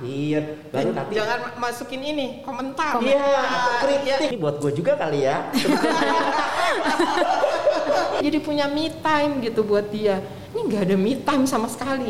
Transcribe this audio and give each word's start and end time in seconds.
Iya, 0.00 0.40
baru 0.72 0.96
nanti. 0.96 1.12
Jangan 1.12 1.60
masukin 1.60 2.00
ini 2.00 2.40
komentar. 2.40 2.96
Iya, 3.04 3.20
Nah, 3.20 3.84
kritik. 3.84 4.08
ya. 4.08 4.16
Ini 4.32 4.36
buat 4.40 4.56
gue 4.56 4.72
juga 4.72 4.96
kali 4.96 5.28
ya. 5.28 5.44
Jadi 8.24 8.38
punya 8.40 8.64
me 8.64 8.88
time 9.04 9.44
gitu 9.44 9.60
buat 9.60 9.92
dia. 9.92 10.24
Ini 10.56 10.60
nggak 10.72 10.82
ada 10.88 10.96
me 10.96 11.20
time 11.20 11.44
sama 11.44 11.68
sekali. 11.68 12.08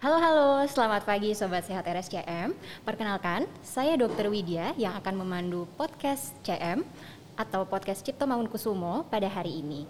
Halo 0.00 0.16
halo, 0.18 0.48
selamat 0.66 1.04
pagi 1.06 1.36
Sobat 1.36 1.68
Sehat 1.68 1.84
RSCM 1.84 2.56
Perkenalkan, 2.82 3.44
saya 3.60 3.94
Dr. 3.94 4.32
Widya 4.32 4.72
yang 4.74 4.96
akan 4.96 5.20
memandu 5.20 5.68
podcast 5.76 6.32
CM 6.40 6.82
atau 7.36 7.68
podcast 7.68 8.00
Cipto 8.00 8.24
Mangunkusumo 8.24 9.04
pada 9.06 9.28
hari 9.28 9.60
ini 9.60 9.84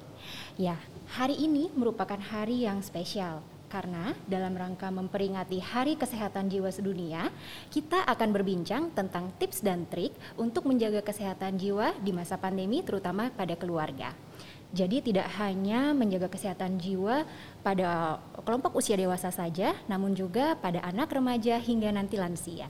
Ya, 0.59 0.77
hari 1.11 1.35
ini 1.43 1.67
merupakan 1.75 2.23
hari 2.23 2.71
yang 2.71 2.79
spesial 2.87 3.43
karena 3.67 4.15
dalam 4.27 4.55
rangka 4.55 4.91
memperingati 4.91 5.63
Hari 5.63 5.95
Kesehatan 5.95 6.51
Jiwa 6.51 6.75
Sedunia, 6.75 7.31
kita 7.71 8.03
akan 8.03 8.35
berbincang 8.35 8.91
tentang 8.95 9.31
tips 9.39 9.63
dan 9.63 9.87
trik 9.87 10.11
untuk 10.35 10.67
menjaga 10.67 11.03
kesehatan 11.07 11.55
jiwa 11.55 11.95
di 12.03 12.11
masa 12.11 12.35
pandemi 12.35 12.83
terutama 12.83 13.31
pada 13.31 13.55
keluarga. 13.55 14.11
Jadi 14.75 15.03
tidak 15.03 15.31
hanya 15.39 15.95
menjaga 15.95 16.31
kesehatan 16.31 16.83
jiwa 16.83 17.27
pada 17.63 18.19
kelompok 18.43 18.75
usia 18.79 18.99
dewasa 18.99 19.31
saja, 19.31 19.75
namun 19.87 20.19
juga 20.19 20.59
pada 20.59 20.83
anak 20.83 21.11
remaja 21.15 21.59
hingga 21.59 21.95
nanti 21.95 22.19
lansia. 22.19 22.67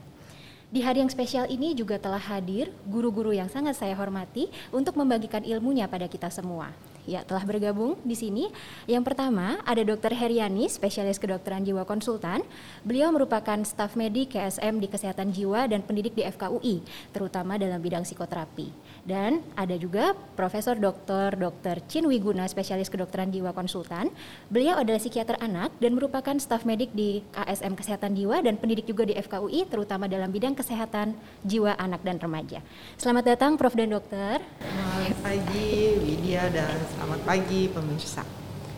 Di 0.69 0.85
hari 0.85 1.01
yang 1.01 1.09
spesial 1.09 1.49
ini 1.49 1.73
juga 1.73 1.97
telah 1.97 2.21
hadir 2.21 2.69
guru-guru 2.85 3.33
yang 3.33 3.49
sangat 3.49 3.77
saya 3.77 3.97
hormati 3.97 4.53
untuk 4.69 4.97
membagikan 4.97 5.41
ilmunya 5.41 5.89
pada 5.89 6.05
kita 6.05 6.29
semua. 6.29 6.73
Ya, 7.09 7.25
telah 7.25 7.41
bergabung 7.41 7.97
di 8.05 8.13
sini. 8.13 8.53
Yang 8.85 9.13
pertama 9.13 9.57
ada 9.65 9.81
Dr. 9.81 10.13
Heriani, 10.13 10.69
spesialis 10.69 11.17
kedokteran 11.17 11.65
jiwa 11.65 11.81
konsultan. 11.83 12.45
Beliau 12.85 13.09
merupakan 13.09 13.57
staf 13.65 13.97
medik 13.97 14.37
KSM 14.37 14.77
di 14.77 14.87
Kesehatan 14.87 15.33
Jiwa 15.33 15.65
dan 15.65 15.81
pendidik 15.81 16.13
di 16.13 16.21
FKUI, 16.21 16.85
terutama 17.09 17.57
dalam 17.57 17.81
bidang 17.81 18.05
psikoterapi. 18.05 18.69
Dan 19.01 19.41
ada 19.57 19.73
juga 19.73 20.13
Profesor 20.37 20.77
Dr. 20.77 21.33
Dr. 21.33 21.81
Chin 21.89 22.05
Wiguna, 22.05 22.45
spesialis 22.45 22.89
kedokteran 22.89 23.33
jiwa 23.33 23.49
konsultan. 23.49 24.13
Beliau 24.53 24.77
adalah 24.77 25.01
psikiater 25.01 25.41
anak 25.41 25.73
dan 25.81 25.97
merupakan 25.97 26.37
staf 26.37 26.69
medik 26.69 26.93
di 26.93 27.25
KSM 27.33 27.73
Kesehatan 27.73 28.13
Jiwa 28.13 28.45
dan 28.45 28.61
pendidik 28.61 28.85
juga 28.85 29.09
di 29.09 29.17
FKUI, 29.17 29.65
terutama 29.65 30.05
dalam 30.05 30.29
bidang 30.29 30.53
kesehatan 30.53 31.17
jiwa 31.41 31.73
anak 31.81 32.05
dan 32.05 32.21
remaja. 32.21 32.61
Selamat 33.01 33.33
datang 33.33 33.57
Prof 33.57 33.73
dan 33.73 33.89
Dokter. 33.89 34.37
Selamat 34.61 35.17
pagi 35.25 35.97
Widya 36.05 36.45
dan 36.53 36.77
selamat 36.91 37.19
pagi 37.23 37.61
pemirsa. 37.71 38.23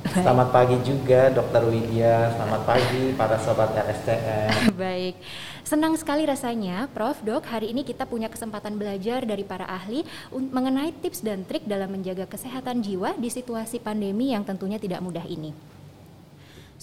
Selamat 0.03 0.51
pagi 0.51 0.75
juga 0.83 1.31
Dokter 1.31 1.63
Widya. 1.63 2.35
Selamat 2.35 2.61
pagi 2.67 3.15
para 3.15 3.39
sobat 3.39 3.71
RSCM. 3.71 4.75
Baik, 4.83 5.15
senang 5.63 5.95
sekali 5.95 6.27
rasanya 6.27 6.91
Prof. 6.91 7.23
Dok, 7.23 7.47
hari 7.47 7.71
ini 7.71 7.87
kita 7.87 8.03
punya 8.03 8.27
kesempatan 8.27 8.75
belajar 8.75 9.23
dari 9.23 9.47
para 9.47 9.63
ahli 9.63 10.03
mengenai 10.35 10.91
tips 10.99 11.23
dan 11.23 11.47
trik 11.47 11.63
dalam 11.63 11.87
menjaga 11.87 12.27
kesehatan 12.27 12.83
jiwa 12.83 13.15
di 13.15 13.31
situasi 13.31 13.79
pandemi 13.79 14.35
yang 14.35 14.43
tentunya 14.43 14.75
tidak 14.75 14.99
mudah 14.99 15.23
ini. 15.23 15.72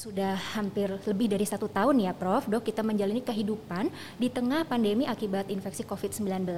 Sudah 0.01 0.33
hampir 0.57 0.89
lebih 1.05 1.29
dari 1.29 1.45
satu 1.45 1.69
tahun 1.69 2.01
ya 2.01 2.17
Prof, 2.17 2.49
dok 2.49 2.65
kita 2.65 2.81
menjalani 2.81 3.21
kehidupan 3.21 3.93
di 4.17 4.33
tengah 4.33 4.65
pandemi 4.65 5.05
akibat 5.05 5.53
infeksi 5.53 5.85
COVID-19. 5.85 6.49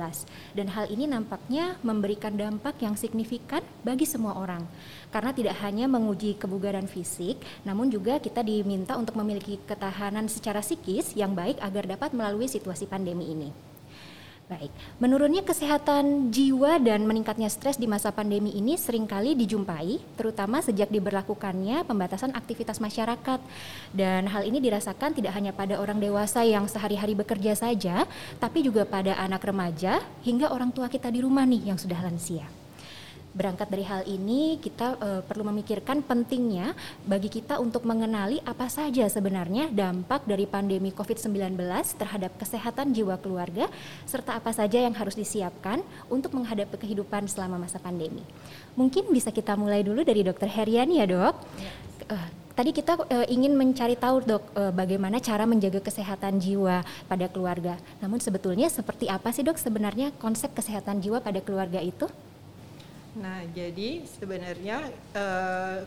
Dan 0.54 0.70
hal 0.70 0.86
ini 0.86 1.10
nampaknya 1.10 1.74
memberikan 1.82 2.38
dampak 2.38 2.78
yang 2.78 2.94
signifikan 2.94 3.58
bagi 3.82 4.06
semua 4.06 4.38
orang. 4.38 4.62
Karena 5.10 5.34
tidak 5.34 5.58
hanya 5.58 5.90
menguji 5.90 6.38
kebugaran 6.38 6.86
fisik, 6.86 7.42
namun 7.66 7.90
juga 7.90 8.22
kita 8.22 8.46
diminta 8.46 8.94
untuk 8.94 9.18
memiliki 9.18 9.58
ketahanan 9.66 10.30
secara 10.30 10.62
psikis 10.62 11.18
yang 11.18 11.34
baik 11.34 11.58
agar 11.58 11.90
dapat 11.90 12.14
melalui 12.14 12.46
situasi 12.46 12.86
pandemi 12.86 13.26
ini. 13.26 13.71
Baik, 14.52 14.68
menurunnya 15.00 15.40
kesehatan 15.40 16.28
jiwa 16.28 16.76
dan 16.76 17.08
meningkatnya 17.08 17.48
stres 17.48 17.80
di 17.80 17.88
masa 17.88 18.12
pandemi 18.12 18.52
ini 18.52 18.76
sering 18.76 19.08
kali 19.08 19.32
dijumpai, 19.32 19.96
terutama 20.12 20.60
sejak 20.60 20.92
diberlakukannya 20.92 21.88
pembatasan 21.88 22.36
aktivitas 22.36 22.76
masyarakat. 22.76 23.40
Dan 23.96 24.28
hal 24.28 24.44
ini 24.44 24.60
dirasakan 24.60 25.16
tidak 25.16 25.32
hanya 25.40 25.56
pada 25.56 25.80
orang 25.80 25.96
dewasa 25.96 26.44
yang 26.44 26.68
sehari-hari 26.68 27.16
bekerja 27.16 27.56
saja, 27.56 28.04
tapi 28.36 28.60
juga 28.60 28.84
pada 28.84 29.16
anak 29.16 29.40
remaja 29.40 30.04
hingga 30.20 30.52
orang 30.52 30.68
tua 30.68 30.92
kita 30.92 31.08
di 31.08 31.24
rumah 31.24 31.48
nih 31.48 31.72
yang 31.72 31.80
sudah 31.80 32.04
lansia. 32.04 32.44
Berangkat 33.32 33.72
dari 33.72 33.84
hal 33.88 34.04
ini, 34.04 34.60
kita 34.60 35.00
eh, 35.00 35.22
perlu 35.24 35.48
memikirkan 35.48 36.04
pentingnya 36.04 36.76
bagi 37.08 37.32
kita 37.32 37.56
untuk 37.56 37.88
mengenali 37.88 38.44
apa 38.44 38.68
saja 38.68 39.08
sebenarnya 39.08 39.72
dampak 39.72 40.28
dari 40.28 40.44
pandemi 40.44 40.92
COVID-19 40.92 41.56
terhadap 41.96 42.36
kesehatan 42.36 42.92
jiwa 42.92 43.16
keluarga, 43.16 43.72
serta 44.04 44.36
apa 44.36 44.52
saja 44.52 44.84
yang 44.84 44.92
harus 44.92 45.16
disiapkan 45.16 45.80
untuk 46.12 46.36
menghadapi 46.36 46.76
kehidupan 46.76 47.24
selama 47.24 47.56
masa 47.56 47.80
pandemi. 47.80 48.20
Mungkin 48.76 49.08
bisa 49.08 49.32
kita 49.32 49.56
mulai 49.56 49.80
dulu 49.80 50.04
dari 50.04 50.24
Dr. 50.24 50.48
Heriani 50.48 51.00
ya 51.00 51.06
dok. 51.08 51.34
Eh, 52.08 52.28
tadi 52.52 52.70
kita 52.72 53.00
eh, 53.08 53.26
ingin 53.32 53.56
mencari 53.56 53.96
tahu 53.96 54.24
dok 54.24 54.44
eh, 54.56 54.72
bagaimana 54.72 55.20
cara 55.20 55.48
menjaga 55.48 55.80
kesehatan 55.80 56.36
jiwa 56.36 56.84
pada 57.08 57.26
keluarga. 57.32 57.80
Namun 58.00 58.20
sebetulnya 58.20 58.68
seperti 58.68 59.08
apa 59.08 59.32
sih 59.32 59.44
dok 59.44 59.56
sebenarnya 59.56 60.12
konsep 60.20 60.52
kesehatan 60.52 61.00
jiwa 61.00 61.24
pada 61.24 61.40
keluarga 61.40 61.80
itu? 61.80 62.08
Nah, 63.12 63.44
jadi 63.52 64.08
sebenarnya 64.08 64.88
eh, 65.12 65.78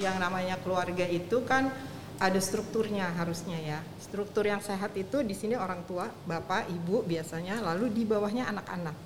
yang 0.00 0.16
namanya 0.16 0.56
keluarga 0.64 1.04
itu 1.04 1.44
kan 1.44 1.68
ada 2.16 2.40
strukturnya 2.40 3.12
harusnya 3.12 3.60
ya. 3.60 3.78
Struktur 4.00 4.48
yang 4.48 4.64
sehat 4.64 4.96
itu 4.96 5.20
di 5.20 5.36
sini 5.36 5.52
orang 5.52 5.84
tua, 5.84 6.08
bapak, 6.24 6.72
ibu 6.72 7.04
biasanya, 7.04 7.60
lalu 7.60 7.92
di 7.92 8.02
bawahnya 8.08 8.48
anak-anak. 8.48 8.96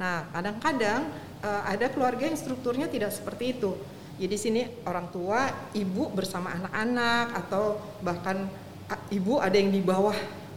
Nah, 0.00 0.32
kadang-kadang 0.32 1.00
eh, 1.44 1.62
ada 1.68 1.86
keluarga 1.92 2.24
yang 2.24 2.38
strukturnya 2.40 2.88
tidak 2.88 3.12
seperti 3.12 3.60
itu. 3.60 3.76
Jadi 4.14 4.36
sini 4.38 4.62
orang 4.86 5.10
tua, 5.10 5.50
ibu 5.74 6.08
bersama 6.08 6.54
anak-anak 6.56 7.34
atau 7.44 7.82
bahkan 8.00 8.46
ibu 9.10 9.42
ada 9.42 9.58
yang 9.58 9.74
di 9.74 9.82
bawah 9.82 10.14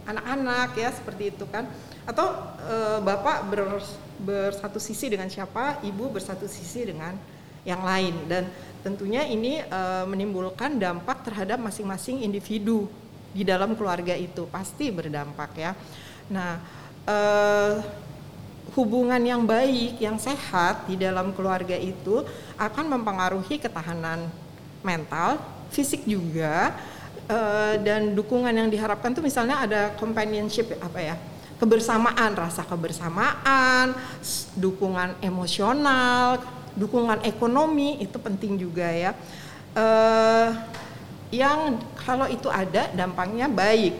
anak-anak 0.08 0.72
ya 0.74 0.88
seperti 0.90 1.36
itu 1.36 1.44
kan. 1.52 1.68
Atau 2.08 2.32
eh, 2.64 2.98
bapak 3.04 3.36
ber- 3.52 3.84
bersatu 4.18 4.80
sisi 4.80 5.12
dengan 5.12 5.28
siapa, 5.28 5.78
ibu 5.84 6.08
bersatu 6.08 6.48
sisi 6.48 6.88
dengan 6.88 7.14
yang 7.68 7.84
lain 7.84 8.16
dan 8.26 8.48
tentunya 8.80 9.28
ini 9.28 9.60
eh, 9.60 10.04
menimbulkan 10.08 10.80
dampak 10.80 11.20
terhadap 11.28 11.60
masing-masing 11.60 12.24
individu 12.24 12.88
di 13.36 13.44
dalam 13.44 13.76
keluarga 13.76 14.16
itu 14.16 14.48
pasti 14.48 14.88
berdampak 14.88 15.50
ya. 15.54 15.76
Nah, 16.32 16.56
eh, 17.04 17.72
hubungan 18.72 19.20
yang 19.20 19.44
baik, 19.44 20.00
yang 20.00 20.16
sehat 20.16 20.88
di 20.88 20.96
dalam 20.96 21.32
keluarga 21.36 21.76
itu 21.76 22.24
akan 22.56 22.98
mempengaruhi 22.98 23.60
ketahanan 23.60 24.28
mental, 24.86 25.40
fisik 25.72 26.06
juga, 26.06 26.72
eh, 27.28 27.74
dan 27.84 28.16
dukungan 28.16 28.50
yang 28.50 28.68
diharapkan 28.72 29.12
tuh 29.12 29.22
misalnya 29.22 29.62
ada 29.62 29.80
companionship 30.00 30.74
apa 30.80 30.98
ya, 30.98 31.14
kebersamaan, 31.60 32.32
rasa 32.34 32.64
kebersamaan, 32.64 33.92
dukungan 34.56 35.20
emosional, 35.22 36.40
dukungan 36.74 37.22
ekonomi 37.22 38.00
itu 38.00 38.16
penting 38.18 38.56
juga 38.56 38.88
ya. 38.88 39.12
Eh, 39.76 40.48
yang 41.28 41.76
kalau 42.00 42.24
itu 42.24 42.48
ada 42.48 42.88
dampaknya 42.96 43.52
baik. 43.52 43.92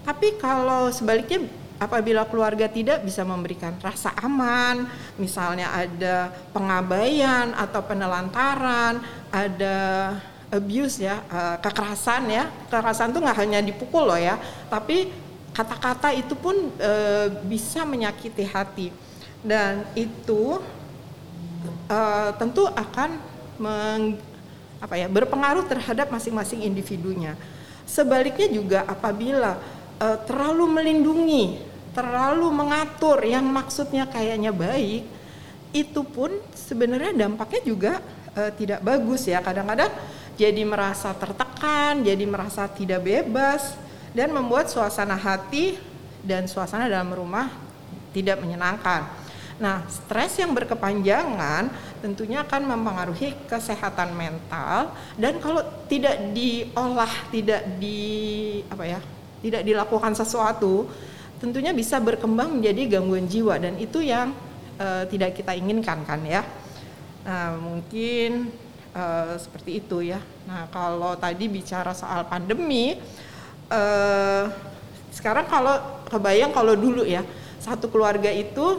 Tapi 0.00 0.40
kalau 0.40 0.88
sebaliknya 0.88 1.44
apabila 1.76 2.28
keluarga 2.28 2.68
tidak 2.68 3.04
bisa 3.04 3.24
memberikan 3.24 3.76
rasa 3.80 4.12
aman, 4.20 4.88
misalnya 5.16 5.72
ada 5.72 6.32
pengabaian 6.52 7.52
atau 7.56 7.80
penelantaran, 7.84 9.00
ada 9.28 9.76
abuse 10.50 11.06
ya, 11.06 11.22
eh, 11.26 11.56
kekerasan 11.62 12.26
ya. 12.30 12.44
Kekerasan 12.68 13.14
itu 13.14 13.18
nggak 13.22 13.38
hanya 13.38 13.58
dipukul 13.62 14.10
loh 14.10 14.18
ya, 14.18 14.36
tapi 14.68 15.10
kata-kata 15.54 16.14
itu 16.14 16.34
pun 16.34 16.74
eh, 16.78 17.26
bisa 17.46 17.86
menyakiti 17.86 18.44
hati. 18.46 18.88
Dan 19.40 19.86
itu 19.96 20.60
eh, 21.88 22.30
tentu 22.36 22.66
akan 22.66 23.10
meng, 23.56 24.18
apa 24.82 24.94
ya 24.96 25.06
berpengaruh 25.06 25.64
terhadap 25.70 26.10
masing-masing 26.10 26.66
individunya. 26.66 27.38
Sebaliknya 27.86 28.48
juga 28.50 28.78
apabila 28.86 29.58
terlalu 30.00 30.64
melindungi, 30.64 31.60
terlalu 31.92 32.48
mengatur 32.48 33.20
yang 33.20 33.44
maksudnya 33.44 34.08
kayaknya 34.08 34.48
baik, 34.48 35.04
itu 35.70 36.00
pun 36.02 36.34
sebenarnya 36.54 37.26
dampaknya 37.26 37.60
juga 37.62 37.92
eh, 38.34 38.50
tidak 38.58 38.80
bagus 38.82 39.26
ya. 39.26 39.38
Kadang-kadang 39.42 39.90
jadi 40.40 40.64
merasa 40.64 41.12
tertekan, 41.12 42.00
jadi 42.00 42.24
merasa 42.24 42.64
tidak 42.64 43.04
bebas 43.04 43.76
dan 44.16 44.32
membuat 44.32 44.72
suasana 44.72 45.12
hati 45.12 45.76
dan 46.24 46.48
suasana 46.48 46.88
dalam 46.88 47.12
rumah 47.12 47.52
tidak 48.16 48.40
menyenangkan. 48.40 49.04
Nah, 49.60 49.84
stres 49.92 50.40
yang 50.40 50.56
berkepanjangan 50.56 51.68
tentunya 52.00 52.40
akan 52.40 52.72
mempengaruhi 52.72 53.36
kesehatan 53.44 54.16
mental 54.16 54.96
dan 55.20 55.36
kalau 55.44 55.60
tidak 55.84 56.16
diolah, 56.32 57.12
tidak 57.28 57.76
di 57.76 58.00
apa 58.72 58.84
ya, 58.88 59.00
tidak 59.44 59.60
dilakukan 59.68 60.16
sesuatu, 60.16 60.88
tentunya 61.36 61.76
bisa 61.76 62.00
berkembang 62.00 62.56
menjadi 62.56 62.96
gangguan 62.96 63.28
jiwa 63.28 63.60
dan 63.60 63.76
itu 63.76 64.00
yang 64.00 64.32
uh, 64.80 65.04
tidak 65.04 65.36
kita 65.36 65.52
inginkan 65.52 66.00
kan 66.08 66.24
ya. 66.24 66.40
Nah, 67.28 67.60
mungkin 67.60 68.48
uh, 68.94 69.34
seperti 69.36 69.82
itu 69.82 70.02
ya. 70.04 70.20
Nah, 70.46 70.66
kalau 70.70 71.14
tadi 71.18 71.46
bicara 71.46 71.94
soal 71.94 72.26
pandemi 72.26 72.98
uh, 73.70 74.44
sekarang 75.10 75.46
kalau 75.50 76.04
kebayang 76.06 76.54
kalau 76.54 76.74
dulu 76.78 77.02
ya, 77.06 77.26
satu 77.58 77.90
keluarga 77.90 78.30
itu 78.30 78.78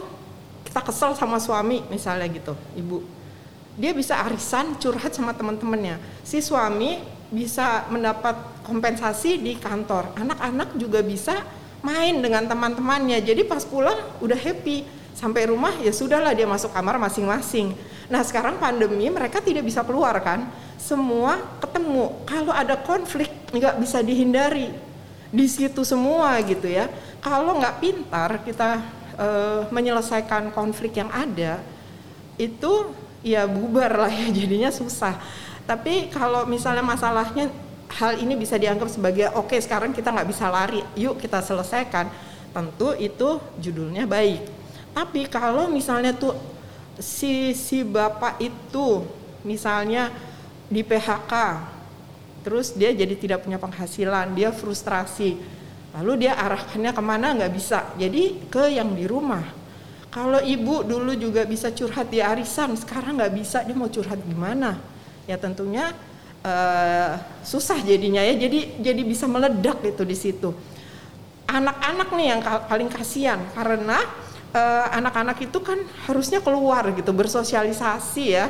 kita 0.64 0.80
kesel 0.80 1.12
sama 1.12 1.36
suami 1.36 1.84
misalnya 1.92 2.28
gitu 2.32 2.56
ibu. 2.76 3.04
Dia 3.76 3.96
bisa 3.96 4.20
arisan 4.20 4.76
curhat 4.76 5.16
sama 5.16 5.32
teman-temannya. 5.32 5.96
Si 6.24 6.44
suami 6.44 7.00
bisa 7.32 7.88
mendapat 7.88 8.36
kompensasi 8.68 9.40
di 9.40 9.56
kantor. 9.56 10.12
Anak-anak 10.16 10.76
juga 10.76 11.00
bisa 11.00 11.40
main 11.80 12.20
dengan 12.20 12.44
teman-temannya. 12.44 13.24
Jadi 13.24 13.48
pas 13.48 13.64
pulang 13.64 13.96
udah 14.20 14.36
happy 14.36 14.84
sampai 15.22 15.46
rumah 15.46 15.70
ya 15.78 15.94
sudahlah 15.94 16.34
dia 16.34 16.50
masuk 16.50 16.74
kamar 16.74 16.98
masing-masing 16.98 17.78
nah 18.10 18.26
sekarang 18.26 18.58
pandemi 18.58 19.06
mereka 19.06 19.38
tidak 19.38 19.62
bisa 19.62 19.86
keluar 19.86 20.18
kan 20.18 20.50
semua 20.74 21.38
ketemu 21.62 22.10
kalau 22.26 22.50
ada 22.50 22.74
konflik 22.74 23.30
nggak 23.54 23.78
bisa 23.78 24.02
dihindari 24.02 24.74
di 25.30 25.46
situ 25.46 25.86
semua 25.86 26.34
gitu 26.42 26.66
ya 26.66 26.90
kalau 27.22 27.62
nggak 27.62 27.78
pintar 27.78 28.42
kita 28.42 28.82
uh, 29.14 29.70
menyelesaikan 29.70 30.50
konflik 30.50 30.98
yang 30.98 31.08
ada 31.14 31.62
itu 32.40 32.90
ya 33.22 33.46
bubar 33.46 34.06
lah 34.06 34.12
ya 34.12 34.28
jadinya 34.38 34.70
susah. 34.74 35.16
Tapi 35.62 36.10
kalau 36.10 36.44
misalnya 36.44 36.82
masalahnya 36.82 37.48
hal 37.92 38.18
ini 38.18 38.34
bisa 38.34 38.58
dianggap 38.58 38.90
sebagai 38.90 39.30
oke 39.38 39.54
okay, 39.54 39.58
sekarang 39.62 39.94
kita 39.94 40.10
nggak 40.10 40.28
bisa 40.28 40.50
lari, 40.50 40.82
yuk 40.98 41.22
kita 41.22 41.38
selesaikan. 41.40 42.10
Tentu 42.52 42.92
itu 43.00 43.40
judulnya 43.56 44.04
baik. 44.04 44.61
Tapi 44.92 45.28
kalau 45.28 45.72
misalnya 45.72 46.12
tuh 46.12 46.36
si 47.00 47.56
si 47.56 47.80
bapak 47.80 48.40
itu 48.40 49.08
misalnya 49.42 50.12
di 50.68 50.84
PHK, 50.84 51.32
terus 52.44 52.76
dia 52.76 52.92
jadi 52.92 53.16
tidak 53.16 53.44
punya 53.44 53.56
penghasilan, 53.56 54.36
dia 54.36 54.52
frustrasi 54.52 55.36
Lalu 55.92 56.24
dia 56.24 56.32
arahkannya 56.40 56.92
ke 56.96 57.02
mana 57.04 57.36
nggak 57.36 57.52
bisa. 57.52 57.92
Jadi 58.00 58.48
ke 58.48 58.72
yang 58.72 58.96
di 58.96 59.04
rumah. 59.04 59.44
Kalau 60.12 60.40
ibu 60.40 60.84
dulu 60.84 61.12
juga 61.16 61.44
bisa 61.44 61.72
curhat 61.72 62.08
di 62.08 62.20
arisan, 62.20 62.76
sekarang 62.76 63.20
nggak 63.20 63.32
bisa. 63.36 63.60
Dia 63.64 63.76
mau 63.76 63.92
curhat 63.92 64.20
gimana? 64.24 64.80
Ya 65.28 65.36
tentunya 65.36 65.92
uh, 66.44 67.20
susah 67.44 67.80
jadinya 67.84 68.24
ya. 68.24 68.36
Jadi 68.40 68.80
jadi 68.80 69.02
bisa 69.04 69.28
meledak 69.28 69.84
itu 69.84 70.02
di 70.08 70.16
situ. 70.16 70.56
Anak-anak 71.44 72.08
nih 72.16 72.26
yang 72.32 72.40
paling 72.40 72.88
kasihan 72.88 73.40
karena 73.52 74.00
anak-anak 74.92 75.36
uh, 75.40 75.46
itu 75.48 75.58
kan 75.64 75.80
harusnya 76.04 76.44
keluar 76.44 76.92
gitu 76.92 77.10
bersosialisasi 77.10 78.24
ya. 78.28 78.46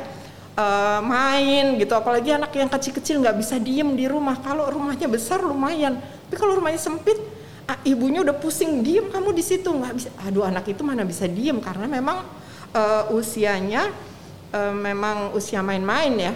Uh, 0.53 1.01
main 1.01 1.81
gitu. 1.81 1.97
Apalagi 1.97 2.29
anak 2.35 2.53
yang 2.53 2.69
kecil-kecil 2.69 3.23
nggak 3.23 3.37
bisa 3.39 3.57
diem 3.57 3.97
di 3.97 4.05
rumah. 4.05 4.37
Kalau 4.37 4.69
rumahnya 4.69 5.09
besar 5.09 5.41
lumayan. 5.41 5.97
Tapi 5.97 6.35
kalau 6.37 6.59
rumahnya 6.59 6.77
sempit 6.77 7.17
ah, 7.65 7.79
ibunya 7.87 8.21
udah 8.21 8.35
pusing 8.37 8.85
diem 8.85 9.09
kamu 9.09 9.33
di 9.33 9.41
situ. 9.41 9.71
Nggak 9.71 9.93
bisa. 9.97 10.09
Aduh 10.27 10.45
anak 10.45 10.69
itu 10.69 10.85
mana 10.85 11.01
bisa 11.07 11.25
diem? 11.25 11.57
Karena 11.57 11.89
memang 11.89 12.21
uh, 12.75 13.09
usianya 13.15 13.89
uh, 14.53 14.73
memang 14.75 15.33
usia 15.33 15.65
main-main 15.65 16.13
ya. 16.19 16.33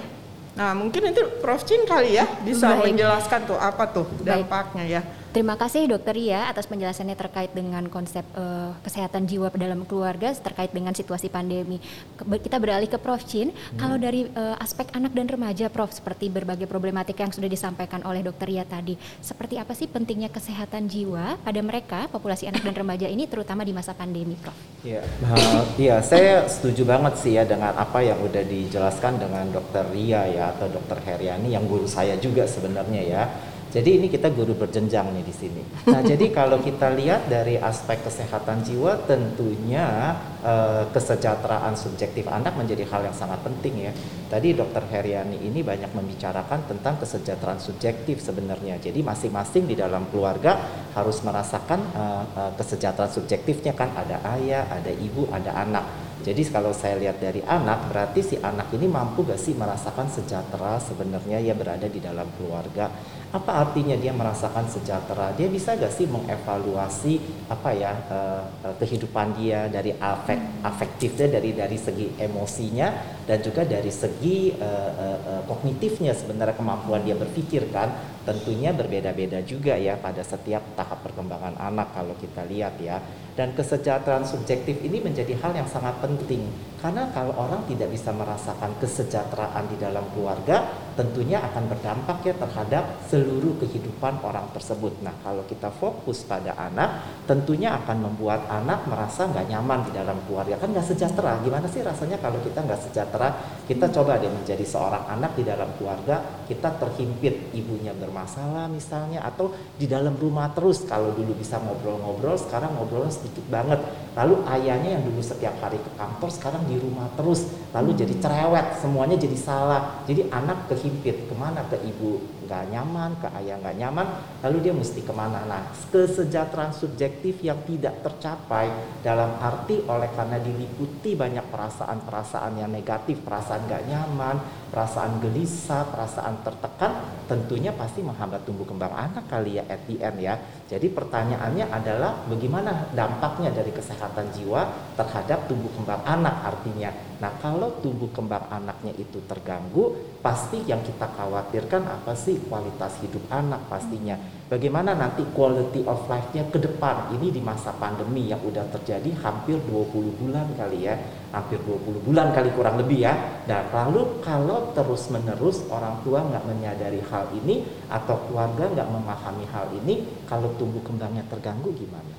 Nah 0.57 0.73
mungkin 0.73 1.13
itu 1.13 1.21
Prof 1.37 1.61
Chin 1.69 1.85
kali 1.85 2.17
ya 2.17 2.25
bisa 2.41 2.73
Baik. 2.73 2.89
menjelaskan 2.89 3.39
tuh 3.45 3.59
apa 3.61 3.83
tuh 3.93 4.09
dampaknya 4.25 4.85
ya 4.89 5.01
Terima 5.37 5.53
kasih 5.53 5.85
Dokter 5.85 6.17
Ria 6.17 6.49
atas 6.49 6.65
penjelasannya 6.65 7.13
terkait 7.13 7.53
dengan 7.53 7.85
konsep 7.93 8.25
uh, 8.33 8.73
kesehatan 8.81 9.29
jiwa 9.29 9.53
dalam 9.53 9.85
keluarga 9.85 10.33
terkait 10.33 10.73
dengan 10.73 10.97
situasi 10.97 11.29
pandemi. 11.29 11.77
Kita 12.17 12.57
beralih 12.57 12.89
ke 12.89 12.97
Prof 12.97 13.21
Chin. 13.21 13.53
Hmm. 13.53 13.77
Kalau 13.77 14.01
dari 14.01 14.25
uh, 14.33 14.57
aspek 14.57 14.89
anak 14.97 15.13
dan 15.13 15.29
remaja, 15.29 15.69
Prof, 15.69 15.93
seperti 15.93 16.33
berbagai 16.33 16.65
problematika 16.65 17.21
yang 17.21 17.29
sudah 17.29 17.45
disampaikan 17.45 18.01
oleh 18.09 18.25
Dokter 18.25 18.49
Ria 18.49 18.65
tadi, 18.65 18.97
seperti 19.21 19.61
apa 19.61 19.77
sih 19.77 19.85
pentingnya 19.85 20.33
kesehatan 20.33 20.89
jiwa 20.89 21.37
pada 21.45 21.61
mereka 21.61 22.09
populasi 22.09 22.49
anak 22.49 22.65
dan 22.65 22.73
remaja 22.73 23.05
ini, 23.05 23.29
terutama 23.29 23.61
di 23.61 23.77
masa 23.77 23.93
pandemi, 23.93 24.33
Prof? 24.41 24.57
Iya, 24.81 25.05
uh, 25.05 25.61
ya 25.77 26.01
saya 26.01 26.49
setuju 26.49 26.81
banget 26.81 27.13
sih 27.21 27.37
ya 27.37 27.45
dengan 27.45 27.77
apa 27.77 28.01
yang 28.01 28.17
udah 28.25 28.41
dijelaskan 28.41 29.21
dengan 29.21 29.53
Dokter 29.53 29.85
Ria 29.93 30.25
ya 30.33 30.49
atau 30.57 30.65
Dokter 30.65 30.97
Heriani 30.97 31.53
yang 31.53 31.69
guru 31.69 31.85
saya 31.85 32.17
juga 32.17 32.49
sebenarnya 32.49 33.05
ya 33.05 33.23
jadi 33.67 33.99
ini 33.99 34.07
kita 34.07 34.31
guru 34.31 34.55
berjenjang 34.55 35.11
nih 35.11 35.25
di 35.27 35.35
sini. 35.35 35.63
Nah, 35.91 35.99
jadi 35.99 36.31
kalau 36.31 36.63
kita 36.63 36.87
lihat 36.95 37.27
dari 37.27 37.59
aspek 37.59 37.99
kesehatan 37.99 38.63
jiwa, 38.63 39.03
tentunya 39.03 40.15
eh, 40.39 40.87
kesejahteraan 40.95 41.75
subjektif 41.75 42.31
anak 42.31 42.55
menjadi 42.55 42.87
hal 42.87 43.11
yang 43.11 43.17
sangat 43.17 43.43
penting 43.43 43.91
ya. 43.91 43.91
Tadi 44.31 44.55
Dokter 44.55 44.87
Heriani 44.87 45.43
ini 45.43 45.67
banyak 45.67 45.91
membicarakan 45.91 46.63
tentang 46.63 46.95
kesejahteraan 47.03 47.59
subjektif 47.59 48.23
sebenarnya. 48.23 48.79
Jadi 48.79 49.03
masing-masing 49.03 49.67
di 49.67 49.75
dalam 49.75 50.07
keluarga 50.15 50.55
harus 50.95 51.19
merasakan 51.27 51.79
eh, 51.91 52.23
eh, 52.39 52.51
kesejahteraan 52.55 53.11
subjektifnya 53.11 53.75
kan 53.75 53.91
ada 53.91 54.23
ayah, 54.39 54.63
ada 54.71 54.95
ibu, 54.95 55.27
ada 55.27 55.51
anak. 55.51 56.07
Jadi 56.23 56.43
kalau 56.49 56.75
saya 56.75 56.99
lihat 56.99 57.23
dari 57.23 57.39
anak, 57.45 57.87
berarti 57.87 58.19
si 58.19 58.35
anak 58.41 58.73
ini 58.75 58.89
mampu 58.89 59.23
gak 59.23 59.39
sih 59.39 59.55
merasakan 59.55 60.11
sejahtera 60.11 60.75
sebenarnya 60.81 61.39
ya 61.39 61.55
berada 61.55 61.87
di 61.87 62.03
dalam 62.03 62.27
keluarga 62.35 62.91
apa 63.27 63.67
artinya 63.67 63.99
dia 63.99 64.15
merasakan 64.15 64.71
sejahtera? 64.71 65.35
Dia 65.35 65.51
bisa 65.51 65.75
gak 65.75 65.91
sih 65.91 66.07
mengevaluasi 66.07 67.19
apa 67.51 67.75
ya 67.75 67.91
uh, 68.07 68.43
kehidupan 68.79 69.35
dia 69.35 69.67
dari 69.67 69.91
afek 69.91 70.63
afektifnya 70.63 71.35
dari 71.35 71.51
dari 71.51 71.75
segi 71.75 72.15
emosinya 72.15 72.87
dan 73.27 73.43
juga 73.43 73.67
dari 73.67 73.91
segi 73.91 74.55
uh, 74.55 74.91
uh, 74.95 75.19
uh, 75.27 75.41
kognitifnya 75.43 76.15
sebenarnya 76.15 76.55
kemampuan 76.55 77.03
dia 77.03 77.19
berpikir 77.19 77.67
kan? 77.67 77.91
Tentunya 78.23 78.71
berbeda-beda 78.71 79.43
juga 79.43 79.75
ya 79.75 79.99
pada 79.99 80.23
setiap 80.23 80.63
tahap 80.79 81.03
perkembangan 81.03 81.59
anak 81.59 81.95
kalau 81.95 82.15
kita 82.15 82.47
lihat 82.47 82.79
ya. 82.79 83.03
Dan 83.35 83.53
kesejahteraan 83.53 84.23
subjektif 84.23 84.79
ini 84.81 85.03
menjadi 85.03 85.35
hal 85.43 85.51
yang 85.51 85.67
sangat 85.67 85.99
penting. 85.99 86.47
Karena 86.79 87.11
kalau 87.11 87.35
orang 87.35 87.67
tidak 87.67 87.91
bisa 87.91 88.09
merasakan 88.15 88.71
kesejahteraan 88.81 89.67
di 89.71 89.77
dalam 89.77 90.03
keluarga, 90.11 90.86
tentunya 90.97 91.37
akan 91.37 91.69
berdampak 91.69 92.25
ya 92.25 92.33
terhadap 92.33 92.97
seluruh 93.05 93.61
kehidupan 93.61 94.17
orang 94.25 94.49
tersebut. 94.51 94.97
Nah, 95.05 95.13
kalau 95.21 95.45
kita 95.45 95.69
fokus 95.69 96.25
pada 96.25 96.57
anak, 96.57 97.05
tentunya 97.29 97.77
akan 97.77 98.09
membuat 98.09 98.49
anak 98.49 98.89
merasa 98.89 99.29
nggak 99.29 99.45
nyaman 99.45 99.85
di 99.85 99.91
dalam 99.93 100.17
keluarga. 100.25 100.57
Kan 100.57 100.73
nggak 100.73 100.89
sejahtera. 100.89 101.37
Gimana 101.45 101.69
sih 101.69 101.85
rasanya 101.85 102.17
kalau 102.17 102.41
kita 102.41 102.65
nggak 102.65 102.81
sejahtera? 102.89 103.29
Kita 103.69 103.85
coba 103.93 104.17
deh 104.17 104.31
menjadi 104.33 104.65
seorang 104.65 105.05
anak 105.05 105.37
di 105.37 105.45
dalam 105.45 105.69
keluarga, 105.77 106.43
kita 106.49 106.81
terhimpit 106.81 107.53
ibunya 107.53 107.93
bermasalah 107.93 108.65
misalnya, 108.65 109.21
atau 109.21 109.53
di 109.77 109.85
dalam 109.85 110.17
rumah 110.17 110.49
terus. 110.57 110.81
Kalau 110.89 111.13
dulu 111.13 111.37
bisa 111.37 111.61
ngobrol-ngobrol, 111.61 112.41
sekarang 112.41 112.73
ngobrolnya 112.73 113.13
sedikit 113.13 113.45
banget. 113.53 113.77
Lalu 114.17 114.41
ayahnya 114.49 114.97
yang 114.97 115.03
dulu 115.05 115.21
setiap 115.21 115.53
hari 115.61 115.77
ke 115.77 115.91
kantor, 115.93 116.29
sekarang 116.33 116.65
di 116.65 116.81
rumah 116.81 117.05
terus 117.13 117.45
lalu 117.75 117.93
jadi 117.93 118.15
cerewet 118.17 118.79
semuanya 118.79 119.17
jadi 119.19 119.37
salah 119.37 120.01
jadi 120.07 120.25
anak 120.31 120.71
kehimpit 120.87 121.27
ke 121.27 121.35
mana 121.35 121.67
ke 121.67 121.75
ibu 121.83 122.23
nggak 122.47 122.71
nyaman 122.71 123.19
ke 123.19 123.27
ayah 123.43 123.59
nggak 123.59 123.75
nyaman 123.75 124.07
lalu 124.39 124.57
dia 124.63 124.71
mesti 124.71 125.03
ke 125.03 125.11
mana 125.11 125.43
nah 125.43 125.67
kesejahteraan 125.91 126.71
subjektif 126.71 127.43
yang 127.43 127.59
tidak 127.67 127.99
tercapai 127.99 128.71
dalam 129.03 129.35
arti 129.43 129.83
oleh 129.83 130.07
karena 130.15 130.39
diliputi 130.39 131.19
banyak 131.19 131.43
perasaan-perasaan 131.51 132.63
yang 132.63 132.71
negatif 132.71 133.19
perasaan 133.19 133.67
nggak 133.67 133.83
nyaman 133.91 134.35
perasaan 134.71 135.19
gelisah 135.19 135.91
perasaan 135.91 136.39
tertekan 136.47 136.91
tentunya 137.27 137.75
pasti 137.75 137.99
menghambat 137.99 138.47
tumbuh 138.47 138.63
kembang 138.63 138.95
anak 138.95 139.27
kali 139.27 139.59
ya 139.59 139.67
at 139.67 139.83
ya 139.91 140.39
jadi 140.67 140.87
pertanyaannya 140.91 141.71
adalah 141.71 142.27
bagaimana 142.27 142.91
dampaknya 142.91 143.55
dari 143.55 143.71
kesehatan 143.71 144.35
jiwa 144.35 144.67
terhadap 144.99 145.47
tumbuh 145.47 145.71
kembang 145.71 146.03
anak 146.03 146.43
artinya. 146.43 146.91
Nah, 147.23 147.31
kalau 147.39 147.79
tumbuh 147.79 148.11
kembang 148.11 148.51
anaknya 148.51 148.91
itu 148.99 149.23
terganggu, 149.31 149.95
pasti 150.19 150.65
yang 150.65 150.81
kita 150.81 151.07
khawatirkan 151.13 151.85
apa 151.85 152.13
sih 152.17 152.41
kualitas 152.49 152.97
hidup 153.01 153.23
anak 153.29 153.63
pastinya. 153.69 154.17
Bagaimana 154.47 154.95
nanti 154.95 155.27
quality 155.35 155.83
of 155.83 156.07
life-nya 156.07 156.47
ke 156.47 156.55
depan. 156.57 157.11
Ini 157.19 157.35
di 157.35 157.41
masa 157.43 157.75
pandemi 157.75 158.31
yang 158.31 158.39
udah 158.39 158.63
terjadi 158.71 159.11
hampir 159.19 159.59
20 159.67 160.19
bulan 160.23 160.47
kali 160.55 160.87
ya. 160.87 160.95
Hampir 161.35 161.59
20 161.67 162.07
bulan 162.07 162.31
kali 162.31 162.55
kurang 162.55 162.79
lebih 162.79 163.03
ya. 163.03 163.43
Dan 163.43 163.67
lalu 163.75 164.23
kalau 164.23 164.71
terus-menerus 164.71 165.67
orang 165.67 165.99
tua 166.07 166.23
nggak 166.23 166.47
menyadari 166.47 167.03
hal 167.11 167.27
ini 167.35 167.67
atau 167.91 168.15
keluarga 168.27 168.71
nggak 168.71 168.87
memahami 168.87 169.45
hal 169.51 169.67
ini, 169.83 170.07
kalau 170.31 170.47
tumbuh 170.55 170.79
kembangnya 170.79 171.27
terganggu 171.27 171.75
gimana? 171.75 172.15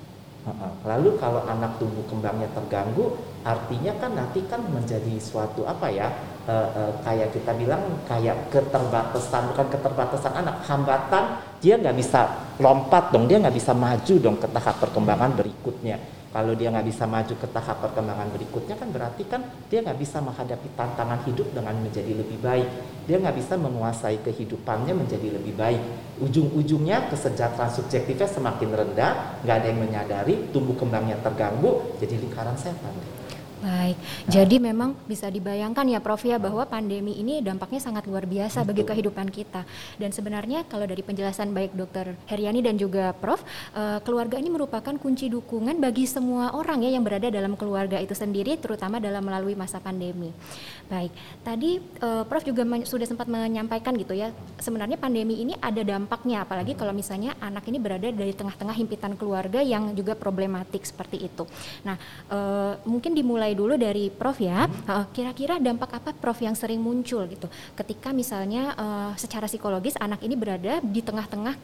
Lalu 0.84 1.20
kalau 1.20 1.44
anak 1.44 1.76
tumbuh 1.76 2.04
kembangnya 2.08 2.48
terganggu, 2.56 3.16
artinya 3.44 3.92
kan 4.00 4.16
nanti 4.16 4.44
kan 4.48 4.64
menjadi 4.68 5.20
suatu 5.20 5.64
apa 5.68 5.92
ya? 5.92 6.08
E, 6.48 6.56
e, 6.56 6.82
kayak 7.04 7.28
kita 7.36 7.52
bilang 7.60 7.82
kayak 8.08 8.48
keterbatasan 8.48 9.52
bukan 9.52 9.68
keterbatasan 9.68 10.32
anak 10.32 10.64
hambatan 10.64 11.44
dia 11.60 11.76
nggak 11.76 11.92
bisa 11.92 12.24
lompat 12.56 13.12
dong 13.12 13.28
dia 13.28 13.36
nggak 13.36 13.52
bisa 13.52 13.76
maju 13.76 14.14
dong 14.16 14.40
ke 14.40 14.48
tahap 14.48 14.80
perkembangan 14.80 15.36
berikutnya 15.36 16.00
kalau 16.28 16.52
dia 16.52 16.68
nggak 16.68 16.84
bisa 16.84 17.08
maju 17.08 17.34
ke 17.40 17.48
tahap 17.48 17.80
perkembangan 17.80 18.28
berikutnya 18.28 18.76
kan 18.76 18.92
berarti 18.92 19.24
kan 19.24 19.40
dia 19.72 19.80
nggak 19.80 19.96
bisa 19.96 20.20
menghadapi 20.20 20.68
tantangan 20.76 21.24
hidup 21.24 21.56
dengan 21.56 21.72
menjadi 21.80 22.12
lebih 22.12 22.38
baik. 22.44 22.68
Dia 23.08 23.16
nggak 23.16 23.36
bisa 23.40 23.56
menguasai 23.56 24.20
kehidupannya 24.20 24.92
menjadi 24.92 25.40
lebih 25.40 25.56
baik. 25.56 25.80
Ujung-ujungnya 26.20 27.08
kesejahteraan 27.08 27.72
subjektifnya 27.72 28.28
semakin 28.28 28.70
rendah, 28.76 29.40
nggak 29.40 29.56
ada 29.56 29.66
yang 29.72 29.80
menyadari, 29.80 30.34
tumbuh 30.52 30.76
kembangnya 30.76 31.16
terganggu, 31.24 31.96
jadi 31.96 32.20
lingkaran 32.20 32.60
setan. 32.60 33.17
Baik, 33.58 33.98
nah. 33.98 34.30
jadi 34.30 34.56
memang 34.62 34.94
bisa 35.10 35.26
dibayangkan 35.26 35.82
ya 35.90 35.98
Prof 35.98 36.22
ya 36.22 36.38
bahwa 36.38 36.62
pandemi 36.62 37.18
ini 37.18 37.42
dampaknya 37.42 37.82
sangat 37.82 38.06
luar 38.06 38.22
biasa 38.22 38.62
Betul. 38.62 38.68
bagi 38.70 38.82
kehidupan 38.86 39.26
kita. 39.34 39.66
Dan 39.98 40.14
sebenarnya 40.14 40.62
kalau 40.70 40.86
dari 40.86 41.02
penjelasan 41.02 41.50
baik 41.50 41.74
Dokter 41.74 42.14
Heriani 42.30 42.62
dan 42.62 42.78
juga 42.78 43.10
Prof, 43.18 43.42
uh, 43.74 43.98
keluarga 44.06 44.38
ini 44.38 44.46
merupakan 44.46 44.94
kunci 44.94 45.26
dukungan 45.26 45.74
bagi 45.82 46.06
semua 46.06 46.54
orang 46.54 46.86
ya 46.86 46.94
yang 46.94 47.02
berada 47.02 47.34
dalam 47.34 47.58
keluarga 47.58 47.98
itu 47.98 48.14
sendiri, 48.14 48.54
terutama 48.62 49.02
dalam 49.02 49.26
melalui 49.26 49.58
masa 49.58 49.82
pandemi. 49.82 50.30
Baik, 50.86 51.10
tadi 51.42 51.82
uh, 51.98 52.22
Prof 52.30 52.46
juga 52.46 52.62
sudah 52.86 53.10
sempat 53.10 53.26
menyampaikan 53.26 53.90
gitu 53.98 54.14
ya, 54.14 54.30
sebenarnya 54.62 55.02
pandemi 55.02 55.34
ini 55.42 55.58
ada 55.58 55.82
dampaknya, 55.82 56.46
apalagi 56.46 56.78
kalau 56.78 56.94
misalnya 56.94 57.34
anak 57.42 57.66
ini 57.66 57.82
berada 57.82 58.06
dari 58.06 58.30
tengah-tengah 58.30 58.76
himpitan 58.78 59.18
keluarga 59.18 59.58
yang 59.66 59.98
juga 59.98 60.14
problematik 60.14 60.86
seperti 60.86 61.26
itu. 61.26 61.42
Nah, 61.82 61.98
uh, 62.30 62.78
mungkin 62.86 63.18
dimulai 63.18 63.47
mulai 63.48 63.56
dulu 63.56 63.74
dari 63.80 64.12
Prof 64.12 64.36
ya. 64.44 64.68
Kira-kira 65.16 65.56
dampak 65.56 65.96
apa 65.96 66.12
Prof 66.12 66.36
yang 66.44 66.52
sering 66.52 66.84
muncul 66.84 67.24
gitu 67.24 67.48
ketika 67.72 68.12
misalnya 68.12 68.76
uh, 68.76 69.12
secara 69.16 69.48
psikologis 69.48 69.96
anak 69.96 70.20
ini 70.20 70.36
berada 70.36 70.84
di 70.84 71.00
tengah-tengah 71.00 71.56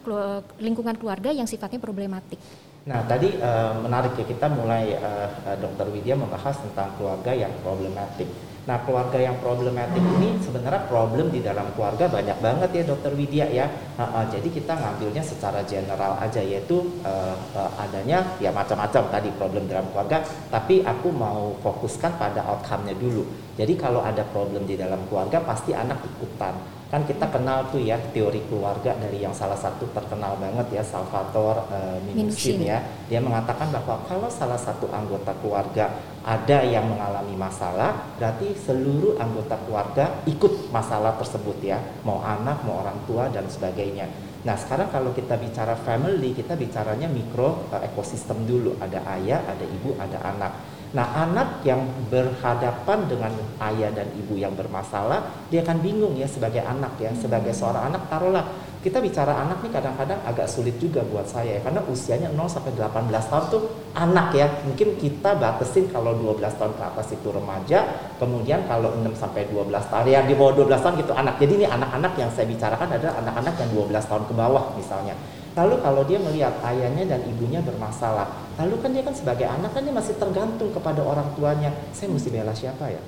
lingkungan 0.65 0.97
keluarga 0.97 1.29
yang 1.29 1.45
sifatnya 1.45 1.77
problematik. 1.77 2.41
Nah 2.85 3.01
tadi 3.09 3.33
uh, 3.41 3.81
menarik 3.81 4.13
ya 4.13 4.29
kita 4.29 4.45
mulai 4.53 4.93
uh, 5.01 5.57
Dokter 5.57 5.89
Widya 5.89 6.21
membahas 6.21 6.53
tentang 6.61 6.93
keluarga 7.01 7.33
yang 7.33 7.49
problematik. 7.65 8.29
Nah 8.69 8.81
keluarga 8.85 9.17
yang 9.21 9.41
problematik 9.41 10.01
ini 10.01 10.37
sebenarnya 10.41 10.89
problem 10.89 11.33
di 11.33 11.41
dalam 11.41 11.69
keluarga 11.77 12.09
banyak 12.09 12.41
banget 12.45 12.71
ya 12.77 12.83
dokter 12.85 13.13
Widya 13.17 13.49
ya. 13.49 13.73
Uh, 13.97 14.05
uh, 14.05 14.25
jadi 14.29 14.45
kita 14.53 14.77
ngambilnya 14.77 15.25
secara 15.25 15.65
general 15.65 16.21
aja 16.21 16.45
yaitu 16.45 17.01
uh, 17.09 17.33
uh, 17.57 17.73
adanya 17.81 18.21
ya 18.37 18.53
macam-macam 18.53 19.09
tadi 19.09 19.33
problem 19.33 19.65
dalam 19.65 19.89
keluarga. 19.89 20.21
Tapi 20.53 20.85
aku 20.85 21.09
mau 21.09 21.57
fokuskan 21.65 22.21
pada 22.21 22.45
outcome-nya 22.53 22.93
dulu. 23.01 23.25
Jadi 23.57 23.81
kalau 23.81 24.05
ada 24.05 24.29
problem 24.29 24.69
di 24.69 24.77
dalam 24.77 25.01
keluarga 25.09 25.41
pasti 25.41 25.73
anak 25.73 26.05
ikutan 26.05 26.53
kan 26.95 27.03
kita 27.11 27.27
kenal 27.27 27.67
tuh 27.75 27.83
ya 27.83 27.99
teori 28.15 28.39
keluarga 28.47 28.95
dari 28.95 29.19
yang 29.19 29.35
salah 29.35 29.59
satu 29.59 29.91
terkenal 29.91 30.39
banget 30.39 30.79
ya 30.79 30.83
Salvatore 30.87 31.67
uh, 31.67 31.99
Minuchin 32.07 32.63
ya 32.63 32.79
dia 33.11 33.19
mengatakan 33.19 33.75
bahwa 33.75 33.99
kalau 34.07 34.31
salah 34.31 34.55
satu 34.55 34.87
anggota 34.95 35.35
keluarga 35.43 35.91
ada 36.23 36.63
yang 36.63 36.87
mengalami 36.87 37.35
masalah 37.35 38.15
berarti 38.15 38.55
seluruh 38.55 39.19
anggota 39.19 39.59
keluarga 39.67 40.23
ikut 40.23 40.71
masalah 40.71 41.19
tersebut 41.19 41.59
ya 41.67 41.83
mau 42.07 42.23
anak 42.23 42.63
mau 42.63 42.87
orang 42.87 43.03
tua 43.11 43.27
dan 43.27 43.51
sebagainya 43.51 44.07
Nah 44.45 44.61
sekarang 44.61 44.93
kalau 44.93 45.17
kita 45.17 45.41
bicara 45.41 45.73
family, 45.73 46.37
kita 46.37 46.53
bicaranya 46.53 47.09
mikro 47.09 47.65
uh, 47.73 47.81
ekosistem 47.81 48.45
dulu. 48.45 48.77
Ada 48.77 49.01
ayah, 49.17 49.41
ada 49.41 49.65
ibu, 49.65 49.97
ada 49.97 50.21
anak. 50.21 50.53
Nah, 50.95 51.27
anak 51.27 51.67
yang 51.67 51.83
berhadapan 52.07 53.11
dengan 53.11 53.35
ayah 53.67 53.91
dan 53.91 54.07
ibu 54.15 54.39
yang 54.39 54.55
bermasalah, 54.55 55.27
dia 55.51 55.67
akan 55.67 55.83
bingung 55.83 56.15
ya 56.15 56.31
sebagai 56.31 56.63
anak 56.63 56.95
ya, 57.03 57.11
sebagai 57.19 57.51
hmm. 57.51 57.59
seorang 57.59 57.91
anak 57.91 58.07
taruhlah 58.07 58.47
kita 58.85 59.01
bicara 59.01 59.33
anak 59.33 59.65
nih 59.65 59.73
kadang-kadang 59.73 60.21
agak 60.29 60.45
sulit 60.45 60.77
juga 60.77 61.01
buat 61.09 61.25
saya 61.25 61.57
ya, 61.57 61.61
karena 61.65 61.81
usianya 61.89 62.29
0 62.31 62.47
sampai 62.47 62.77
18 62.77 63.11
tahun 63.11 63.45
tuh 63.49 63.63
anak 63.97 64.37
ya. 64.37 64.47
Mungkin 64.61 65.01
kita 65.01 65.41
batasin 65.41 65.89
kalau 65.89 66.13
12 66.15 66.61
tahun 66.61 66.77
ke 66.77 66.83
atas 66.93 67.17
itu 67.17 67.29
remaja, 67.33 67.81
kemudian 68.21 68.63
kalau 68.69 68.93
6 68.93 69.17
sampai 69.17 69.49
12 69.49 69.73
tahun 69.89 70.07
ya 70.13 70.21
di 70.29 70.37
bawah 70.37 70.69
12 70.69 70.85
tahun 70.85 70.95
gitu 71.01 71.17
anak. 71.17 71.41
Jadi 71.41 71.65
ini 71.65 71.67
anak-anak 71.67 72.13
yang 72.21 72.29
saya 72.29 72.45
bicarakan 72.45 72.89
adalah 72.93 73.15
anak-anak 73.25 73.55
yang 73.57 73.71
12 73.73 74.05
tahun 74.05 74.25
ke 74.29 74.35
bawah 74.37 74.65
misalnya. 74.77 75.17
Lalu 75.55 75.75
kalau 75.87 76.03
dia 76.03 76.19
melihat 76.19 76.55
ayahnya 76.67 77.15
dan 77.15 77.21
ibunya 77.31 77.63
bermasalah, 77.63 78.27
lalu 78.59 78.75
kan 78.83 78.91
dia 78.91 79.07
kan 79.07 79.15
sebagai 79.15 79.47
anak 79.47 79.71
kan 79.71 79.87
dia 79.87 79.95
masih 79.95 80.19
tergantung 80.19 80.75
kepada 80.75 80.99
orang 81.01 81.31
tuanya. 81.39 81.71
Saya 81.95 82.11
mesti 82.11 82.29
bela 82.31 82.51
siapa 82.51 82.91
ya? 82.91 83.03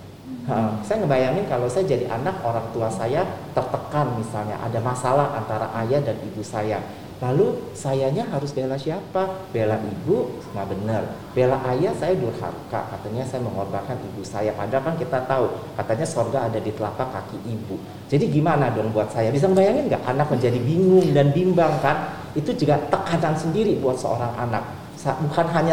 Hmm. 0.46 0.78
saya 0.82 1.02
ngebayangin 1.02 1.46
kalau 1.46 1.66
saya 1.70 1.86
jadi 1.86 2.06
anak 2.10 2.42
orang 2.42 2.66
tua 2.74 2.90
saya 2.90 3.22
tertekan 3.54 4.14
misalnya 4.18 4.58
ada 4.58 4.78
masalah 4.78 5.38
antara 5.38 5.70
ayah 5.82 6.02
dan 6.02 6.18
ibu 6.22 6.42
saya. 6.42 6.82
Lalu 7.16 7.72
sayanya 7.72 8.28
harus 8.28 8.52
bela 8.52 8.76
siapa? 8.76 9.48
Bela 9.48 9.80
ibu, 9.80 10.36
nggak 10.52 10.66
benar. 10.68 11.02
Bela 11.32 11.56
ayah 11.72 11.96
saya 11.96 12.12
durhaka, 12.12 12.92
katanya 12.92 13.24
saya 13.24 13.40
mengorbankan 13.40 13.96
ibu 14.12 14.20
saya. 14.20 14.52
Padahal 14.52 14.84
kan 14.84 14.94
kita 15.00 15.24
tahu, 15.24 15.48
katanya 15.80 16.04
sorga 16.04 16.38
ada 16.44 16.60
di 16.60 16.68
telapak 16.76 17.08
kaki 17.08 17.40
ibu. 17.48 17.80
Jadi 18.12 18.28
gimana 18.28 18.68
dong 18.68 18.92
buat 18.92 19.08
saya? 19.08 19.32
Bisa 19.32 19.48
bayangin 19.48 19.88
nggak 19.88 20.04
anak 20.04 20.28
menjadi 20.28 20.60
bingung 20.60 21.08
dan 21.16 21.32
bimbang 21.32 21.72
kan? 21.80 22.20
Itu 22.36 22.52
juga 22.52 22.76
tekanan 22.92 23.32
sendiri 23.32 23.80
buat 23.80 23.96
seorang 23.96 24.36
anak. 24.36 24.64
Bukan 25.00 25.46
hanya 25.56 25.72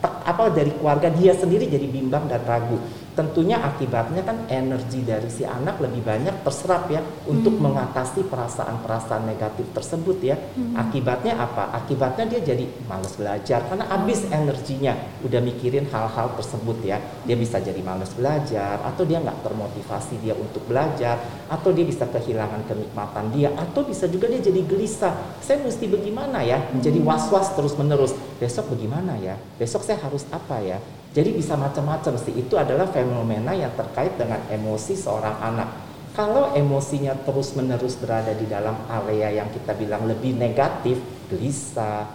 apa 0.00 0.48
dari 0.50 0.72
keluarga 0.74 1.12
dia 1.12 1.36
sendiri 1.36 1.68
jadi 1.68 1.84
bimbang 1.84 2.24
dan 2.24 2.40
ragu 2.48 2.80
tentunya 3.20 3.60
akibatnya 3.60 4.24
kan 4.24 4.48
energi 4.48 5.04
dari 5.04 5.28
si 5.28 5.44
anak 5.44 5.76
lebih 5.76 6.00
banyak 6.00 6.40
terserap 6.40 6.88
ya 6.88 7.04
untuk 7.28 7.52
hmm. 7.52 7.68
mengatasi 7.68 8.24
perasaan-perasaan 8.24 9.28
negatif 9.28 9.68
tersebut 9.76 10.24
ya. 10.24 10.40
Hmm. 10.56 10.80
Akibatnya 10.80 11.36
apa? 11.36 11.76
Akibatnya 11.76 12.24
dia 12.24 12.40
jadi 12.40 12.64
males 12.88 13.12
belajar 13.20 13.68
karena 13.68 13.84
habis 13.92 14.24
hmm. 14.24 14.32
energinya 14.32 14.96
udah 15.20 15.40
mikirin 15.44 15.84
hal-hal 15.92 16.32
tersebut 16.40 16.80
ya. 16.80 16.96
Dia 17.28 17.36
bisa 17.36 17.60
jadi 17.60 17.84
males 17.84 18.08
belajar 18.16 18.80
atau 18.88 19.04
dia 19.04 19.20
nggak 19.20 19.44
termotivasi 19.44 20.16
dia 20.24 20.32
untuk 20.32 20.64
belajar 20.64 21.20
atau 21.52 21.76
dia 21.76 21.84
bisa 21.84 22.08
kehilangan 22.08 22.64
kenikmatan 22.64 23.36
dia 23.36 23.52
atau 23.52 23.84
bisa 23.84 24.08
juga 24.08 24.32
dia 24.32 24.40
jadi 24.40 24.64
gelisah. 24.64 25.12
Saya 25.44 25.60
mesti 25.60 25.84
bagaimana 25.92 26.40
ya? 26.40 26.72
Menjadi 26.72 27.04
hmm. 27.04 27.08
was-was 27.12 27.52
terus-menerus. 27.52 28.16
Besok 28.40 28.72
bagaimana 28.72 29.20
ya? 29.20 29.36
Besok 29.60 29.84
saya 29.84 30.00
harus 30.00 30.24
apa 30.32 30.56
ya? 30.64 30.80
Jadi 31.10 31.30
bisa 31.34 31.58
macam-macam 31.58 32.14
sih. 32.18 32.34
Itu 32.38 32.54
adalah 32.54 32.86
fenomena 32.86 33.50
yang 33.50 33.74
terkait 33.74 34.14
dengan 34.14 34.38
emosi 34.46 34.94
seorang 34.94 35.36
anak. 35.42 35.68
Kalau 36.14 36.54
emosinya 36.54 37.14
terus-menerus 37.22 37.98
berada 37.98 38.34
di 38.34 38.46
dalam 38.46 38.74
area 38.90 39.42
yang 39.42 39.48
kita 39.50 39.74
bilang 39.78 40.06
lebih 40.06 40.34
negatif, 40.34 40.98
gelisah, 41.30 42.06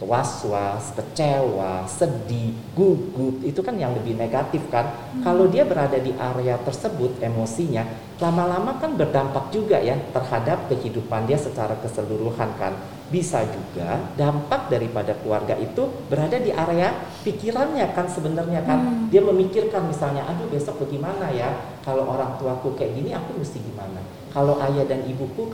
was-was, 0.00 0.96
kecewa, 0.96 1.84
sedih, 1.84 2.56
gugup, 2.72 3.42
itu 3.44 3.60
kan 3.60 3.76
yang 3.76 3.92
lebih 3.92 4.16
negatif 4.16 4.64
kan. 4.72 4.86
Hmm. 4.88 5.22
Kalau 5.26 5.44
dia 5.50 5.66
berada 5.68 5.98
di 5.98 6.14
area 6.14 6.56
tersebut 6.62 7.20
emosinya, 7.20 7.84
lama-lama 8.22 8.80
kan 8.80 8.96
berdampak 8.96 9.52
juga 9.52 9.78
ya 9.82 9.98
terhadap 10.10 10.70
kehidupan 10.72 11.28
dia 11.28 11.36
secara 11.36 11.76
keseluruhan 11.84 12.50
kan 12.56 12.74
bisa 13.10 13.42
juga 13.42 14.14
dampak 14.14 14.70
daripada 14.70 15.12
keluarga 15.18 15.58
itu 15.58 15.90
berada 16.06 16.38
di 16.38 16.54
area 16.54 16.94
pikirannya 17.26 17.90
kan 17.90 18.06
sebenarnya 18.06 18.62
kan. 18.62 18.78
Hmm. 18.80 18.98
dia 19.10 19.18
memikirkan 19.18 19.90
misalnya 19.90 20.22
aduh 20.30 20.46
besok 20.46 20.86
bagaimana 20.86 21.28
ya? 21.34 21.50
Kalau 21.82 22.06
orang 22.06 22.38
tuaku 22.38 22.78
kayak 22.78 22.94
gini 22.94 23.10
aku 23.10 23.34
mesti 23.42 23.58
gimana? 23.58 23.98
Kalau 24.30 24.62
ayah 24.62 24.86
dan 24.86 25.02
ibuku 25.10 25.50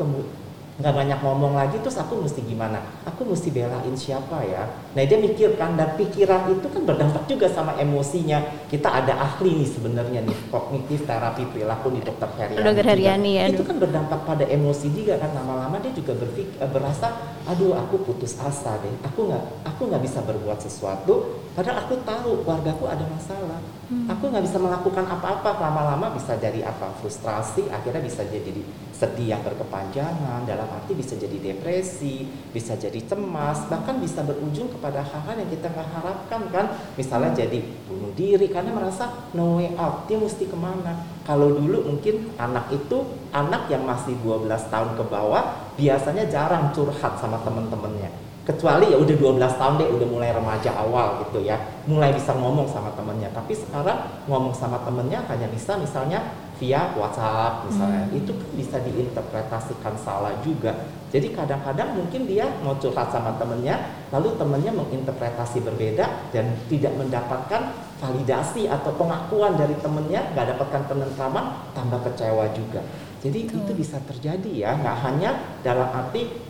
nggak 0.76 0.92
banyak 0.92 1.18
ngomong 1.25 1.56
lagi 1.56 1.80
terus 1.80 1.97
aku 1.97 2.21
mesti 2.21 2.45
gimana? 2.45 2.85
Aku 3.09 3.25
mesti 3.25 3.49
belain 3.49 3.97
siapa 3.97 4.45
ya? 4.45 4.68
Nah 4.92 5.02
dia 5.09 5.16
mikirkan 5.16 5.73
dan 5.73 5.97
pikiran 5.97 6.52
itu 6.52 6.68
kan 6.68 6.83
berdampak 6.85 7.25
juga 7.25 7.49
sama 7.49 7.73
emosinya. 7.80 8.45
Kita 8.68 8.92
ada 8.92 9.16
ahli 9.16 9.64
nih 9.64 9.68
sebenarnya 9.73 10.21
nih 10.28 10.37
kognitif 10.52 11.09
terapi 11.09 11.49
perilaku 11.49 11.97
di 11.97 12.00
dokter 12.04 12.28
Heriani 12.37 12.61
dokter 12.61 12.87
Heriani 12.92 13.30
ya 13.40 13.45
itu 13.49 13.62
kan 13.64 13.76
berdampak 13.80 14.21
pada 14.28 14.45
emosi 14.45 14.92
juga 14.92 15.16
kan 15.16 15.33
lama-lama 15.33 15.80
dia 15.80 15.92
juga 15.97 16.12
berpikir 16.12 16.61
eh, 16.61 16.68
berasa 16.68 17.09
aduh 17.49 17.73
aku 17.73 18.04
putus 18.04 18.37
asa 18.37 18.76
deh. 18.85 18.92
Aku 19.09 19.33
nggak 19.33 19.45
aku 19.64 19.88
nggak 19.88 20.02
bisa 20.04 20.21
berbuat 20.21 20.61
sesuatu 20.61 21.46
padahal 21.57 21.89
aku 21.89 21.97
tahu 22.05 22.45
keluargaku 22.45 22.85
ada 22.85 23.09
masalah. 23.09 23.59
Hmm. 23.87 24.11
aku 24.11 24.35
nggak 24.35 24.43
bisa 24.43 24.59
melakukan 24.59 25.07
apa-apa. 25.07 25.63
Lama-lama 25.63 26.13
bisa 26.13 26.35
jadi 26.37 26.67
apa? 26.67 26.91
Frustrasi 27.01 27.71
akhirnya 27.71 28.03
bisa 28.03 28.27
jadi 28.27 28.51
sedih 28.91 29.31
yang 29.31 29.43
berkepanjangan 29.47 30.43
dalam 30.43 30.67
arti 30.67 30.99
bisa 30.99 31.15
jadi 31.15 31.37
depresi 31.39 32.27
bisa 32.51 32.75
jadi 32.75 32.99
cemas 33.05 33.69
bahkan 33.69 34.01
bisa 34.03 34.25
berujung 34.27 34.73
kepada 34.73 35.05
hal-hal 35.07 35.39
yang 35.39 35.51
kita 35.55 35.71
nggak 35.71 35.89
harapkan 35.97 36.43
kan? 36.51 36.67
Misalnya 36.99 37.47
jadi 37.47 37.63
bunuh 37.87 38.11
diri 38.19 38.51
karena 38.51 38.75
merasa 38.75 39.31
no 39.33 39.63
way 39.63 39.71
out 39.79 40.05
dia 40.11 40.19
mesti 40.19 40.45
ke 40.51 40.57
mana? 40.59 41.07
Kalau 41.23 41.55
dulu 41.55 41.95
mungkin 41.95 42.37
anak 42.37 42.75
itu 42.75 43.07
anak 43.31 43.71
yang 43.71 43.87
masih 43.87 44.19
12 44.21 44.51
tahun 44.67 44.91
ke 44.99 45.05
bawah 45.07 45.73
biasanya 45.79 46.27
jarang 46.27 46.75
curhat 46.75 47.23
sama 47.23 47.39
temen-temennya 47.47 48.25
kecuali 48.47 48.95
ya 48.95 48.97
udah 49.03 49.17
12 49.19 49.59
tahun 49.59 49.75
deh 49.83 49.88
udah 49.91 50.07
mulai 50.07 50.31
remaja 50.31 50.71
awal 50.79 51.26
gitu 51.26 51.43
ya. 51.43 51.59
Mulai 51.91 52.15
bisa 52.15 52.31
ngomong 52.31 52.71
sama 52.71 52.95
temennya. 52.95 53.26
Tapi 53.35 53.59
sekarang 53.59 54.23
ngomong 54.31 54.55
sama 54.55 54.79
temennya 54.87 55.26
hanya 55.26 55.50
bisa 55.50 55.75
misalnya 55.75 56.23
via 56.57 56.95
WhatsApp 56.95 57.69
misalnya. 57.69 58.07
Hmm. 58.09 58.17
itu 58.17 58.33
kan 58.33 58.49
bisa 58.55 58.76
diinterpretasikan 58.87 59.95
salah 59.99 60.33
juga. 60.47 60.73
Jadi 61.11 61.35
kadang-kadang 61.35 61.99
mungkin 61.99 62.31
dia 62.31 62.47
mau 62.62 62.79
curhat 62.79 63.11
sama 63.11 63.35
temennya 63.35 63.83
lalu 64.15 64.38
temennya 64.38 64.73
menginterpretasi 64.73 65.67
berbeda 65.67 66.31
dan 66.31 66.55
tidak 66.71 66.95
mendapatkan 66.95 67.75
validasi 67.99 68.71
atau 68.71 68.95
pengakuan 68.95 69.59
dari 69.59 69.75
temennya 69.83 70.33
nggak 70.33 70.55
dapatkan 70.55 70.83
penentraman 70.87 71.45
tambah 71.75 71.99
kecewa 72.07 72.47
juga. 72.55 72.81
Jadi 73.26 73.49
Betul. 73.49 73.59
itu 73.59 73.73
bisa 73.75 73.99
terjadi 74.07 74.50
ya. 74.55 74.71
Nggak 74.79 74.97
hanya 75.03 75.31
dalam 75.67 75.88
arti 75.91 76.46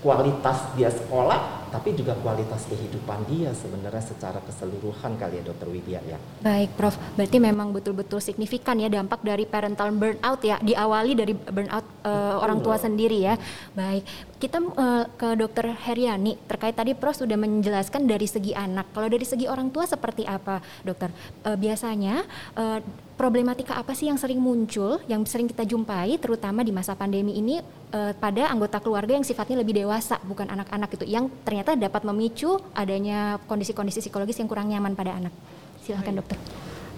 kualitas 0.00 0.72
dia 0.76 0.88
sekolah 0.88 1.60
tapi 1.70 1.94
juga 1.94 2.18
kualitas 2.18 2.66
kehidupan 2.66 3.30
dia 3.30 3.54
sebenarnya 3.54 4.02
secara 4.02 4.42
keseluruhan 4.42 5.14
kali 5.14 5.38
ya 5.38 5.42
dokter 5.46 5.70
Widya 5.70 6.00
ya. 6.02 6.18
Baik 6.42 6.74
Prof, 6.74 6.98
berarti 7.14 7.38
memang 7.38 7.70
betul-betul 7.70 8.18
signifikan 8.18 8.74
ya 8.82 8.90
dampak 8.90 9.22
dari 9.22 9.46
parental 9.46 9.94
burnout 9.94 10.42
ya 10.42 10.58
diawali 10.58 11.14
dari 11.14 11.32
burnout 11.32 11.86
uh, 12.02 12.42
orang 12.42 12.58
tua 12.58 12.74
sendiri 12.74 13.22
ya. 13.22 13.38
Baik, 13.78 14.02
kita 14.40 14.56
uh, 14.56 15.04
ke 15.20 15.36
dokter 15.36 15.68
Heriani 15.68 16.40
terkait 16.48 16.72
tadi 16.72 16.96
Prof 16.96 17.12
sudah 17.12 17.36
menjelaskan 17.36 18.08
dari 18.08 18.24
segi 18.24 18.56
anak. 18.56 18.88
Kalau 18.96 19.12
dari 19.12 19.28
segi 19.28 19.44
orang 19.44 19.68
tua 19.68 19.84
seperti 19.84 20.24
apa 20.24 20.64
dokter? 20.80 21.12
Uh, 21.44 21.60
biasanya 21.60 22.24
uh, 22.56 22.80
problematika 23.20 23.76
apa 23.76 23.92
sih 23.92 24.08
yang 24.08 24.16
sering 24.16 24.40
muncul, 24.40 24.96
yang 25.04 25.28
sering 25.28 25.44
kita 25.44 25.68
jumpai, 25.68 26.16
terutama 26.16 26.64
di 26.64 26.72
masa 26.72 26.96
pandemi 26.96 27.36
ini 27.36 27.60
uh, 27.92 28.16
pada 28.16 28.48
anggota 28.48 28.80
keluarga 28.80 29.12
yang 29.12 29.28
sifatnya 29.28 29.60
lebih 29.60 29.76
dewasa, 29.76 30.16
bukan 30.24 30.48
anak-anak 30.48 30.88
itu, 30.96 31.04
yang 31.04 31.28
ternyata 31.44 31.76
dapat 31.76 32.00
memicu 32.08 32.56
adanya 32.72 33.36
kondisi-kondisi 33.44 34.00
psikologis 34.00 34.40
yang 34.40 34.48
kurang 34.48 34.72
nyaman 34.72 34.96
pada 34.96 35.20
anak. 35.20 35.36
Silahkan 35.84 36.16
dokter. 36.16 36.40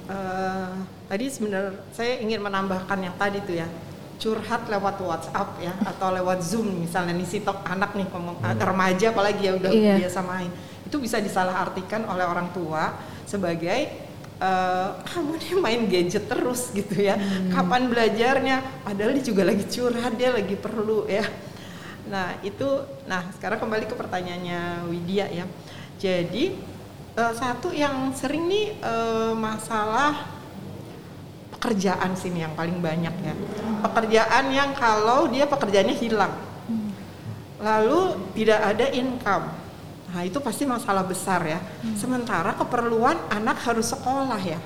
Uh, 0.07 0.87
tadi 1.11 1.27
sebenarnya 1.27 1.75
saya 1.91 2.23
ingin 2.23 2.39
menambahkan 2.39 2.99
yang 3.03 3.15
tadi 3.19 3.39
tuh 3.43 3.59
ya 3.59 3.67
curhat 4.23 4.71
lewat 4.71 5.03
WhatsApp 5.03 5.59
ya 5.59 5.75
atau 5.83 6.15
lewat 6.15 6.47
Zoom 6.47 6.87
misalnya 6.87 7.11
nih 7.19 7.27
si 7.27 7.43
anak 7.43 7.99
nih 7.99 8.07
ngomong 8.07 8.39
hmm. 8.39 8.63
remaja 8.63 9.11
apalagi 9.11 9.51
ya 9.51 9.53
udah 9.59 9.73
iya. 9.75 9.95
biasa 9.99 10.23
main 10.23 10.47
itu 10.87 10.97
bisa 11.03 11.19
disalahartikan 11.19 12.07
oleh 12.07 12.23
orang 12.23 12.55
tua 12.55 12.95
sebagai 13.27 13.91
uh, 14.39 14.95
kamu 15.11 15.33
nih 15.43 15.53
main 15.59 15.83
gadget 15.91 16.31
terus 16.31 16.71
gitu 16.71 17.03
ya 17.03 17.19
hmm. 17.19 17.51
kapan 17.51 17.91
belajarnya 17.91 18.57
padahal 18.87 19.11
dia 19.19 19.25
juga 19.27 19.43
lagi 19.43 19.65
curhat 19.67 20.15
dia 20.15 20.31
lagi 20.31 20.55
perlu 20.55 21.11
ya 21.11 21.27
nah 22.07 22.39
itu 22.47 22.67
nah 23.11 23.27
sekarang 23.35 23.59
kembali 23.59 23.91
ke 23.91 23.95
pertanyaannya 23.99 24.87
Widya 24.87 25.27
ya 25.35 25.45
jadi 25.99 26.55
uh, 27.19 27.35
satu 27.35 27.75
yang 27.75 28.15
sering 28.15 28.47
nih 28.47 28.79
uh, 28.87 29.35
masalah 29.35 30.42
pekerjaan 31.59 32.17
sini 32.17 32.43
yang 32.43 32.55
paling 32.59 32.81
banyak 32.83 33.15
ya 33.23 33.35
pekerjaan 33.85 34.51
yang 34.51 34.71
kalau 34.75 35.29
dia 35.29 35.45
pekerjaannya 35.47 35.97
hilang 35.97 36.35
lalu 37.63 38.19
tidak 38.35 38.61
ada 38.75 38.87
income 38.91 39.63
Nah 40.13 40.29
itu 40.29 40.39
pasti 40.45 40.69
masalah 40.69 41.03
besar 41.09 41.41
ya. 41.49 41.59
Hmm. 41.59 41.97
Sementara 41.97 42.53
keperluan 42.53 43.17
anak 43.33 43.65
harus 43.65 43.89
sekolah 43.89 44.41
ya, 44.45 44.61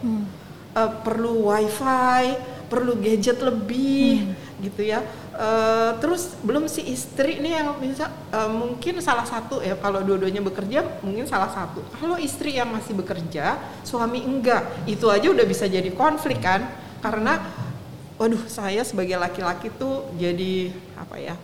uh, 0.75 0.91
perlu 1.07 1.47
wifi, 1.47 2.35
perlu 2.67 2.99
gadget 2.99 3.39
lebih 3.39 4.35
hmm. 4.35 4.63
gitu 4.67 4.83
ya. 4.91 5.07
Uh, 5.37 5.93
terus 6.01 6.33
belum 6.41 6.65
si 6.65 6.81
istri 6.89 7.37
ini 7.37 7.53
yang 7.53 7.77
bisa 7.77 8.09
uh, 8.33 8.49
mungkin 8.49 9.05
salah 9.05 9.29
satu 9.29 9.61
ya 9.61 9.77
kalau 9.77 10.01
dua-duanya 10.01 10.41
bekerja 10.41 10.81
mungkin 11.05 11.29
salah 11.29 11.53
satu. 11.53 11.85
Kalau 12.01 12.17
istri 12.17 12.57
yang 12.57 12.73
masih 12.73 12.97
bekerja, 12.97 13.61
suami 13.85 14.25
enggak, 14.25 14.65
itu 14.89 15.05
aja 15.13 15.29
udah 15.29 15.45
bisa 15.45 15.69
jadi 15.69 15.93
konflik 15.93 16.41
kan? 16.41 16.65
Karena, 17.05 17.37
waduh 18.17 18.49
saya 18.49 18.81
sebagai 18.81 19.21
laki-laki 19.21 19.69
tuh 19.77 20.09
jadi 20.17 20.73
apa 20.97 21.17
ya? 21.21 21.37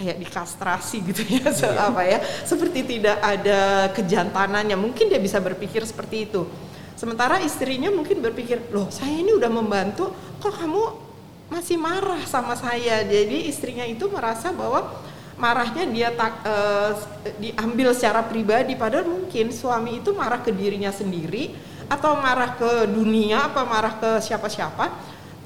kayak 0.00 0.16
dikastrasi 0.16 1.04
gitu 1.12 1.20
ya 1.28 1.52
yeah. 1.52 1.92
apa 1.92 2.02
ya 2.08 2.18
seperti 2.48 2.88
tidak 2.88 3.20
ada 3.20 3.92
kejantanannya 3.92 4.72
mungkin 4.80 5.12
dia 5.12 5.20
bisa 5.20 5.36
berpikir 5.44 5.84
seperti 5.84 6.24
itu 6.24 6.48
sementara 6.96 7.36
istrinya 7.44 7.92
mungkin 7.92 8.24
berpikir 8.24 8.72
loh 8.72 8.88
saya 8.88 9.12
ini 9.12 9.36
udah 9.36 9.52
membantu 9.52 10.08
kok 10.40 10.56
kamu 10.56 11.09
masih 11.50 11.76
marah 11.76 12.22
sama 12.24 12.54
saya. 12.54 13.02
Jadi 13.02 13.50
istrinya 13.50 13.82
itu 13.82 14.06
merasa 14.06 14.54
bahwa 14.54 15.02
marahnya 15.34 15.84
dia 15.90 16.08
tak 16.14 16.46
uh, 16.46 16.94
diambil 17.42 17.90
secara 17.90 18.22
pribadi. 18.22 18.78
Padahal 18.78 19.10
mungkin 19.10 19.50
suami 19.50 19.98
itu 19.98 20.14
marah 20.14 20.40
ke 20.40 20.54
dirinya 20.54 20.94
sendiri 20.94 21.52
atau 21.90 22.14
marah 22.22 22.54
ke 22.54 22.86
dunia 22.86 23.50
apa 23.50 23.66
marah 23.66 23.98
ke 23.98 24.10
siapa-siapa. 24.22 24.94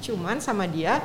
Cuman 0.05 0.37
sama 0.37 0.69
dia 0.69 1.01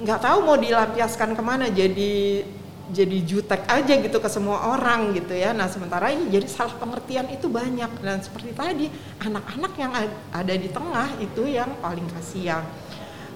nggak 0.00 0.20
tahu 0.24 0.38
mau 0.48 0.56
dilampiaskan 0.56 1.36
ke 1.36 1.42
mana. 1.44 1.68
Jadi 1.68 2.42
jadi 2.88 3.20
jutek 3.20 3.68
aja 3.68 4.00
gitu 4.00 4.16
ke 4.16 4.32
semua 4.32 4.72
orang 4.72 5.12
gitu 5.12 5.36
ya. 5.36 5.52
Nah 5.52 5.68
sementara 5.68 6.08
ini 6.08 6.32
jadi 6.32 6.48
salah 6.48 6.72
pengertian 6.80 7.28
itu 7.28 7.52
banyak. 7.52 8.00
Dan 8.00 8.24
seperti 8.24 8.56
tadi 8.56 8.86
anak-anak 9.20 9.72
yang 9.76 9.92
ada 10.32 10.54
di 10.56 10.72
tengah 10.72 11.20
itu 11.20 11.44
yang 11.44 11.68
paling 11.84 12.08
kasihan. 12.08 12.64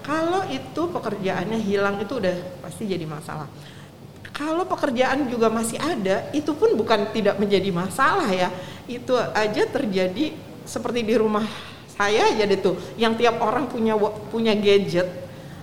Kalau 0.03 0.43
itu 0.51 0.83
pekerjaannya 0.91 1.59
hilang 1.63 2.03
itu 2.03 2.19
udah 2.19 2.37
pasti 2.63 2.91
jadi 2.91 3.07
masalah. 3.07 3.47
Kalau 4.35 4.67
pekerjaan 4.67 5.31
juga 5.31 5.47
masih 5.47 5.79
ada, 5.79 6.27
itu 6.35 6.51
pun 6.57 6.75
bukan 6.75 7.15
tidak 7.15 7.39
menjadi 7.39 7.71
masalah 7.71 8.27
ya. 8.31 8.51
Itu 8.91 9.15
aja 9.15 9.63
terjadi 9.71 10.35
seperti 10.67 11.07
di 11.07 11.15
rumah 11.15 11.47
saya 11.95 12.35
aja 12.35 12.43
deh 12.49 12.59
tuh, 12.59 12.75
yang 12.99 13.15
tiap 13.15 13.39
orang 13.39 13.69
punya 13.71 13.95
punya 14.33 14.57
gadget 14.57 15.23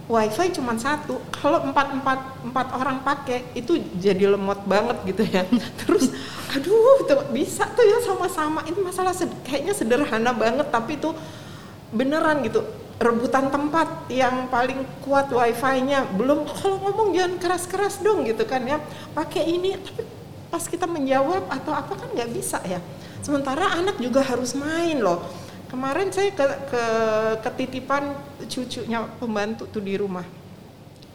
wifi 0.10 0.50
cuma 0.58 0.74
satu 0.74 1.22
kalau 1.30 1.62
empat 1.70 2.02
empat 2.02 2.20
empat 2.42 2.68
orang 2.74 2.98
pakai 3.06 3.46
itu 3.54 3.78
jadi 4.02 4.34
lemot 4.34 4.66
banget 4.66 4.98
gitu 5.06 5.22
ya 5.30 5.46
terus 5.86 6.10
aduh 6.50 7.06
tuh 7.06 7.30
bisa 7.30 7.70
tuh 7.78 7.86
ya 7.86 8.02
sama-sama 8.02 8.66
itu 8.66 8.82
masalah 8.82 9.14
kayaknya 9.46 9.78
sederhana 9.78 10.34
banget 10.34 10.66
tapi 10.74 10.98
itu 10.98 11.14
beneran 11.94 12.42
gitu 12.42 12.66
rebutan 13.00 13.48
tempat 13.48 14.12
yang 14.12 14.52
paling 14.52 14.84
kuat 15.02 15.32
wifi-nya. 15.32 16.04
Belum 16.20 16.44
kalau 16.44 16.84
ngomong 16.84 17.16
jangan 17.16 17.34
keras-keras 17.40 18.04
dong 18.04 18.28
gitu 18.28 18.44
kan 18.44 18.62
ya. 18.68 18.78
Pakai 19.16 19.48
ini 19.48 19.80
tapi 19.80 20.04
pas 20.52 20.64
kita 20.68 20.84
menjawab 20.86 21.48
atau 21.48 21.72
apa 21.72 21.96
kan 21.96 22.12
nggak 22.12 22.30
bisa 22.36 22.60
ya. 22.68 22.84
Sementara 23.24 23.80
anak 23.80 23.98
juga 24.04 24.20
harus 24.22 24.52
main 24.54 25.00
loh. 25.00 25.24
Kemarin 25.72 26.12
saya 26.12 26.34
ke, 26.34 26.46
ke 26.68 26.84
ketitipan 27.46 28.18
cucunya 28.50 29.08
pembantu 29.22 29.70
tuh 29.70 29.80
di 29.80 29.96
rumah. 29.96 30.26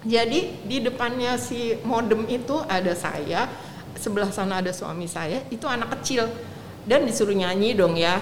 Jadi 0.05 0.65
di 0.65 0.85
depannya 0.85 1.37
si 1.37 1.77
modem 1.85 2.29
itu 2.29 2.61
ada 2.65 2.93
saya 2.97 3.49
sebelah 3.97 4.29
sana 4.29 4.61
ada 4.61 4.73
suami 4.73 5.09
saya 5.09 5.45
itu 5.53 5.69
anak 5.69 6.01
kecil. 6.01 6.33
Dan 6.85 7.09
disuruh 7.09 7.33
nyanyi 7.33 7.73
dong 7.73 7.97
ya 7.97 8.21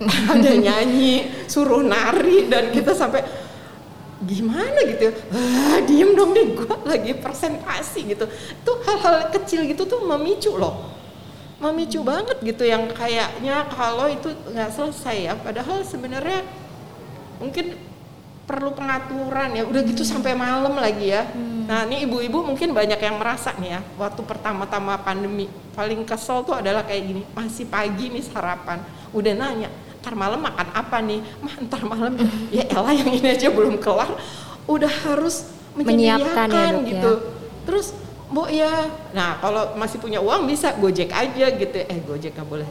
ada 0.32 0.52
nyanyi 0.56 1.44
suruh 1.44 1.84
nari 1.84 2.48
dan 2.48 2.72
kita 2.72 2.96
sampai 2.96 3.20
gimana 4.24 4.76
gitu 4.84 5.08
ya? 5.08 5.14
Ah, 5.32 5.78
diem 5.84 6.12
dong 6.12 6.32
deh 6.36 6.56
gue 6.56 6.74
lagi 6.84 7.12
presentasi 7.16 8.16
gitu. 8.16 8.24
Tuh 8.64 8.76
hal-hal 8.84 9.32
kecil 9.32 9.64
gitu 9.68 9.88
tuh 9.88 10.00
memicu 10.04 10.56
loh. 10.56 10.92
Memicu 11.60 12.00
banget 12.00 12.40
gitu 12.40 12.64
yang 12.64 12.88
kayaknya 12.92 13.68
kalau 13.72 14.08
itu 14.08 14.32
nggak 14.52 14.72
selesai 14.72 15.16
ya. 15.20 15.32
Padahal 15.36 15.84
sebenarnya 15.84 16.44
mungkin 17.40 17.76
perlu 18.44 18.76
pengaturan 18.76 19.56
ya. 19.56 19.64
Udah 19.64 19.84
gitu 19.84 20.04
sampai 20.04 20.36
malam 20.36 20.76
lagi 20.76 21.12
ya. 21.12 21.28
Hmm. 21.28 21.64
nah 21.70 21.86
ini 21.86 22.02
ibu-ibu 22.02 22.42
mungkin 22.42 22.74
banyak 22.74 22.98
yang 22.98 23.14
merasa 23.14 23.54
nih 23.54 23.78
ya 23.78 23.80
waktu 23.96 24.20
pertama-tama 24.24 25.00
pandemi. 25.00 25.48
Paling 25.72 26.04
kesel 26.04 26.44
tuh 26.44 26.60
adalah 26.60 26.84
kayak 26.84 27.02
gini 27.08 27.22
masih 27.32 27.68
pagi 27.68 28.12
nih 28.12 28.24
sarapan. 28.24 28.84
Udah 29.16 29.32
nanya 29.32 29.70
ntar 30.00 30.16
malam 30.16 30.40
makan 30.40 30.68
apa 30.72 30.96
nih? 31.04 31.20
Mah 31.44 31.54
ntar 31.68 31.82
malam 31.84 32.12
ya. 32.48 32.64
Elah 32.72 32.92
yang 32.96 33.10
ini 33.12 33.28
aja 33.36 33.48
belum 33.52 33.76
kelar. 33.76 34.16
Udah 34.64 34.90
harus 35.06 35.48
menyiapkan 35.76 36.48
ya, 36.50 36.74
dok, 36.74 36.82
gitu. 36.88 37.12
ya. 37.14 37.22
terus 37.68 37.86
bu 38.32 38.48
ya. 38.50 38.88
Nah 39.12 39.38
kalau 39.38 39.76
masih 39.76 40.02
punya 40.02 40.18
uang 40.18 40.48
bisa 40.48 40.72
gojek 40.80 41.12
aja 41.12 41.46
gitu. 41.52 41.78
Eh 41.84 42.00
gojek 42.02 42.32
nggak 42.34 42.48
boleh 42.48 42.68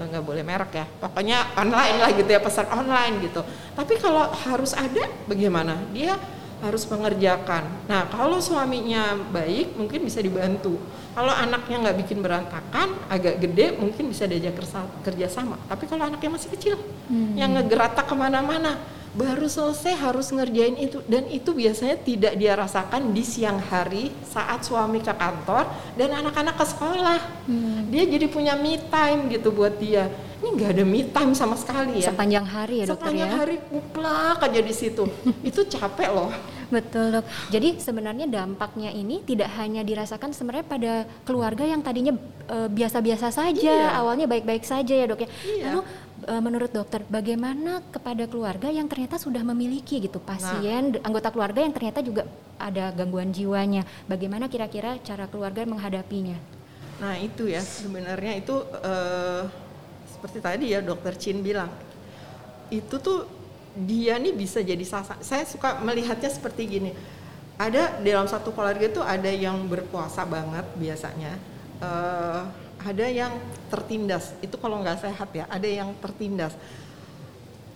eh, 0.00 0.06
nggak 0.10 0.24
boleh 0.26 0.42
merek 0.42 0.72
ya. 0.74 0.86
Pokoknya 0.98 1.54
online 1.54 1.96
lah 2.02 2.10
gitu 2.12 2.30
ya 2.30 2.40
pesan 2.42 2.68
online 2.68 3.14
gitu. 3.22 3.40
Tapi 3.78 3.94
kalau 4.02 4.28
harus 4.34 4.74
ada 4.74 5.06
bagaimana? 5.30 5.78
Dia 5.94 6.18
harus 6.64 6.88
mengerjakan. 6.88 7.86
Nah 7.86 8.08
kalau 8.08 8.40
suaminya 8.40 9.14
baik 9.30 9.76
mungkin 9.76 10.00
bisa 10.02 10.24
dibantu 10.24 10.80
kalau 11.14 11.30
anaknya 11.30 11.76
nggak 11.78 11.96
bikin 12.02 12.18
berantakan 12.20 12.90
agak 13.06 13.38
gede 13.38 13.78
mungkin 13.78 14.10
bisa 14.10 14.26
diajak 14.26 14.58
kerja 15.06 15.26
sama. 15.30 15.54
Tapi 15.70 15.86
kalau 15.86 16.10
anaknya 16.10 16.34
masih 16.34 16.50
kecil 16.50 16.74
hmm. 17.06 17.38
yang 17.38 17.54
ngegeratak 17.54 18.10
ke 18.10 18.14
mana-mana 18.18 18.74
baru 19.14 19.46
selesai 19.46 19.94
harus 19.94 20.34
ngerjain 20.34 20.74
itu. 20.74 20.98
Dan 21.06 21.30
itu 21.30 21.54
biasanya 21.54 22.02
tidak 22.02 22.34
dia 22.34 22.58
rasakan 22.58 23.14
di 23.14 23.22
siang 23.22 23.62
hari 23.62 24.10
saat 24.26 24.66
suami 24.66 24.98
ke 24.98 25.14
kantor 25.14 25.70
dan 25.94 26.18
anak-anak 26.18 26.58
ke 26.58 26.66
sekolah. 26.66 27.20
Hmm. 27.46 27.86
dia 27.94 28.08
jadi 28.10 28.26
punya 28.26 28.58
me 28.58 28.74
time 28.90 29.30
gitu 29.30 29.54
buat 29.54 29.78
dia. 29.78 30.10
Ini 30.42 30.50
nggak 30.50 30.70
ada 30.74 30.84
me 30.84 31.06
time 31.14 31.32
sama 31.38 31.54
sekali 31.54 32.02
ya. 32.02 32.10
Sepanjang 32.10 32.42
hari 32.42 32.82
ya 32.82 32.90
dokter 32.90 33.14
sepanjang 33.14 33.30
ya? 33.30 33.36
hari 33.38 33.56
kuplak 33.70 34.38
aja 34.42 34.60
di 34.60 34.74
situ. 34.74 35.06
Itu 35.48 35.62
capek 35.62 36.10
loh 36.10 36.53
betul 36.72 37.20
dok 37.20 37.24
jadi 37.50 37.76
sebenarnya 37.80 38.26
dampaknya 38.28 38.90
ini 38.92 39.20
tidak 39.24 39.50
hanya 39.56 39.84
dirasakan 39.84 40.32
sebenarnya 40.32 40.66
pada 40.66 40.92
keluarga 41.24 41.64
yang 41.64 41.80
tadinya 41.80 42.14
eh, 42.48 42.68
biasa-biasa 42.68 43.28
uh, 43.28 43.34
saja 43.34 43.74
iya. 43.74 43.96
awalnya 43.96 44.28
baik-baik 44.28 44.64
saja 44.64 44.94
ya 44.94 45.06
dok 45.08 45.24
ya 45.24 45.28
iya. 45.44 45.64
lalu 45.70 45.80
uh, 46.28 46.42
menurut 46.42 46.70
dokter 46.72 47.04
bagaimana 47.06 47.84
kepada 47.92 48.24
keluarga 48.24 48.68
yang 48.72 48.88
ternyata 48.88 49.20
sudah 49.20 49.42
memiliki 49.44 50.00
gitu 50.00 50.20
pasien 50.20 50.96
nah. 50.96 51.04
anggota 51.04 51.28
keluarga 51.30 51.60
yang 51.64 51.74
ternyata 51.74 52.00
juga 52.00 52.28
ada 52.56 52.94
gangguan 52.94 53.34
jiwanya 53.34 53.82
bagaimana 54.08 54.48
kira-kira 54.48 54.96
cara 55.02 55.28
keluarga 55.28 55.66
menghadapinya 55.66 56.38
nah 57.02 57.18
itu 57.18 57.50
ya 57.50 57.60
sebenarnya 57.60 58.38
itu 58.38 58.54
uh, 58.62 59.50
seperti 60.06 60.38
tadi 60.40 60.64
ya 60.72 60.80
dokter 60.80 61.18
Chin 61.18 61.42
bilang 61.42 61.68
itu 62.72 62.96
tuh 62.96 63.28
dia 63.74 64.14
nih 64.22 64.30
bisa 64.30 64.62
jadi 64.62 64.80
sasaran 64.86 65.18
saya 65.18 65.42
suka 65.42 65.82
melihatnya 65.82 66.30
seperti 66.30 66.78
gini. 66.78 66.92
Ada 67.54 68.02
dalam 68.02 68.26
satu 68.26 68.50
keluarga 68.50 68.86
itu 68.86 68.98
ada 68.98 69.30
yang 69.30 69.66
berpuasa 69.70 70.26
banget 70.26 70.66
biasanya 70.74 71.38
uh, 71.78 72.50
ada 72.82 73.06
yang 73.06 73.34
tertindas. 73.70 74.34
Itu 74.42 74.58
kalau 74.58 74.82
nggak 74.82 75.02
sehat 75.02 75.30
ya 75.34 75.44
ada 75.50 75.66
yang 75.66 75.94
tertindas. 75.98 76.54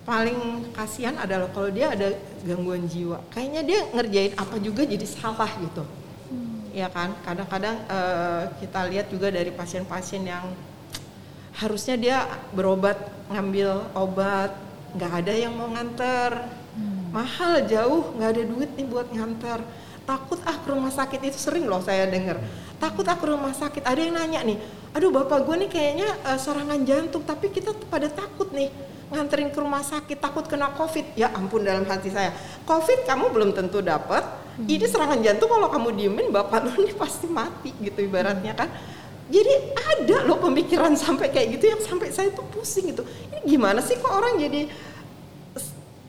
Paling 0.03 0.71
kasihan 0.73 1.15
adalah 1.19 1.51
kalau 1.51 1.69
dia 1.69 1.93
ada 1.93 2.15
gangguan 2.43 2.87
jiwa. 2.87 3.23
Kayaknya 3.31 3.61
dia 3.63 3.79
ngerjain 3.93 4.33
apa 4.35 4.55
juga 4.59 4.81
jadi 4.87 5.05
salah 5.05 5.51
gitu. 5.59 5.83
Hmm. 6.29 6.69
ya 6.75 6.87
kan? 6.91 7.13
Kadang-kadang 7.23 7.77
uh, 7.87 8.43
kita 8.59 8.79
lihat 8.89 9.07
juga 9.11 9.31
dari 9.31 9.51
pasien-pasien 9.53 10.27
yang 10.27 10.49
harusnya 11.59 11.95
dia 11.99 12.17
berobat 12.55 12.95
ngambil 13.29 13.91
obat 13.93 14.68
nggak 14.95 15.11
ada 15.25 15.33
yang 15.33 15.53
mau 15.57 15.69
nganter. 15.69 16.59
Hmm. 16.69 17.11
mahal 17.11 17.65
jauh 17.65 18.13
nggak 18.15 18.29
ada 18.37 18.43
duit 18.45 18.69
nih 18.77 18.85
buat 18.87 19.07
nganter. 19.09 19.59
Takut 20.05 20.39
ah 20.45 20.57
ke 20.57 20.67
rumah 20.69 20.93
sakit. 20.93 21.19
Itu 21.21 21.37
sering 21.37 21.65
loh 21.65 21.81
saya 21.81 22.05
dengar 22.09 22.39
takut 22.79 23.05
ah 23.05 23.17
ke 23.19 23.25
rumah 23.27 23.51
sakit. 23.51 23.83
Ada 23.83 23.99
yang 23.99 24.15
nanya 24.15 24.41
nih 24.45 24.57
aduh 24.89 25.13
bapak 25.13 25.45
gue 25.45 25.55
nih 25.65 25.69
kayaknya 25.69 26.09
uh, 26.25 26.39
serangan 26.39 26.81
jantung 26.81 27.21
tapi 27.21 27.53
kita 27.53 27.77
pada 27.93 28.09
takut 28.09 28.49
nih 28.49 28.73
nganterin 29.13 29.53
ke 29.53 29.59
rumah 29.61 29.85
sakit 29.85 30.17
takut 30.17 30.45
kena 30.47 30.73
covid. 30.73 31.05
Ya 31.13 31.29
ampun 31.35 31.61
dalam 31.61 31.85
hati 31.85 32.09
saya 32.09 32.33
covid 32.65 33.05
kamu 33.05 33.29
belum 33.33 33.49
tentu 33.53 33.81
dapat 33.81 34.23
hmm. 34.57 34.65
ini 34.69 34.85
serangan 34.85 35.19
jantung 35.21 35.49
kalau 35.49 35.69
kamu 35.69 35.89
diemin 35.97 36.27
bapak 36.33 36.65
lu 36.65 36.85
nih 36.87 36.95
pasti 36.97 37.27
mati 37.29 37.73
gitu 37.81 38.05
ibaratnya 38.05 38.53
kan 38.57 38.69
jadi 39.29 39.53
ada 39.77 40.25
loh 40.25 40.41
pemikiran 40.41 40.97
sampai 40.97 41.29
kayak 41.29 41.61
gitu 41.61 41.69
yang 41.69 41.81
sampai 41.85 42.09
saya 42.09 42.33
tuh 42.33 42.45
pusing 42.49 42.89
gitu. 42.89 43.05
Ini 43.29 43.45
gimana 43.45 43.77
sih 43.77 43.93
kok 44.01 44.09
orang 44.09 44.41
jadi 44.41 44.65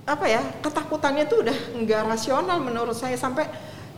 apa 0.09 0.27
ya 0.27 0.43
ketakutannya 0.65 1.29
tuh 1.29 1.45
udah 1.45 1.59
nggak 1.85 2.03
rasional 2.09 2.59
menurut 2.65 2.97
saya. 2.97 3.21
Sampai 3.21 3.45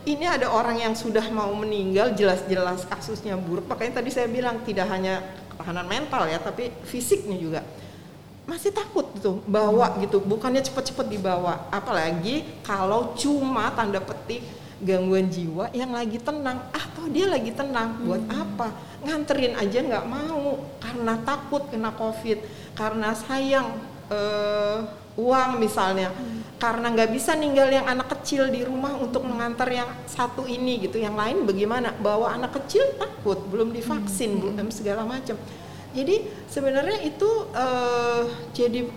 ini 0.03 0.27
ada 0.27 0.51
orang 0.51 0.75
yang 0.75 0.91
sudah 0.91 1.23
mau 1.31 1.55
meninggal 1.55 2.11
jelas-jelas 2.19 2.83
kasusnya 2.83 3.39
buruk. 3.39 3.63
Makanya 3.71 4.03
tadi 4.03 4.11
saya 4.11 4.27
bilang 4.27 4.59
tidak 4.67 4.91
hanya 4.91 5.23
ketahanan 5.55 5.87
mental 5.87 6.27
ya 6.27 6.43
tapi 6.43 6.75
fisiknya 6.83 7.39
juga. 7.39 7.61
Masih 8.43 8.75
takut 8.75 9.07
gitu 9.15 9.39
bawa 9.47 9.95
gitu. 10.03 10.19
Bukannya 10.19 10.59
cepet-cepet 10.59 11.07
dibawa. 11.07 11.71
Apalagi 11.71 12.43
kalau 12.67 13.15
cuma 13.15 13.71
tanda 13.71 14.03
petik 14.03 14.43
gangguan 14.83 15.31
jiwa 15.31 15.71
yang 15.71 15.95
lagi 15.95 16.19
tenang. 16.19 16.59
Ah 16.75 16.85
toh 16.93 17.07
dia 17.09 17.25
lagi 17.31 17.49
tenang. 17.55 18.03
Buat 18.03 18.23
hmm. 18.27 18.43
apa? 18.43 18.67
Nganterin 19.03 19.55
aja 19.57 19.79
nggak 19.79 20.05
mau. 20.05 20.61
Karena 20.83 21.13
takut 21.23 21.63
kena 21.71 21.95
covid. 21.95 22.43
Karena 22.75 23.15
sayang 23.15 23.79
uh, 24.11 24.83
uang 25.15 25.63
misalnya. 25.63 26.11
Hmm. 26.11 26.41
karena 26.63 26.95
nggak 26.95 27.11
bisa 27.11 27.35
ninggal 27.35 27.67
yang 27.67 27.83
anak 27.83 28.07
kecil 28.15 28.47
di 28.47 28.63
rumah 28.63 28.95
untuk 28.95 29.27
mengantar 29.27 29.67
yang 29.67 29.89
satu 30.07 30.47
ini 30.47 30.87
gitu. 30.87 30.95
Yang 30.95 31.15
lain 31.19 31.37
bagaimana? 31.43 31.91
Bawa 31.91 32.39
anak 32.39 32.55
kecil? 32.55 32.87
Takut. 32.95 33.35
Belum 33.51 33.75
divaksin 33.75 34.39
hmm. 34.39 34.55
belum 34.55 34.69
segala 34.71 35.03
macam. 35.03 35.35
Jadi 35.91 36.25
sebenarnya 36.47 37.03
itu 37.03 37.29
uh, 37.51 38.25
jadi 38.55 38.87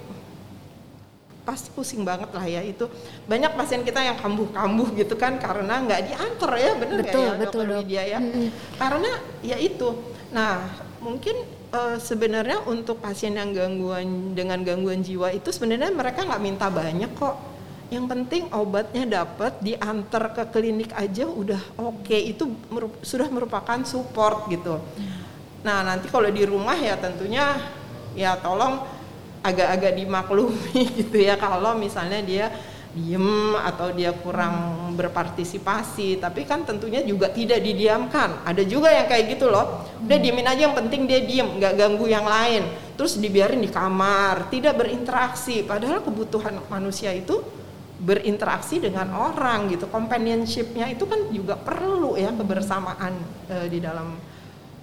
pasti 1.47 1.71
pusing 1.71 2.03
banget 2.03 2.27
lah 2.35 2.43
ya 2.43 2.59
itu 2.59 2.91
banyak 3.31 3.55
pasien 3.55 3.87
kita 3.87 4.03
yang 4.03 4.19
kambuh-kambuh 4.19 4.91
gitu 4.99 5.15
kan 5.15 5.39
karena 5.39 5.79
nggak 5.87 6.11
diantar 6.11 6.53
ya 6.59 6.73
benar 6.75 6.99
betul, 7.07 7.23
ya 7.23 7.33
betul, 7.39 7.63
dokter 7.63 7.79
Widya 7.79 8.03
ya? 8.03 8.19
Hmm. 8.19 8.49
karena 8.75 9.11
ya 9.47 9.57
itu. 9.63 9.89
Nah 10.35 10.67
mungkin 10.99 11.47
uh, 11.71 11.97
sebenarnya 12.03 12.67
untuk 12.67 12.99
pasien 12.99 13.39
yang 13.39 13.55
gangguan 13.55 14.35
dengan 14.35 14.59
gangguan 14.67 15.07
jiwa 15.07 15.31
itu 15.31 15.55
sebenarnya 15.55 15.95
mereka 15.95 16.27
nggak 16.27 16.43
minta 16.43 16.67
banyak 16.67 17.15
kok. 17.15 17.39
Yang 17.87 18.07
penting 18.11 18.43
obatnya 18.51 19.23
dapat 19.23 19.63
diantar 19.63 20.35
ke 20.35 20.43
klinik 20.51 20.91
aja 20.99 21.31
udah 21.31 21.63
oke 21.79 22.03
okay. 22.11 22.35
itu 22.35 22.51
merup 22.67 22.99
sudah 23.07 23.31
merupakan 23.31 23.79
support 23.87 24.51
gitu. 24.51 24.83
Nah 25.63 25.87
nanti 25.87 26.11
kalau 26.11 26.27
di 26.27 26.43
rumah 26.43 26.75
ya 26.75 26.99
tentunya 26.99 27.55
ya 28.19 28.35
tolong 28.43 28.96
agak-agak 29.47 29.93
dimaklumi 29.95 30.83
gitu 30.99 31.17
ya 31.23 31.39
kalau 31.39 31.79
misalnya 31.79 32.21
dia 32.23 32.47
diem 32.97 33.53
atau 33.61 33.93
dia 33.93 34.17
kurang 34.17 34.89
berpartisipasi. 34.97 36.17
Tapi 36.17 36.49
kan 36.49 36.65
tentunya 36.65 37.05
juga 37.05 37.29
tidak 37.29 37.61
didiamkan. 37.61 38.41
Ada 38.49 38.65
juga 38.65 38.89
yang 38.89 39.07
kayak 39.07 39.37
gitu 39.37 39.53
loh. 39.53 39.85
Udah 40.01 40.17
diemin 40.17 40.49
aja 40.49 40.73
yang 40.73 40.75
penting 40.75 41.05
dia 41.05 41.21
diem 41.21 41.61
nggak 41.61 41.77
ganggu 41.77 42.09
yang 42.09 42.25
lain. 42.25 42.65
Terus 42.97 43.21
dibiarin 43.21 43.61
di 43.61 43.69
kamar 43.69 44.49
tidak 44.49 44.81
berinteraksi. 44.81 45.61
Padahal 45.69 46.01
kebutuhan 46.01 46.57
manusia 46.73 47.13
itu 47.13 47.45
berinteraksi 48.01 48.81
dengan 48.81 49.13
orang 49.13 49.69
gitu. 49.73 49.89
Companionshipnya 49.93 50.89
itu 50.89 51.05
kan 51.05 51.21
juga 51.29 51.61
perlu 51.61 52.17
ya 52.17 52.33
kebersamaan 52.33 53.13
e, 53.49 53.57
di 53.73 53.79
dalam 53.81 54.17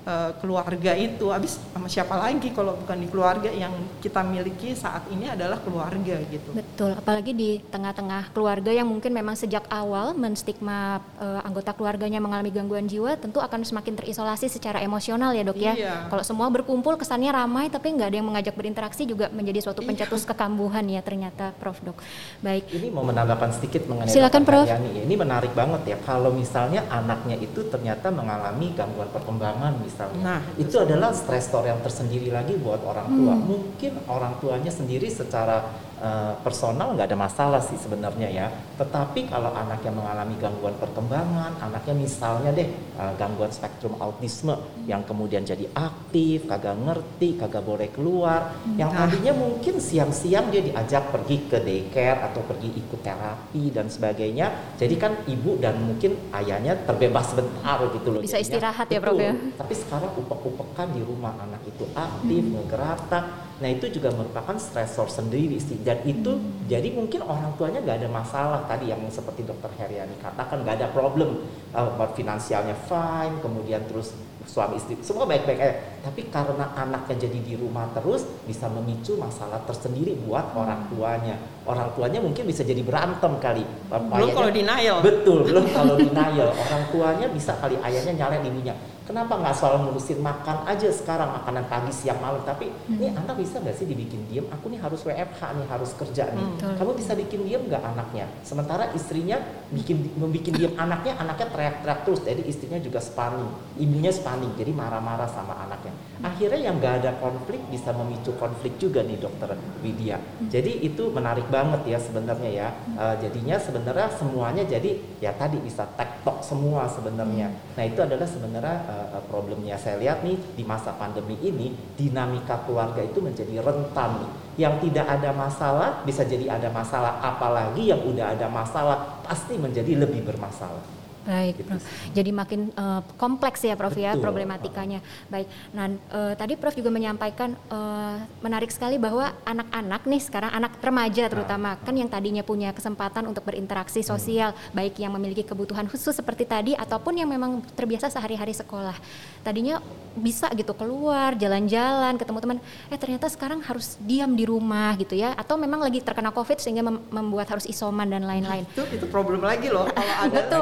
uh, 0.06 0.32
keluarga 0.40 0.92
itu 0.96 1.32
habis 1.32 1.60
sama 1.72 1.88
siapa 1.88 2.16
lagi 2.16 2.52
kalau 2.52 2.76
bukan 2.78 2.98
di 3.00 3.08
keluarga 3.08 3.50
yang 3.50 3.72
kita 4.04 4.22
miliki 4.24 4.76
saat 4.76 5.08
ini 5.10 5.32
adalah 5.32 5.60
keluarga 5.64 6.20
gitu 6.28 6.54
betul 6.54 6.92
apalagi 6.94 7.32
di 7.32 7.50
tengah-tengah 7.72 8.36
keluarga 8.36 8.72
yang 8.72 8.88
mungkin 8.88 9.12
memang 9.16 9.36
sejak 9.40 9.66
awal 9.72 10.12
menstigma 10.14 11.00
uh, 11.20 11.42
anggota 11.48 11.72
keluarganya 11.74 12.20
mengalami 12.20 12.52
gangguan 12.52 12.86
jiwa 12.86 13.16
tentu 13.18 13.40
akan 13.40 13.64
semakin 13.64 13.96
terisolasi 13.98 14.52
secara 14.52 14.84
emosional 14.84 15.32
ya 15.34 15.44
dok 15.48 15.60
ya 15.60 15.74
iya. 15.76 15.96
kalau 16.12 16.24
semua 16.26 16.48
berkumpul 16.52 17.00
kesannya 17.00 17.32
ramai 17.32 17.72
tapi 17.72 17.96
nggak 17.96 18.08
ada 18.12 18.18
yang 18.20 18.28
mengajak 18.28 18.54
berinteraksi 18.54 19.08
juga 19.08 19.32
menjadi 19.32 19.64
suatu 19.64 19.82
iya. 19.82 19.90
pencetus 19.94 20.24
iya. 20.24 20.30
kekambuhan 20.36 20.86
ya 20.88 21.02
ternyata 21.02 21.56
Prof 21.58 21.80
dok 21.82 21.98
baik 22.44 22.70
ini 22.76 22.88
mau 22.92 23.04
menambahkan 23.08 23.60
sedikit 23.60 23.88
mengenai 23.88 24.12
silakan 24.12 24.44
Prof 24.44 24.68
ini 24.84 25.16
menarik 25.16 25.56
banget 25.56 25.96
ya 25.96 25.98
kalau 26.04 26.32
misalnya 26.36 26.86
anaknya 26.92 27.40
itu 27.40 27.66
ternyata 27.68 28.10
mengalami 28.12 28.74
gangguan 28.76 29.10
perkembangan 29.10 29.74
misalnya. 29.80 29.93
Nah, 30.22 30.42
itu 30.58 30.76
adalah 30.82 31.14
stresor 31.14 31.66
yang 31.66 31.80
tersendiri 31.82 32.34
lagi 32.34 32.58
buat 32.58 32.82
orang 32.82 33.08
tua. 33.14 33.34
Hmm. 33.38 33.46
Mungkin 33.46 33.92
orang 34.10 34.34
tuanya 34.42 34.72
sendiri 34.74 35.08
secara 35.08 35.70
uh, 36.04 36.34
personal 36.44 36.92
nggak 36.94 37.08
ada 37.10 37.18
masalah 37.18 37.62
sih 37.64 37.80
sebenarnya 37.80 38.28
ya. 38.28 38.48
Tetapi 38.76 39.32
kalau 39.32 39.56
anak 39.56 39.80
yang 39.88 39.96
mengalami 39.96 40.36
gangguan 40.38 40.76
perkembangan, 40.76 41.58
anaknya 41.64 41.96
misalnya 41.96 42.52
deh 42.52 42.68
uh, 43.00 43.16
gangguan 43.16 43.50
spektrum 43.50 43.96
autisme 44.04 44.60
yang 44.84 45.08
kemudian 45.08 45.48
jadi 45.48 45.64
aktif, 45.72 46.46
kagak 46.46 46.76
ngerti, 46.76 47.40
kagak 47.40 47.64
boleh 47.64 47.88
keluar, 47.96 48.52
hmm. 48.68 48.76
yang 48.76 48.92
tadinya 48.92 49.34
mungkin 49.34 49.80
siang-siang 49.80 50.52
dia 50.52 50.62
diajak 50.62 51.10
pergi 51.10 51.48
ke 51.48 51.58
daycare 51.64 52.20
atau 52.32 52.44
pergi 52.44 52.70
ikut 52.76 53.00
terapi 53.00 53.72
dan 53.72 53.88
sebagainya. 53.88 54.76
Jadi 54.76 54.96
kan 55.00 55.16
ibu 55.26 55.56
dan 55.64 55.80
mungkin 55.80 56.20
ayahnya 56.36 56.76
terbebas 56.84 57.32
sebentar 57.32 57.80
gitu 57.96 58.10
loh. 58.12 58.22
Bisa 58.22 58.42
istirahat 58.42 58.92
ya, 58.92 59.00
Prof 59.00 59.16
ya. 59.16 59.32
Tapi 59.56 59.74
sekarang 59.74 60.12
upek-upekan 60.20 60.92
di 60.92 61.02
rumah 61.06 61.38
anak 61.40 61.64
itu 61.64 61.88
aktif, 61.96 62.44
hmm. 62.44 62.54
ngegerata. 62.60 63.20
Nah 63.64 63.72
itu 63.72 63.88
juga 63.88 64.12
merupakan 64.12 64.60
stresor 64.60 65.08
sendiri 65.08 65.56
sih. 65.56 65.80
Dan 65.80 66.04
itu 66.04 66.36
hmm. 66.36 66.68
jadi 66.68 66.92
mungkin 66.92 67.24
orang 67.24 67.56
tuanya 67.56 67.80
nggak 67.80 67.98
ada 68.04 68.10
masalah 68.12 68.60
tadi 68.68 68.92
yang 68.92 69.00
seperti 69.08 69.48
dokter 69.48 69.72
Heriani 69.80 70.20
katakan 70.20 70.68
nggak 70.68 70.84
ada 70.84 70.88
problem 70.92 71.48
uh, 71.72 72.12
finansialnya 72.12 72.76
fine, 72.92 73.40
kemudian 73.40 73.88
terus 73.88 74.12
suami 74.48 74.80
istri 74.80 74.98
semua 75.04 75.28
baik-baik 75.28 75.60
aja 75.60 75.76
tapi 76.04 76.28
karena 76.28 76.72
anaknya 76.76 77.28
jadi 77.28 77.40
di 77.40 77.54
rumah 77.60 77.88
terus 77.96 78.28
bisa 78.48 78.68
memicu 78.68 79.16
masalah 79.16 79.62
tersendiri 79.68 80.16
buat 80.24 80.52
hmm. 80.52 80.62
orang 80.62 80.82
tuanya 80.92 81.36
orang 81.64 81.90
tuanya 81.96 82.20
mungkin 82.20 82.44
bisa 82.48 82.64
jadi 82.64 82.84
berantem 82.84 83.40
kali 83.40 83.64
belum 83.92 84.30
kalau 84.32 84.50
denial 84.52 84.98
betul 85.00 85.48
belum 85.48 85.66
kalau 85.72 85.96
denial 85.96 86.50
orang 86.52 86.84
tuanya 86.92 87.28
bisa 87.32 87.56
kali 87.60 87.76
ayahnya 87.80 88.14
nyalain 88.16 88.44
ibunya 88.48 88.76
kenapa 89.04 89.36
nggak 89.36 89.56
selalu 89.56 89.78
ngurusin 89.92 90.20
makan 90.24 90.64
aja 90.68 90.88
sekarang 90.92 91.32
makanan 91.36 91.68
pagi 91.68 91.92
siang 91.92 92.20
malam 92.24 92.44
tapi 92.48 92.72
hmm. 92.72 93.00
ini 93.00 93.08
anak 93.12 93.36
bisa 93.36 93.60
nggak 93.60 93.76
sih 93.76 93.88
dibikin 93.88 94.24
diem 94.32 94.48
aku 94.52 94.72
nih 94.72 94.80
harus 94.80 95.04
WFH 95.04 95.42
nih 95.60 95.68
harus 95.68 95.92
kerja 95.96 96.24
nih. 96.34 96.48
Hmm. 96.60 96.76
Kamu 96.80 96.92
bisa 96.98 97.14
bikin 97.14 97.46
diam 97.48 97.64
nggak 97.68 97.84
anaknya? 97.84 98.26
Sementara 98.42 98.90
istrinya 98.98 99.40
bikin 99.70 100.14
membikin 100.18 100.54
diam 100.58 100.74
anaknya, 100.76 101.14
anaknya 101.18 101.48
teriak-teriak 101.54 102.00
terus. 102.08 102.22
Jadi 102.24 102.42
istrinya 102.48 102.80
juga 102.82 103.00
spanning, 103.04 103.52
ibunya 103.78 104.10
spanning, 104.10 104.33
jadi 104.58 104.72
marah-marah 104.74 105.30
sama 105.30 105.54
anaknya. 105.62 105.94
Akhirnya 106.24 106.72
yang 106.72 106.80
nggak 106.80 106.96
ada 107.04 107.12
konflik 107.20 107.60
bisa 107.70 107.92
memicu 107.92 108.34
konflik 108.40 108.80
juga 108.80 109.04
nih 109.04 109.20
dokter 109.20 109.54
Widya. 109.84 110.18
Hmm. 110.18 110.50
Jadi 110.50 110.82
itu 110.82 111.12
menarik 111.12 111.46
banget 111.52 111.84
ya 111.86 112.00
sebenarnya 112.00 112.50
ya. 112.50 112.68
Uh, 112.96 113.16
jadinya 113.22 113.60
sebenarnya 113.60 114.08
semuanya 114.16 114.64
jadi 114.66 114.98
ya 115.20 115.36
tadi 115.36 115.60
bisa 115.60 115.84
tektok 115.94 116.42
semua 116.42 116.88
sebenarnya. 116.90 117.52
Hmm. 117.52 117.76
Nah 117.78 117.84
itu 117.84 118.00
adalah 118.02 118.28
sebenarnya 118.28 118.78
uh, 118.88 119.22
problemnya 119.28 119.76
saya 119.78 120.00
lihat 120.00 120.24
nih 120.24 120.38
di 120.58 120.64
masa 120.64 120.96
pandemi 120.96 121.38
ini 121.44 121.76
dinamika 122.00 122.64
keluarga 122.64 123.04
itu 123.04 123.20
menjadi 123.20 123.60
rentan 123.60 124.24
nih 124.24 124.32
yang 124.54 124.78
tidak 124.78 125.10
ada 125.10 125.34
masalah 125.34 126.06
bisa 126.06 126.22
jadi 126.22 126.46
ada 126.62 126.70
masalah 126.70 127.18
apalagi 127.26 127.90
yang 127.90 128.06
udah 128.06 128.38
ada 128.38 128.46
masalah 128.46 129.18
pasti 129.26 129.58
menjadi 129.58 129.98
lebih 130.06 130.22
bermasalah 130.22 131.03
Baik, 131.24 131.54
gitu. 131.60 131.68
Prof. 131.72 131.84
Jadi 132.12 132.32
makin 132.36 132.62
uh, 132.76 133.02
kompleks 133.16 133.64
ya, 133.64 133.76
Prof 133.80 133.96
ya, 133.96 134.12
Betul. 134.14 134.20
ya 134.20 134.24
problematikanya. 134.24 135.00
Baik. 135.32 135.48
Nah, 135.72 135.86
uh, 136.12 136.34
tadi 136.36 136.54
Prof 136.60 136.76
juga 136.76 136.92
menyampaikan 136.92 137.56
uh, 137.72 138.20
menarik 138.44 138.70
sekali 138.70 139.00
bahwa 139.00 139.32
anak-anak 139.48 140.04
nih 140.04 140.22
sekarang 140.22 140.52
anak 140.52 140.76
remaja 140.84 141.32
terutama 141.32 141.76
nah. 141.76 141.82
kan 141.82 141.96
yang 141.96 142.12
tadinya 142.12 142.44
punya 142.44 142.76
kesempatan 142.76 143.24
untuk 143.24 143.48
berinteraksi 143.48 144.04
hmm. 144.04 144.10
sosial, 144.10 144.50
hmm. 144.52 144.76
baik 144.76 145.00
yang 145.00 145.12
memiliki 145.16 145.48
kebutuhan 145.48 145.88
khusus 145.88 146.12
seperti 146.12 146.44
tadi 146.44 146.72
ataupun 146.76 147.16
yang 147.16 147.30
memang 147.32 147.64
terbiasa 147.74 148.12
sehari-hari 148.12 148.52
sekolah. 148.52 148.96
Tadinya 149.44 149.80
bisa 150.14 150.52
gitu 150.54 150.78
keluar, 150.78 151.34
jalan-jalan, 151.40 152.20
ketemu 152.20 152.38
teman. 152.44 152.58
Eh 152.92 153.00
ternyata 153.00 153.26
sekarang 153.32 153.64
harus 153.66 153.98
diam 154.04 154.30
di 154.36 154.46
rumah 154.46 154.94
gitu 155.00 155.18
ya, 155.18 155.34
atau 155.34 155.58
memang 155.58 155.82
lagi 155.82 156.04
terkena 156.04 156.30
COVID 156.30 156.60
sehingga 156.62 156.86
mem 156.86 157.02
membuat 157.10 157.50
harus 157.50 157.66
isoman 157.66 158.06
dan 158.12 158.28
lain-lain. 158.28 158.68
Itu 158.76 158.86
itu 158.94 159.06
problem 159.10 159.42
lagi 159.42 159.74
loh 159.74 159.90
kalau 159.90 160.16
ada 160.20 160.34
Betul, 160.34 160.62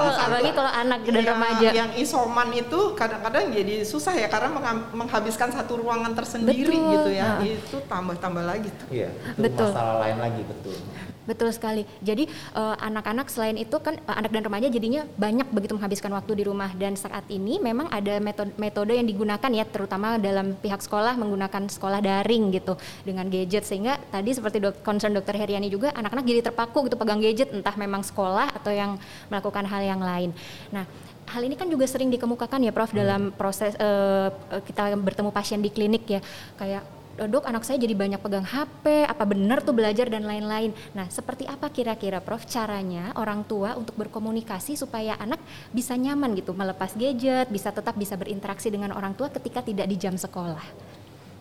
apalagi 0.51 0.57
kalau 0.59 0.71
anak 0.71 0.99
dan 1.07 1.13
yang, 1.15 1.27
remaja 1.33 1.67
yang 1.71 1.91
isoman 1.97 2.49
itu 2.53 2.79
kadang-kadang 2.93 3.43
jadi 3.51 3.75
susah 3.87 4.13
ya 4.15 4.27
karena 4.27 4.49
menghabiskan 4.91 5.49
satu 5.51 5.79
ruangan 5.79 6.11
tersendiri 6.13 6.75
betul. 6.75 6.91
gitu 6.93 7.09
ya 7.15 7.39
nah. 7.39 7.43
itu 7.43 7.77
tambah-tambah 7.87 8.43
lagi 8.43 8.69
tuh 8.75 8.87
iya 8.91 9.09
itu 9.11 9.39
betul 9.39 9.67
masalah 9.71 9.95
lain 10.03 10.17
lagi 10.19 10.41
betul 10.45 10.75
Betul 11.21 11.53
sekali. 11.53 11.85
Jadi 12.01 12.25
eh, 12.29 12.75
anak-anak 12.81 13.29
uh, 13.29 13.31
selain 13.31 13.57
itu 13.57 13.77
kan 13.77 13.93
uh, 14.09 14.17
anak 14.17 14.33
dan 14.33 14.41
remaja 14.41 14.67
jadinya 14.73 15.05
banyak 15.05 15.47
begitu 15.53 15.77
menghabiskan 15.77 16.09
waktu 16.17 16.41
di 16.41 16.43
rumah 16.49 16.73
dan 16.73 16.97
saat 16.97 17.25
ini 17.29 17.61
memang 17.61 17.93
ada 17.93 18.17
metode 18.17 18.49
metode 18.57 18.97
yang 18.97 19.05
digunakan 19.05 19.49
ya 19.53 19.65
terutama 19.69 20.17
dalam 20.17 20.57
pihak 20.57 20.81
sekolah 20.81 21.13
menggunakan 21.21 21.69
sekolah 21.69 22.01
daring 22.01 22.49
gitu 22.57 22.73
dengan 23.05 23.29
gadget 23.29 23.69
sehingga 23.69 24.01
tadi 24.09 24.33
seperti 24.33 24.57
dok, 24.57 24.81
concern 24.81 25.13
dokter 25.13 25.37
Heriani 25.37 25.69
juga 25.69 25.93
anak-anak 25.93 26.25
jadi 26.25 26.41
terpaku 26.49 26.89
gitu 26.89 26.97
pegang 26.97 27.21
gadget 27.21 27.53
entah 27.53 27.75
memang 27.77 28.01
sekolah 28.01 28.57
atau 28.57 28.73
yang 28.73 28.97
melakukan 29.29 29.65
hal 29.69 29.81
yang 29.85 30.01
lain. 30.01 30.33
Nah, 30.73 30.89
hal 31.29 31.41
ini 31.45 31.53
kan 31.53 31.69
juga 31.69 31.85
sering 31.85 32.09
dikemukakan 32.09 32.65
ya 32.65 32.73
Prof 32.73 32.91
hmm. 32.91 32.97
dalam 32.97 33.21
proses 33.31 33.77
uh, 33.77 34.33
kita 34.65 34.89
bertemu 34.97 35.29
pasien 35.29 35.61
di 35.61 35.69
klinik 35.69 36.03
ya 36.09 36.19
kayak 36.57 37.00
dok 37.17 37.43
anak 37.47 37.63
saya 37.67 37.81
jadi 37.81 37.95
banyak 37.97 38.21
pegang 38.23 38.47
HP, 38.47 39.07
apa 39.07 39.23
benar 39.27 39.59
tuh 39.61 39.75
belajar 39.75 40.07
dan 40.07 40.23
lain-lain. 40.23 40.71
Nah, 40.95 41.07
seperti 41.11 41.43
apa 41.47 41.67
kira-kira 41.67 42.23
Prof 42.23 42.47
caranya 42.47 43.11
orang 43.19 43.43
tua 43.43 43.75
untuk 43.75 43.97
berkomunikasi 43.99 44.79
supaya 44.79 45.19
anak 45.19 45.41
bisa 45.75 45.97
nyaman 45.99 46.33
gitu 46.37 46.55
melepas 46.55 46.95
gadget, 46.95 47.51
bisa 47.51 47.69
tetap 47.69 47.99
bisa 47.99 48.15
berinteraksi 48.15 48.71
dengan 48.71 48.95
orang 48.95 49.11
tua 49.17 49.27
ketika 49.27 49.59
tidak 49.59 49.87
di 49.91 49.97
jam 49.99 50.15
sekolah? 50.15 50.63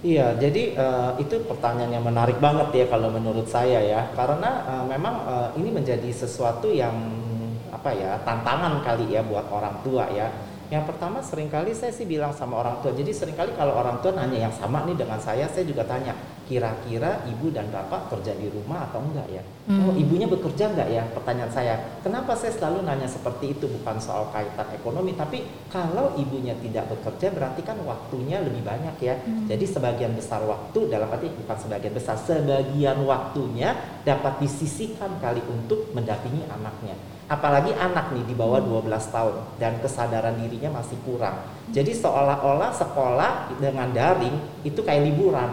Iya, 0.01 0.33
jadi 0.41 0.81
uh, 0.81 1.13
itu 1.21 1.45
pertanyaan 1.45 2.01
yang 2.01 2.05
menarik 2.09 2.41
banget 2.41 2.73
ya 2.73 2.87
kalau 2.89 3.13
menurut 3.13 3.45
saya 3.45 3.85
ya, 3.85 4.09
karena 4.17 4.65
uh, 4.65 4.85
memang 4.89 5.15
uh, 5.29 5.49
ini 5.61 5.69
menjadi 5.77 6.09
sesuatu 6.09 6.73
yang 6.73 7.21
apa 7.71 7.95
ya 7.95 8.19
tantangan 8.27 8.83
kali 8.83 9.15
ya 9.15 9.23
buat 9.25 9.47
orang 9.49 9.81
tua 9.87 10.11
ya 10.11 10.29
yang 10.71 10.87
pertama 10.87 11.19
sering 11.19 11.51
kali 11.51 11.75
saya 11.75 11.91
sih 11.91 12.07
bilang 12.07 12.31
sama 12.31 12.63
orang 12.63 12.79
tua. 12.79 12.95
Jadi 12.95 13.11
sering 13.11 13.35
kali 13.35 13.51
kalau 13.59 13.75
orang 13.75 13.99
tua 13.99 14.15
nanya 14.15 14.47
yang 14.47 14.55
sama 14.55 14.87
nih 14.87 14.95
dengan 14.95 15.19
saya, 15.19 15.51
saya 15.51 15.67
juga 15.67 15.83
tanya, 15.83 16.15
kira-kira 16.47 17.27
ibu 17.27 17.51
dan 17.51 17.67
bapak 17.75 18.07
kerja 18.15 18.39
di 18.39 18.47
rumah 18.55 18.87
atau 18.87 19.03
enggak 19.03 19.27
ya? 19.35 19.43
Hmm. 19.67 19.91
Oh, 19.91 19.95
ibunya 19.99 20.31
bekerja 20.31 20.71
enggak 20.71 20.89
ya? 20.95 21.03
Pertanyaan 21.11 21.51
saya. 21.51 21.75
Kenapa 22.07 22.39
saya 22.39 22.55
selalu 22.55 22.87
nanya 22.87 23.11
seperti 23.11 23.59
itu? 23.59 23.67
Bukan 23.67 23.99
soal 23.99 24.31
kaitan 24.31 24.71
ekonomi, 24.71 25.19
tapi 25.19 25.43
kalau 25.75 26.15
ibunya 26.15 26.55
tidak 26.63 26.87
bekerja 26.87 27.35
berarti 27.35 27.67
kan 27.67 27.75
waktunya 27.83 28.39
lebih 28.39 28.63
banyak 28.63 28.95
ya. 29.03 29.19
Hmm. 29.27 29.51
Jadi 29.51 29.67
sebagian 29.67 30.15
besar 30.15 30.39
waktu 30.47 30.87
dalam 30.87 31.11
arti 31.11 31.35
bukan 31.35 31.59
sebagian 31.59 31.99
besar, 31.99 32.15
sebagian 32.15 33.03
waktunya 33.03 33.75
dapat 34.07 34.39
disisihkan 34.39 35.19
kali 35.19 35.43
untuk 35.51 35.91
mendampingi 35.91 36.47
anaknya 36.47 36.95
apalagi 37.31 37.71
anak 37.79 38.11
nih 38.11 38.27
di 38.27 38.35
bawah 38.35 38.59
12 38.59 38.91
tahun 39.15 39.35
dan 39.63 39.79
kesadaran 39.79 40.35
dirinya 40.35 40.83
masih 40.83 40.99
kurang. 41.07 41.47
Jadi 41.71 41.95
seolah-olah 41.95 42.75
sekolah 42.75 43.55
dengan 43.63 43.87
daring 43.95 44.35
itu 44.67 44.83
kayak 44.83 45.07
liburan. 45.07 45.47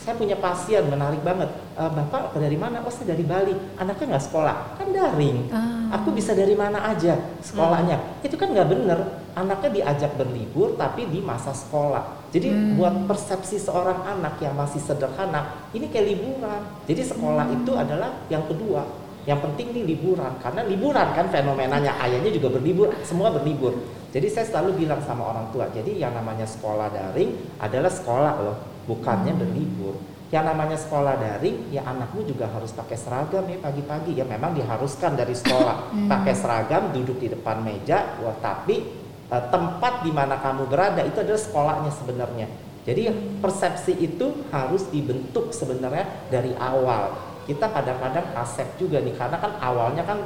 Saya 0.00 0.16
punya 0.16 0.40
pasien 0.40 0.88
menarik 0.88 1.20
banget. 1.20 1.52
E, 1.76 1.84
Bapak 1.84 2.32
dari 2.32 2.56
mana? 2.56 2.80
Oh 2.80 2.88
saya 2.88 3.12
dari 3.12 3.28
Bali. 3.28 3.52
Anaknya 3.76 4.16
nggak 4.16 4.24
sekolah, 4.24 4.80
kan 4.80 4.88
daring. 4.88 5.52
Ah. 5.52 6.00
Aku 6.00 6.16
bisa 6.16 6.32
dari 6.32 6.56
mana 6.56 6.80
aja 6.80 7.20
sekolahnya. 7.44 8.00
Hmm. 8.00 8.24
Itu 8.24 8.40
kan 8.40 8.48
nggak 8.48 8.68
bener. 8.72 9.20
Anaknya 9.36 9.68
diajak 9.68 10.16
berlibur 10.16 10.80
tapi 10.80 11.12
di 11.12 11.20
masa 11.20 11.52
sekolah. 11.52 12.24
Jadi 12.32 12.48
hmm. 12.48 12.80
buat 12.80 13.04
persepsi 13.04 13.60
seorang 13.60 14.00
anak 14.16 14.40
yang 14.40 14.56
masih 14.56 14.80
sederhana, 14.80 15.68
ini 15.76 15.92
kayak 15.92 16.16
liburan. 16.16 16.64
Jadi 16.88 17.04
sekolah 17.04 17.44
hmm. 17.52 17.56
itu 17.60 17.72
adalah 17.76 18.24
yang 18.32 18.48
kedua 18.48 19.07
yang 19.28 19.44
penting 19.44 19.76
nih 19.76 19.84
liburan 19.84 20.40
karena 20.40 20.64
liburan 20.64 21.12
kan 21.12 21.28
fenomenanya 21.28 22.00
ayahnya 22.00 22.32
juga 22.32 22.48
berlibur, 22.56 22.96
semua 23.04 23.28
berlibur. 23.28 23.76
Jadi 24.08 24.24
saya 24.32 24.48
selalu 24.48 24.88
bilang 24.88 25.04
sama 25.04 25.28
orang 25.28 25.52
tua, 25.52 25.68
jadi 25.68 26.08
yang 26.08 26.16
namanya 26.16 26.48
sekolah 26.48 26.88
daring 26.88 27.36
adalah 27.60 27.92
sekolah 27.92 28.34
loh, 28.40 28.56
bukannya 28.88 29.36
berlibur. 29.36 30.00
Yang 30.32 30.44
namanya 30.48 30.76
sekolah 30.80 31.14
daring, 31.20 31.68
ya 31.68 31.84
anakmu 31.84 32.24
juga 32.24 32.48
harus 32.48 32.72
pakai 32.72 32.96
seragam 32.96 33.44
ya 33.52 33.60
pagi-pagi. 33.60 34.16
Ya 34.16 34.24
memang 34.24 34.56
diharuskan 34.56 35.12
dari 35.12 35.36
sekolah 35.36 35.76
hmm. 35.92 36.08
pakai 36.08 36.32
seragam, 36.32 36.88
duduk 36.96 37.20
di 37.20 37.28
depan 37.28 37.60
meja. 37.60 38.16
Wah, 38.24 38.36
tapi 38.40 38.80
uh, 39.28 39.44
tempat 39.52 40.08
di 40.08 40.12
mana 40.12 40.40
kamu 40.40 40.72
berada 40.72 41.04
itu 41.04 41.20
adalah 41.20 41.40
sekolahnya 41.40 41.92
sebenarnya. 41.92 42.48
Jadi 42.88 43.12
persepsi 43.44 43.92
itu 43.92 44.48
harus 44.48 44.88
dibentuk 44.88 45.52
sebenarnya 45.52 46.08
dari 46.32 46.56
awal 46.56 47.27
kita 47.48 47.64
kadang-kadang 47.64 48.28
asep 48.36 48.68
juga 48.76 49.00
nih 49.00 49.16
karena 49.16 49.40
kan 49.40 49.56
awalnya 49.56 50.04
kan 50.04 50.20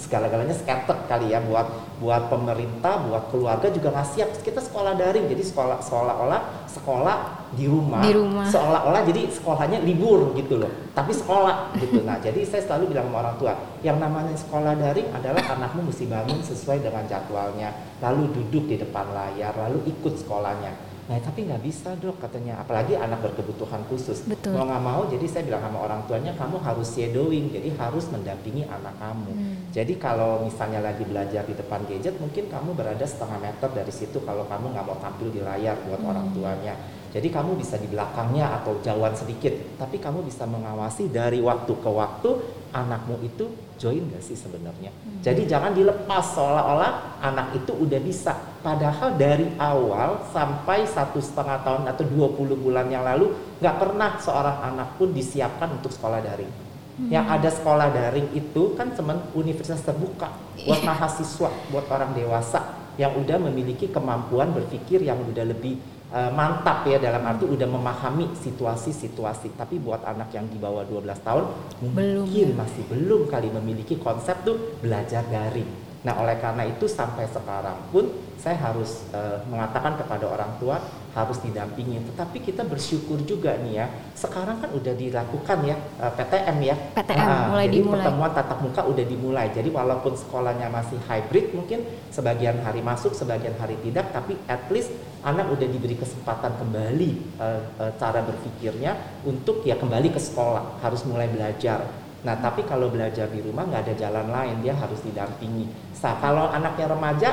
segala-galanya 0.00 0.56
scattered 0.56 1.04
kali 1.04 1.28
ya 1.28 1.44
buat 1.44 1.68
buat 2.00 2.32
pemerintah 2.32 3.04
buat 3.04 3.28
keluarga 3.28 3.68
juga 3.68 3.92
nggak 3.92 4.08
siap. 4.08 4.32
Kita 4.40 4.64
sekolah 4.64 4.96
daring 4.96 5.28
jadi 5.28 5.44
sekolah 5.44 5.84
seolah-olah 5.84 6.64
sekolah 6.72 7.16
di 7.52 7.68
rumah, 7.68 8.00
di 8.00 8.16
rumah. 8.16 8.48
seolah-olah 8.48 9.04
jadi 9.04 9.28
sekolahnya 9.28 9.84
libur 9.84 10.32
gitu 10.32 10.64
loh 10.64 10.72
tapi 10.96 11.12
sekolah 11.12 11.76
gitu. 11.76 12.00
Nah 12.08 12.16
jadi 12.24 12.40
saya 12.48 12.64
selalu 12.64 12.96
bilang 12.96 13.12
sama 13.12 13.18
orang 13.20 13.36
tua 13.36 13.52
yang 13.84 14.00
namanya 14.00 14.32
sekolah 14.32 14.72
daring 14.72 15.12
adalah 15.12 15.44
anakmu 15.52 15.92
mesti 15.92 16.08
bangun 16.08 16.40
sesuai 16.40 16.80
dengan 16.80 17.04
jadwalnya 17.04 17.68
lalu 18.00 18.32
duduk 18.32 18.64
di 18.72 18.80
depan 18.80 19.12
layar 19.12 19.52
lalu 19.60 19.92
ikut 19.92 20.24
sekolahnya 20.24 20.91
Nah 21.12 21.20
tapi 21.20 21.44
nggak 21.44 21.60
bisa 21.60 21.92
dok 22.00 22.24
katanya, 22.24 22.64
apalagi 22.64 22.96
anak 22.96 23.20
berkebutuhan 23.20 23.84
khusus. 23.92 24.24
Betul. 24.24 24.56
Mau 24.56 24.64
nggak 24.64 24.80
mau, 24.80 25.04
jadi 25.12 25.28
saya 25.28 25.44
bilang 25.44 25.60
sama 25.60 25.84
orang 25.84 26.00
tuanya 26.08 26.32
kamu 26.32 26.56
harus 26.56 26.88
shadowing, 26.88 27.52
jadi 27.52 27.68
harus 27.76 28.08
mendampingi 28.08 28.64
anak 28.64 28.96
kamu. 28.96 29.28
Hmm. 29.28 29.54
Jadi 29.76 30.00
kalau 30.00 30.40
misalnya 30.40 30.80
lagi 30.80 31.04
belajar 31.04 31.44
di 31.44 31.52
depan 31.52 31.84
gadget, 31.84 32.16
mungkin 32.16 32.48
kamu 32.48 32.72
berada 32.72 33.04
setengah 33.04 33.44
meter 33.44 33.68
dari 33.76 33.92
situ 33.92 34.24
kalau 34.24 34.48
kamu 34.48 34.72
nggak 34.72 34.86
mau 34.88 34.96
tampil 35.04 35.28
di 35.28 35.44
layar 35.44 35.76
buat 35.84 36.00
hmm. 36.00 36.10
orang 36.16 36.26
tuanya. 36.32 36.74
Jadi 37.12 37.28
kamu 37.28 37.60
bisa 37.60 37.76
di 37.76 37.92
belakangnya 37.92 38.56
atau 38.56 38.80
jauhan 38.80 39.12
sedikit, 39.12 39.52
tapi 39.76 40.00
kamu 40.00 40.24
bisa 40.24 40.48
mengawasi 40.48 41.12
dari 41.12 41.44
waktu 41.44 41.76
ke 41.76 41.90
waktu 41.92 42.30
anakmu 42.72 43.20
itu 43.20 43.52
join 43.76 44.08
gak 44.08 44.24
sih 44.24 44.32
sebenarnya. 44.32 44.88
Hmm. 44.88 45.20
Jadi 45.20 45.44
jangan 45.44 45.76
dilepas 45.76 46.24
seolah-olah 46.32 47.20
anak 47.20 47.52
itu 47.52 47.76
udah 47.76 48.00
bisa. 48.00 48.32
Padahal 48.64 49.20
dari 49.20 49.44
awal 49.60 50.24
sampai 50.32 50.88
satu 50.88 51.20
setengah 51.20 51.60
tahun 51.60 51.84
atau 51.92 52.04
20 52.08 52.64
bulan 52.64 52.88
yang 52.88 53.04
lalu 53.04 53.28
nggak 53.60 53.76
pernah 53.76 54.16
seorang 54.16 54.72
anak 54.72 54.96
pun 54.96 55.12
disiapkan 55.12 55.68
untuk 55.76 55.92
sekolah 55.92 56.24
daring. 56.24 56.48
Hmm. 56.48 57.12
Yang 57.12 57.26
ada 57.28 57.50
sekolah 57.52 57.88
daring 57.92 58.28
itu 58.32 58.72
kan 58.72 58.96
teman 58.96 59.20
universitas 59.36 59.84
terbuka 59.84 60.32
buat 60.64 60.80
iya. 60.80 60.88
mahasiswa, 60.88 61.50
buat 61.68 61.86
orang 61.92 62.16
dewasa 62.16 62.80
yang 62.96 63.12
udah 63.16 63.36
memiliki 63.40 63.88
kemampuan 63.88 64.52
berpikir 64.52 65.00
yang 65.00 65.20
udah 65.20 65.48
lebih 65.48 65.80
uh, 66.12 66.30
mantap 66.30 66.84
ya 66.86 67.00
dalam 67.00 67.24
arti 67.24 67.48
udah 67.48 67.66
memahami 67.66 68.36
situasi-situasi. 68.38 69.56
Tapi 69.56 69.80
buat 69.80 70.04
anak 70.04 70.30
yang 70.36 70.46
di 70.46 70.60
bawah 70.60 70.84
12 70.86 71.26
tahun 71.26 71.44
belum. 71.82 72.24
mungkin 72.28 72.48
masih 72.54 72.82
belum 72.86 73.26
kali 73.26 73.48
memiliki 73.50 73.98
konsep 73.98 74.44
tuh 74.46 74.78
belajar 74.78 75.24
daring. 75.26 75.81
Nah, 76.02 76.18
oleh 76.18 76.34
karena 76.42 76.66
itu 76.66 76.90
sampai 76.90 77.30
sekarang 77.30 77.78
pun 77.94 78.10
saya 78.34 78.58
harus 78.58 79.06
uh, 79.14 79.38
mengatakan 79.46 79.94
kepada 79.94 80.26
orang 80.26 80.50
tua 80.58 80.82
harus 81.14 81.38
didampingi. 81.38 82.02
Tetapi 82.10 82.42
kita 82.42 82.66
bersyukur 82.66 83.22
juga 83.22 83.54
nih 83.62 83.72
ya. 83.78 83.86
Sekarang 84.18 84.58
kan 84.58 84.74
udah 84.74 84.98
dilakukan 84.98 85.58
ya 85.62 85.76
eh, 85.78 86.12
PTM 86.18 86.58
ya. 86.64 86.76
PTM 86.98 87.22
nah, 87.22 87.42
mulai 87.54 87.66
jadi 87.70 87.76
dimulai. 87.78 87.94
pertemuan 88.02 88.32
tatap 88.34 88.58
muka 88.64 88.82
udah 88.82 89.04
dimulai. 89.06 89.46
Jadi 89.54 89.68
walaupun 89.70 90.12
sekolahnya 90.18 90.66
masih 90.72 90.98
hybrid 91.06 91.54
mungkin 91.54 91.86
sebagian 92.10 92.58
hari 92.66 92.82
masuk, 92.82 93.14
sebagian 93.14 93.54
hari 93.62 93.78
tidak, 93.84 94.10
tapi 94.10 94.34
at 94.50 94.66
least 94.74 94.90
anak 95.22 95.46
udah 95.54 95.68
diberi 95.70 95.94
kesempatan 95.94 96.58
kembali 96.58 97.38
uh, 97.38 97.62
uh, 97.78 97.92
cara 97.94 98.26
berpikirnya 98.26 99.22
untuk 99.22 99.62
ya 99.62 99.78
kembali 99.78 100.10
ke 100.10 100.18
sekolah, 100.18 100.82
harus 100.82 101.06
mulai 101.06 101.30
belajar. 101.30 102.01
Nah, 102.22 102.38
tapi 102.38 102.62
kalau 102.62 102.86
belajar 102.86 103.26
di 103.26 103.42
rumah 103.42 103.66
nggak 103.66 103.82
ada 103.90 103.94
jalan 103.98 104.26
lain, 104.30 104.56
dia 104.62 104.74
harus 104.78 105.02
didampingi. 105.02 105.66
Nah, 106.02 106.14
kalau 106.22 106.46
anaknya 106.54 106.86
remaja, 106.94 107.30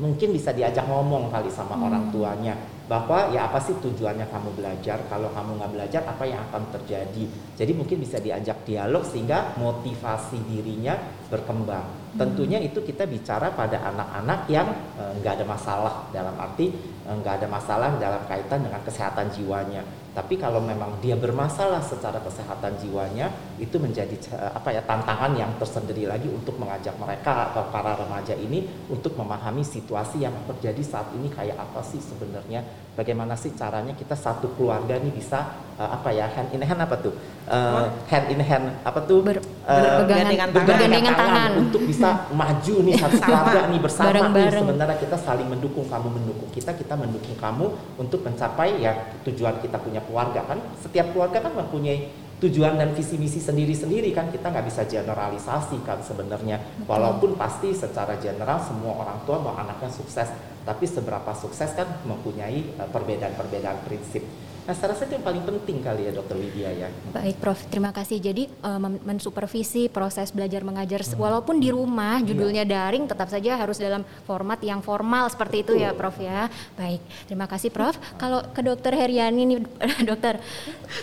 mungkin 0.00 0.32
bisa 0.32 0.54
diajak 0.54 0.88
ngomong 0.88 1.28
kali 1.28 1.52
sama 1.52 1.76
hmm. 1.76 1.86
orang 1.86 2.04
tuanya. 2.08 2.54
Bahwa 2.88 3.28
ya 3.36 3.44
apa 3.52 3.60
sih 3.60 3.76
tujuannya 3.84 4.32
kamu 4.32 4.56
belajar? 4.56 4.96
Kalau 5.12 5.28
kamu 5.36 5.60
nggak 5.60 5.72
belajar 5.76 6.02
apa 6.08 6.24
yang 6.24 6.40
akan 6.48 6.72
terjadi? 6.72 7.28
Jadi 7.52 7.72
mungkin 7.76 8.00
bisa 8.00 8.16
diajak 8.16 8.64
dialog 8.64 9.04
sehingga 9.04 9.52
motivasi 9.60 10.40
dirinya 10.48 10.96
berkembang. 11.28 12.08
Hmm. 12.08 12.24
tentunya 12.24 12.56
itu 12.56 12.80
kita 12.80 13.04
bicara 13.04 13.52
pada 13.52 13.84
anak-anak 13.92 14.48
yang 14.48 14.64
eh, 14.96 15.12
nggak 15.20 15.32
e, 15.32 15.36
ada 15.36 15.44
masalah. 15.44 15.94
Dalam 16.08 16.32
arti 16.40 16.72
eh, 16.72 17.12
nggak 17.12 17.34
e, 17.36 17.38
ada 17.44 17.48
masalah 17.52 17.92
dalam 18.00 18.24
kaitan 18.24 18.64
dengan 18.64 18.80
kesehatan 18.80 19.28
jiwanya 19.36 19.84
tapi 20.18 20.34
kalau 20.34 20.58
memang 20.58 20.98
dia 20.98 21.14
bermasalah 21.14 21.78
secara 21.78 22.18
kesehatan 22.18 22.74
jiwanya, 22.82 23.30
itu 23.62 23.78
menjadi 23.78 24.18
eh, 24.34 24.50
apa 24.50 24.74
ya 24.74 24.82
tantangan 24.82 25.30
yang 25.38 25.54
tersendiri 25.62 26.10
lagi 26.10 26.26
untuk 26.26 26.58
mengajak 26.58 26.98
mereka 26.98 27.54
atau 27.54 27.70
para 27.70 27.94
remaja 27.94 28.34
ini 28.34 28.66
untuk 28.90 29.14
memahami 29.14 29.62
situasi 29.62 30.26
yang 30.26 30.34
terjadi 30.50 30.82
saat 30.82 31.14
ini 31.14 31.30
kayak 31.30 31.54
apa 31.54 31.86
sih 31.86 32.02
sebenarnya 32.02 32.66
bagaimana 32.98 33.38
sih 33.38 33.54
caranya 33.54 33.94
kita 33.94 34.18
satu 34.18 34.50
keluarga 34.58 34.98
nih 34.98 35.14
bisa 35.14 35.54
uh, 35.78 35.94
apa 35.94 36.10
ya 36.10 36.26
hand 36.26 36.50
in 36.50 36.66
hand 36.66 36.82
apa 36.82 36.98
tuh? 36.98 37.14
Uh, 37.46 37.86
hand 38.10 38.26
in 38.34 38.42
hand 38.42 38.74
apa 38.82 38.98
tuh? 39.06 39.22
Ber, 39.22 39.38
uh, 39.38 40.02
bergandengan, 40.02 40.50
tangan, 40.50 41.14
tangan 41.14 41.50
untuk 41.62 41.86
bisa 41.86 42.26
maju 42.34 42.74
nih 42.82 42.94
satu 42.98 43.16
keluarga 43.22 43.60
nih 43.70 43.78
bersama 43.78 44.10
bareng, 44.10 44.34
nih 44.34 44.50
sebenarnya 44.66 44.96
kita 44.98 45.16
saling 45.22 45.46
mendukung 45.46 45.86
kamu 45.86 46.08
mendukung 46.10 46.50
kita 46.50 46.74
kita 46.74 46.98
mendukung 46.98 47.38
kamu 47.38 47.66
untuk 48.02 48.26
mencapai 48.26 48.82
ya 48.82 49.14
tujuan 49.22 49.62
kita 49.62 49.78
punya 49.78 50.02
keluarga 50.02 50.42
kan? 50.42 50.58
Setiap 50.82 51.14
keluarga 51.14 51.38
kan 51.38 51.54
mempunyai 51.54 52.10
tujuan 52.38 52.78
dan 52.78 52.94
visi 52.94 53.14
misi 53.14 53.38
sendiri-sendiri 53.38 54.10
kan? 54.10 54.34
Kita 54.34 54.50
nggak 54.50 54.66
bisa 54.66 54.82
generalisasi 54.90 55.78
kan 55.86 56.02
sebenarnya. 56.02 56.58
Walaupun 56.90 57.38
pasti 57.38 57.70
secara 57.70 58.18
general 58.18 58.58
semua 58.58 58.98
orang 58.98 59.22
tua 59.22 59.38
mau 59.38 59.54
anaknya 59.54 59.86
sukses 59.94 60.26
tapi 60.68 60.84
seberapa 60.84 61.32
sukses 61.32 61.72
kan 61.72 61.88
mempunyai 62.04 62.76
eh, 62.76 62.88
perbedaan-perbedaan 62.92 63.88
prinsip 63.88 64.20
Nah, 64.68 64.76
saya 64.76 64.92
rasa 64.92 65.08
itu 65.08 65.16
yang 65.16 65.24
paling 65.24 65.44
penting 65.48 65.80
kali 65.80 66.04
ya 66.04 66.12
Dokter 66.12 66.36
Lydia 66.36 66.68
ya. 66.68 66.92
Baik, 67.08 67.40
Prof. 67.40 67.56
Terima 67.72 67.88
kasih. 67.88 68.20
Jadi 68.20 68.52
uh, 68.60 68.76
mensupervisi 69.00 69.88
proses 69.88 70.28
belajar 70.28 70.60
mengajar 70.60 71.00
hmm. 71.00 71.16
walaupun 71.16 71.56
di 71.56 71.72
rumah 71.72 72.20
iya. 72.20 72.28
judulnya 72.28 72.64
daring 72.68 73.08
tetap 73.08 73.32
saja 73.32 73.56
harus 73.56 73.80
dalam 73.80 74.04
format 74.28 74.60
yang 74.60 74.84
formal 74.84 75.32
seperti 75.32 75.64
Betul. 75.64 75.80
itu 75.80 75.88
ya, 75.88 75.96
Prof 75.96 76.20
ya. 76.20 76.52
Baik, 76.76 77.00
terima 77.24 77.48
kasih 77.48 77.72
Prof. 77.72 77.96
Kalau 78.20 78.44
ke 78.52 78.60
Dokter 78.60 78.92
Heriani 78.92 79.48
nih, 79.48 79.58
Dokter. 80.12 80.36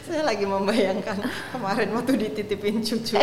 Saya 0.05 0.21
lagi 0.21 0.45
membayangkan 0.45 1.25
kemarin 1.57 1.89
waktu 1.97 2.21
dititipin 2.21 2.85
cucu 2.85 3.17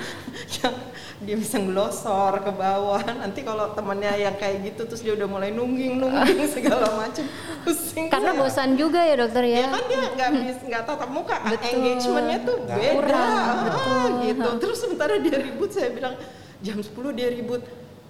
yang 0.60 0.76
dia 1.18 1.34
bisa 1.34 1.58
ngelosor 1.58 2.38
ke 2.46 2.52
bawah. 2.54 3.02
Nanti 3.22 3.42
kalau 3.42 3.74
temannya 3.74 4.14
yang 4.22 4.36
kayak 4.38 4.62
gitu 4.70 4.86
terus 4.86 5.02
dia 5.02 5.18
udah 5.18 5.26
mulai 5.26 5.50
nungging 5.50 5.98
nungging 5.98 6.46
segala 6.56 6.86
macam 6.94 7.24
pusing 7.66 8.06
karena 8.06 8.32
saya. 8.34 8.40
bosan 8.40 8.70
juga 8.78 9.00
ya 9.02 9.14
dokter 9.18 9.42
ya, 9.50 9.66
ya 9.66 9.68
kan 9.74 9.84
dia 9.90 9.98
nggak 10.14 10.30
bisa 10.38 10.62
nggak 10.70 10.82
tatap 10.86 11.10
muka. 11.10 11.36
Betul. 11.50 11.70
engagementnya 11.74 12.38
tuh 12.46 12.56
beda. 12.62 12.92
Kurang, 12.94 13.56
betul. 13.66 14.10
gitu. 14.22 14.48
Terus 14.62 14.78
sementara 14.78 15.14
dia 15.18 15.36
ribut 15.42 15.70
saya 15.74 15.90
bilang 15.90 16.14
jam 16.62 16.78
10 16.78 16.90
dia 17.18 17.28
ribut 17.30 17.62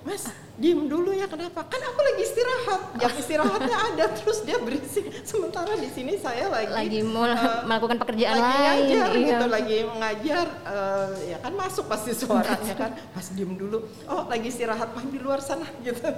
mas 0.06 0.30
diem 0.58 0.90
dulu 0.90 1.14
ya 1.14 1.30
kenapa? 1.30 1.62
Kan 1.70 1.78
aku 1.78 2.00
lagi 2.02 2.22
istirahat. 2.26 2.80
Jam 2.98 3.12
istirahatnya 3.14 3.76
ada 3.94 4.04
terus 4.10 4.42
dia 4.42 4.58
berisik. 4.58 5.06
Sementara 5.22 5.78
di 5.78 5.86
sini 5.94 6.18
saya 6.18 6.50
lagi 6.50 6.74
lagi 6.74 7.00
mau 7.06 7.22
uh, 7.22 7.62
melakukan 7.68 7.96
pekerjaan 8.02 8.34
lagi 8.34 8.42
lain 8.42 8.58
ngajar, 8.58 9.08
iya. 9.14 9.28
gitu 9.30 9.46
lagi 9.46 9.76
mengajar 9.86 10.46
uh, 10.66 11.10
ya 11.22 11.38
kan 11.38 11.52
masuk 11.54 11.86
pasti 11.86 12.10
suaranya 12.14 12.74
kan. 12.74 12.90
Mas 13.14 13.30
diem 13.30 13.54
dulu. 13.54 13.86
Oh 14.10 14.26
lagi 14.26 14.50
istirahat 14.50 14.90
main 14.98 15.08
di 15.14 15.20
luar 15.22 15.38
sana 15.38 15.66
gitu. 15.82 16.02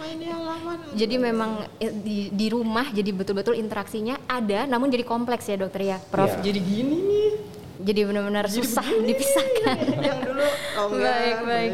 Main 0.00 0.16
di 0.18 0.26
halaman 0.26 0.78
jadi 0.96 1.14
memang 1.20 1.62
eh, 1.78 1.92
di 1.92 2.32
di 2.34 2.46
rumah 2.50 2.88
jadi 2.90 3.10
betul-betul 3.14 3.54
interaksinya 3.54 4.18
ada 4.26 4.66
namun 4.66 4.90
jadi 4.90 5.06
kompleks 5.06 5.46
ya 5.46 5.56
dokter 5.60 5.82
ya 5.86 5.98
prof. 6.10 6.40
Ya. 6.40 6.50
jadi 6.50 6.60
gini 6.60 6.96
nih 6.98 7.30
jadi 7.80 8.00
benar-benar 8.08 8.46
susah 8.46 8.84
begini. 8.84 9.08
dipisahkan. 9.14 9.78
Yang 10.08 10.20
dulu 10.28 10.46
oh 10.78 10.86
baik 10.96 11.38
baik. 11.44 11.70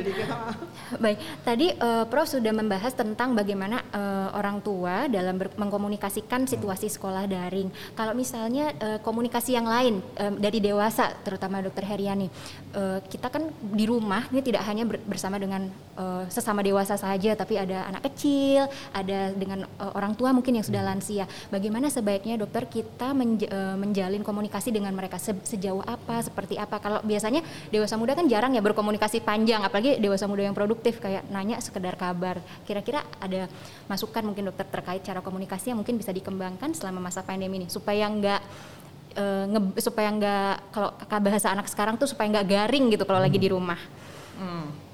Baik, 0.87 1.19
tadi 1.42 1.75
uh, 1.83 2.07
Prof 2.07 2.31
sudah 2.31 2.55
membahas 2.55 2.95
tentang 2.95 3.35
bagaimana 3.35 3.83
uh, 3.90 4.31
orang 4.38 4.62
tua 4.62 5.11
dalam 5.11 5.35
mengkomunikasikan 5.35 6.47
situasi 6.47 6.87
sekolah 6.87 7.27
daring. 7.27 7.75
Kalau 7.99 8.14
misalnya 8.14 8.71
uh, 8.79 8.99
komunikasi 9.03 9.59
yang 9.59 9.66
lain 9.66 9.99
uh, 10.14 10.31
dari 10.38 10.62
dewasa, 10.62 11.11
terutama 11.27 11.59
Dokter 11.59 11.83
Heriani, 11.83 12.31
uh, 12.79 13.03
kita 13.03 13.35
kan 13.35 13.51
di 13.59 13.83
rumah 13.83 14.31
ini 14.31 14.47
tidak 14.47 14.62
hanya 14.62 14.87
bersama 14.87 15.42
dengan 15.42 15.66
uh, 15.99 16.23
sesama 16.31 16.62
dewasa 16.62 16.95
saja, 16.95 17.35
tapi 17.35 17.59
ada 17.59 17.90
anak 17.90 18.07
kecil, 18.12 18.71
ada 18.95 19.35
dengan 19.35 19.66
uh, 19.83 19.90
orang 19.99 20.14
tua 20.14 20.31
mungkin 20.31 20.55
yang 20.55 20.66
sudah 20.66 20.87
lansia. 20.87 21.27
Bagaimana 21.51 21.90
sebaiknya 21.90 22.38
dokter 22.38 22.62
kita 22.71 23.11
menj 23.11 23.51
uh, 23.51 23.75
menjalin 23.75 24.23
komunikasi 24.23 24.71
dengan 24.71 24.95
mereka 24.95 25.19
Se 25.19 25.35
sejauh 25.42 25.83
apa, 25.83 25.96
seperti 26.23 26.55
apa? 26.61 26.79
Kalau 26.79 27.03
biasanya 27.03 27.43
dewasa 27.75 27.99
muda 27.99 28.15
kan 28.15 28.31
jarang 28.31 28.55
ya 28.55 28.63
berkomunikasi 28.63 29.25
panjang, 29.27 29.67
apalagi 29.67 29.99
dewasa 29.99 30.31
muda 30.31 30.47
yang 30.47 30.55
produk 30.55 30.77
produktif 30.77 31.01
kayak 31.01 31.25
nanya 31.33 31.57
sekedar 31.65 31.97
kabar. 31.97 32.39
Kira-kira 32.69 33.01
ada 33.17 33.49
masukan 33.89 34.23
mungkin 34.29 34.53
dokter 34.53 34.69
terkait 34.69 35.01
cara 35.01 35.25
komunikasi 35.25 35.73
yang 35.73 35.81
mungkin 35.81 35.97
bisa 35.97 36.13
dikembangkan 36.13 36.77
selama 36.77 37.09
masa 37.09 37.25
pandemi 37.25 37.65
ini 37.65 37.67
supaya 37.73 38.05
nggak 38.05 38.41
uh, 39.17 39.81
supaya 39.81 40.13
nggak 40.13 40.55
kalau 40.75 40.91
bahasa 41.25 41.49
anak 41.49 41.67
sekarang 41.73 41.97
tuh 41.97 42.05
supaya 42.05 42.29
nggak 42.29 42.47
garing 42.47 42.93
gitu 42.93 43.09
kalau 43.09 43.25
hmm. 43.25 43.27
lagi 43.31 43.39
di 43.41 43.49
rumah. 43.49 43.81
Hmm 44.37 44.86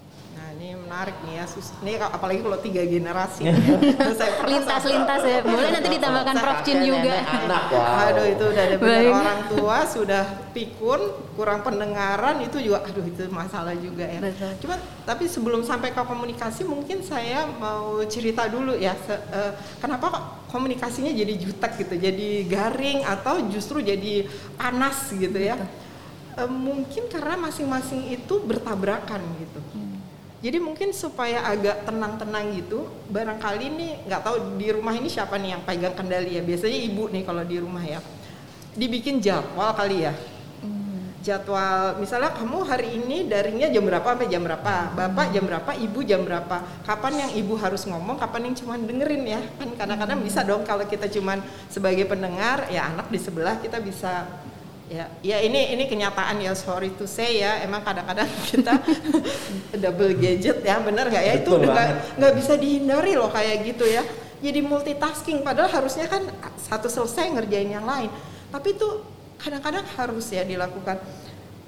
menarik 0.92 1.16
nih 1.24 1.40
ya 1.40 1.44
sus 1.48 1.72
ini 1.80 1.96
apalagi 1.98 2.44
kalau 2.44 2.58
tiga 2.60 2.84
generasi. 2.84 3.48
Ya. 3.82 4.28
lintas-lintas 4.46 5.20
ya. 5.24 5.38
Boleh 5.42 5.70
nanti 5.72 5.88
ditambahkan 5.98 6.34
Prof 6.38 6.58
Chin 6.62 6.78
juga. 6.84 7.16
Anak. 7.22 7.64
Wow. 7.72 8.06
aduh 8.06 8.26
itu 8.28 8.44
udah 8.44 8.62
ada 8.62 8.76
benar 8.78 9.02
orang 9.10 9.40
tua 9.50 9.76
sudah 9.88 10.22
pikun 10.52 11.00
kurang 11.34 11.64
pendengaran 11.66 12.38
itu 12.44 12.60
juga 12.62 12.86
aduh 12.86 13.02
itu 13.02 13.26
masalah 13.32 13.74
juga 13.74 14.04
ya. 14.06 14.20
Betul. 14.22 14.52
cuma 14.62 14.76
tapi 15.02 15.24
sebelum 15.26 15.64
sampai 15.66 15.90
ke 15.90 16.02
komunikasi 16.02 16.62
mungkin 16.68 17.00
saya 17.02 17.48
mau 17.58 17.98
cerita 18.06 18.46
dulu 18.46 18.76
ya 18.76 18.94
se, 19.00 19.14
uh, 19.16 19.52
kenapa 19.80 20.04
kok 20.12 20.24
komunikasinya 20.52 21.10
jadi 21.10 21.34
jutek 21.40 21.82
gitu 21.82 21.94
jadi 21.98 22.28
garing 22.46 23.02
atau 23.02 23.42
justru 23.48 23.80
jadi 23.82 24.28
panas 24.60 25.10
gitu 25.10 25.38
ya? 25.38 25.56
Uh, 26.38 26.48
mungkin 26.48 27.08
karena 27.10 27.34
masing-masing 27.40 28.12
itu 28.12 28.34
bertabrakan 28.44 29.20
gitu. 29.40 29.60
Hmm 29.72 29.81
jadi 30.42 30.58
mungkin 30.58 30.90
supaya 30.90 31.46
agak 31.46 31.86
tenang-tenang 31.86 32.50
gitu, 32.58 32.90
barangkali 33.14 33.66
nih 33.78 33.92
nggak 34.10 34.22
tahu 34.26 34.58
di 34.58 34.74
rumah 34.74 34.90
ini 34.90 35.06
siapa 35.06 35.38
nih 35.38 35.54
yang 35.54 35.62
pegang 35.62 35.94
kendali 35.94 36.34
ya. 36.34 36.42
Biasanya 36.42 36.78
ibu 36.82 37.06
nih 37.06 37.22
kalau 37.22 37.46
di 37.46 37.62
rumah 37.62 37.86
ya. 37.86 38.02
Dibikin 38.74 39.22
jadwal 39.22 39.70
kali 39.78 40.02
ya. 40.02 40.10
Hmm. 40.58 41.14
Jadwal 41.22 42.02
misalnya 42.02 42.34
kamu 42.34 42.58
hari 42.66 42.90
ini 42.90 43.30
daringnya 43.30 43.70
jam 43.70 43.86
berapa 43.86 44.02
sampai 44.02 44.26
jam 44.26 44.42
berapa, 44.42 44.74
bapak 44.98 45.26
jam 45.30 45.46
berapa, 45.46 45.70
ibu 45.78 46.00
jam 46.02 46.26
berapa. 46.26 46.56
Kapan 46.82 47.22
yang 47.22 47.30
ibu 47.38 47.54
harus 47.54 47.86
ngomong, 47.86 48.18
kapan 48.18 48.50
yang 48.50 48.54
cuma 48.58 48.74
dengerin 48.82 49.22
ya. 49.22 49.40
Kan 49.62 49.78
kadang-kadang 49.78 50.26
bisa 50.26 50.42
dong 50.42 50.66
kalau 50.66 50.82
kita 50.90 51.06
cuma 51.06 51.38
sebagai 51.70 52.02
pendengar, 52.10 52.66
ya 52.66 52.90
anak 52.90 53.14
di 53.14 53.18
sebelah 53.22 53.62
kita 53.62 53.78
bisa 53.78 54.26
ya 54.90 55.06
ya 55.22 55.38
ini 55.38 55.76
ini 55.76 55.84
kenyataan 55.86 56.42
ya 56.42 56.52
sorry 56.56 56.90
to 56.96 57.06
say 57.06 57.42
ya. 57.42 57.62
Emang 57.62 57.84
kadang-kadang 57.86 58.28
kita 58.50 58.80
double 59.82 60.14
gadget 60.18 60.64
ya 60.64 60.80
bener 60.82 61.06
nggak 61.10 61.24
ya? 61.24 61.34
Betul 61.38 61.62
itu 61.62 61.70
nggak 61.70 61.88
nggak 62.18 62.32
bisa 62.34 62.52
dihindari 62.58 63.12
loh 63.14 63.30
kayak 63.30 63.62
gitu 63.66 63.84
ya. 63.86 64.02
Jadi 64.42 64.58
multitasking 64.58 65.46
padahal 65.46 65.70
harusnya 65.70 66.10
kan 66.10 66.26
satu 66.58 66.90
selesai 66.90 67.30
ngerjain 67.30 67.70
yang 67.70 67.86
lain. 67.86 68.10
Tapi 68.50 68.74
itu 68.74 68.88
kadang-kadang 69.38 69.86
harus 69.94 70.26
ya 70.34 70.42
dilakukan. 70.42 70.98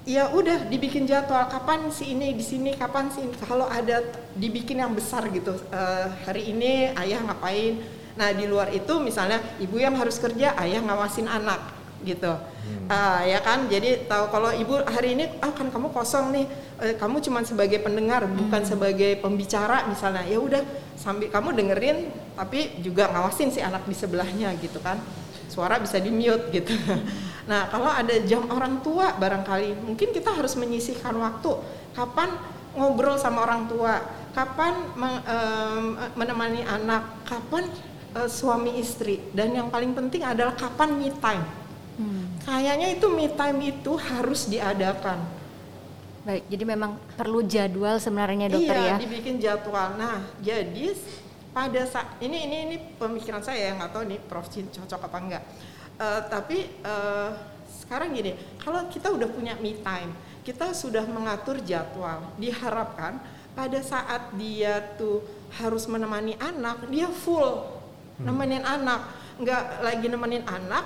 Ya 0.05 0.29
udah 0.29 0.69
dibikin 0.69 1.09
jadwal 1.09 1.49
kapan 1.49 1.89
si 1.89 2.13
ini 2.13 2.37
di 2.37 2.45
sini 2.45 2.77
kapan 2.77 3.09
sih 3.09 3.25
kalau 3.41 3.65
ada 3.65 4.05
dibikin 4.37 4.77
yang 4.77 4.93
besar 4.93 5.25
gitu 5.33 5.57
uh, 5.73 6.07
hari 6.27 6.51
ini 6.53 6.93
ayah 6.93 7.25
ngapain? 7.25 7.81
Nah 8.13 8.29
di 8.31 8.45
luar 8.45 8.69
itu 8.71 9.01
misalnya 9.01 9.41
ibu 9.57 9.81
yang 9.81 9.97
harus 9.97 10.21
kerja 10.21 10.53
ayah 10.61 10.79
ngawasin 10.85 11.25
anak 11.25 11.57
gitu. 12.03 12.33
Hmm. 12.33 12.87
uh, 12.91 13.21
ya 13.23 13.39
kan? 13.39 13.69
Jadi 13.71 14.09
tahu 14.09 14.27
kalau 14.33 14.51
ibu 14.51 14.75
hari 14.83 15.15
ini 15.15 15.25
ah 15.39 15.53
kan 15.53 15.71
kamu 15.71 15.93
kosong 15.93 16.33
nih. 16.33 16.45
Eh, 16.75 16.93
kamu 16.99 17.23
cuma 17.23 17.39
sebagai 17.47 17.79
pendengar 17.79 18.27
hmm. 18.27 18.35
bukan 18.35 18.61
sebagai 18.67 19.21
pembicara 19.23 19.87
misalnya. 19.87 20.27
Ya 20.27 20.41
udah 20.41 20.61
sambil 20.99 21.31
kamu 21.31 21.55
dengerin 21.55 22.11
tapi 22.35 22.83
juga 22.83 23.07
ngawasin 23.07 23.53
si 23.53 23.63
anak 23.63 23.87
di 23.87 23.95
sebelahnya 23.95 24.51
gitu 24.59 24.83
kan. 24.83 24.99
Suara 25.47 25.79
bisa 25.79 26.01
di 26.01 26.11
mute 26.11 26.51
gitu. 26.51 26.73
Nah 27.45 27.69
kalau 27.69 27.93
ada 27.93 28.25
jam 28.25 28.41
orang 28.49 28.81
tua 28.81 29.13
barangkali 29.21 29.85
mungkin 29.85 30.09
kita 30.09 30.33
harus 30.33 30.57
menyisihkan 30.57 31.13
waktu. 31.13 31.53
Kapan 31.93 32.33
ngobrol 32.73 33.21
sama 33.21 33.45
orang 33.45 33.69
tua? 33.69 34.01
Kapan 34.33 34.73
menemani 36.17 36.65
anak? 36.65 37.21
Kapan 37.29 37.69
uh, 38.17 38.25
suami 38.25 38.81
istri? 38.81 39.29
Dan 39.29 39.53
yang 39.53 39.69
paling 39.69 39.93
penting 39.93 40.25
adalah 40.25 40.57
kapan 40.57 40.97
me 40.97 41.13
time 41.21 41.64
hmm. 41.97 42.45
kayaknya 42.45 42.87
itu 42.95 43.07
me 43.11 43.27
time 43.31 43.59
itu 43.71 43.93
harus 43.95 44.47
diadakan. 44.47 45.19
Baik 46.25 46.43
jadi 46.49 46.63
memang 46.65 46.97
perlu 47.13 47.45
jadwal 47.45 48.01
sebenarnya 48.01 48.49
dokter 48.49 48.75
iya, 48.75 48.89
ya? 48.93 48.97
dibikin 48.97 49.37
jadwal. 49.37 49.93
Nah 49.97 50.25
jadi 50.41 50.95
pada 51.55 51.81
saat 51.87 52.19
ini 52.19 52.49
ini 52.49 52.57
ini 52.67 52.75
pemikiran 52.99 53.39
saya 53.39 53.71
yang 53.71 53.79
nggak 53.79 53.91
tahu 53.95 54.03
nih 54.11 54.19
Prof 54.27 54.51
Chin 54.51 54.67
cocok 54.67 55.07
apa 55.07 55.17
enggak 55.23 55.43
uh, 56.03 56.21
tapi 56.27 56.67
uh, 56.83 57.31
sekarang 57.71 58.11
gini 58.11 58.35
kalau 58.59 58.91
kita 58.91 59.07
udah 59.07 59.31
punya 59.31 59.55
me 59.63 59.71
time 59.79 60.11
kita 60.43 60.75
sudah 60.75 61.07
mengatur 61.07 61.63
jadwal 61.63 62.27
diharapkan 62.35 63.23
pada 63.55 63.79
saat 63.79 64.35
dia 64.35 64.83
tuh 64.99 65.23
harus 65.55 65.87
menemani 65.87 66.35
anak 66.43 66.91
dia 66.91 67.07
full 67.07 67.63
hmm. 68.19 68.27
nemenin 68.27 68.63
anak. 68.63 69.01
Nggak 69.35 69.63
lagi 69.83 70.07
nemenin 70.07 70.43
anak 70.47 70.85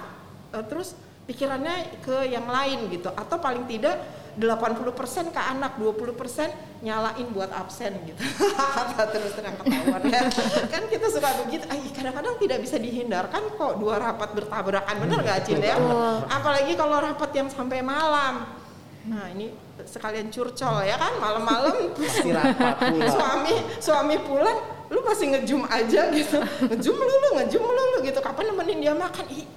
uh, 0.54 0.66
terus 0.66 0.98
pikirannya 1.30 2.02
ke 2.02 2.26
yang 2.26 2.50
lain 2.50 2.90
gitu 2.90 3.14
atau 3.14 3.38
paling 3.38 3.70
tidak 3.70 4.02
80% 4.40 5.36
ke 5.36 5.42
anak, 5.42 5.76
20% 5.76 6.16
nyalain 6.80 7.28
buat 7.36 7.52
absen 7.52 7.92
gitu. 8.08 8.24
terus 9.14 9.36
terang 9.36 9.60
ketahuan 9.60 10.02
ya. 10.08 10.22
kan 10.74 10.84
kita 10.88 11.12
suka 11.12 11.44
begitu. 11.44 11.68
kadang-kadang 11.92 12.40
tidak 12.40 12.64
bisa 12.64 12.80
dihindarkan 12.80 13.52
kok 13.60 13.74
dua 13.84 14.00
rapat 14.00 14.32
bertabrakan. 14.32 14.96
Benar 15.04 15.20
gak 15.28 15.44
Cin 15.44 15.60
ya? 15.60 15.76
Apalagi 16.32 16.72
kalau 16.80 17.04
rapat 17.04 17.30
yang 17.36 17.52
sampai 17.52 17.84
malam. 17.84 18.48
Nah, 19.12 19.28
ini 19.36 19.52
sekalian 19.88 20.28
curcol 20.28 20.84
ya 20.84 21.00
kan 21.00 21.16
malam-malam 21.24 21.96
suami 23.16 23.54
suami 23.80 24.16
pulang 24.28 24.60
lu 24.92 25.00
masih 25.06 25.32
ngejum 25.32 25.64
aja 25.72 26.12
gitu 26.12 26.38
ngejum 26.68 26.96
lu 27.00 27.16
lu 27.16 27.30
ngejum 27.40 27.64
lu 27.64 27.84
lu 27.96 27.98
gitu 28.04 28.20
kapan 28.20 28.52
nemenin 28.52 28.84
dia 28.84 28.94
makan 28.98 29.24
I, 29.32 29.48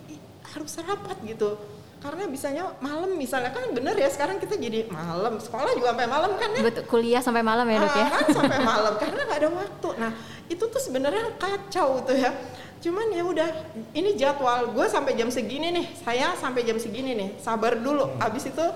harus 0.52 0.72
rapat 0.84 1.16
gitu. 1.24 1.56
Karena 2.02 2.26
bisanya 2.26 2.64
malam 2.82 3.14
misalnya. 3.14 3.54
Kan 3.54 3.70
bener 3.70 3.94
ya 3.94 4.10
sekarang 4.10 4.42
kita 4.42 4.58
jadi 4.58 4.90
malam. 4.90 5.38
Sekolah 5.38 5.70
juga 5.78 5.94
sampai 5.94 6.08
malam 6.10 6.30
kan 6.34 6.50
ya? 6.50 6.62
Betul 6.66 6.84
kuliah 6.90 7.22
sampai 7.22 7.42
malam 7.46 7.66
ya 7.70 7.78
dok 7.78 7.94
ya? 7.94 8.06
Ah, 8.06 8.10
kan 8.10 8.26
sampai 8.34 8.58
malam 8.74 8.92
karena 8.98 9.20
nggak 9.22 9.38
ada 9.38 9.50
waktu. 9.54 9.88
Nah 10.02 10.12
itu 10.50 10.64
tuh 10.66 10.82
sebenarnya 10.82 11.24
kacau 11.38 12.02
tuh 12.02 12.16
ya. 12.18 12.34
Cuman 12.82 13.14
ya 13.14 13.22
udah 13.22 13.48
ini 13.94 14.18
jadwal. 14.18 14.74
Gue 14.74 14.90
sampai 14.90 15.14
jam 15.14 15.30
segini 15.30 15.70
nih. 15.70 15.86
Saya 16.02 16.34
sampai 16.34 16.66
jam 16.66 16.76
segini 16.82 17.14
nih. 17.14 17.38
Sabar 17.38 17.78
dulu. 17.78 18.18
Hmm. 18.18 18.26
abis 18.26 18.50
itu 18.50 18.66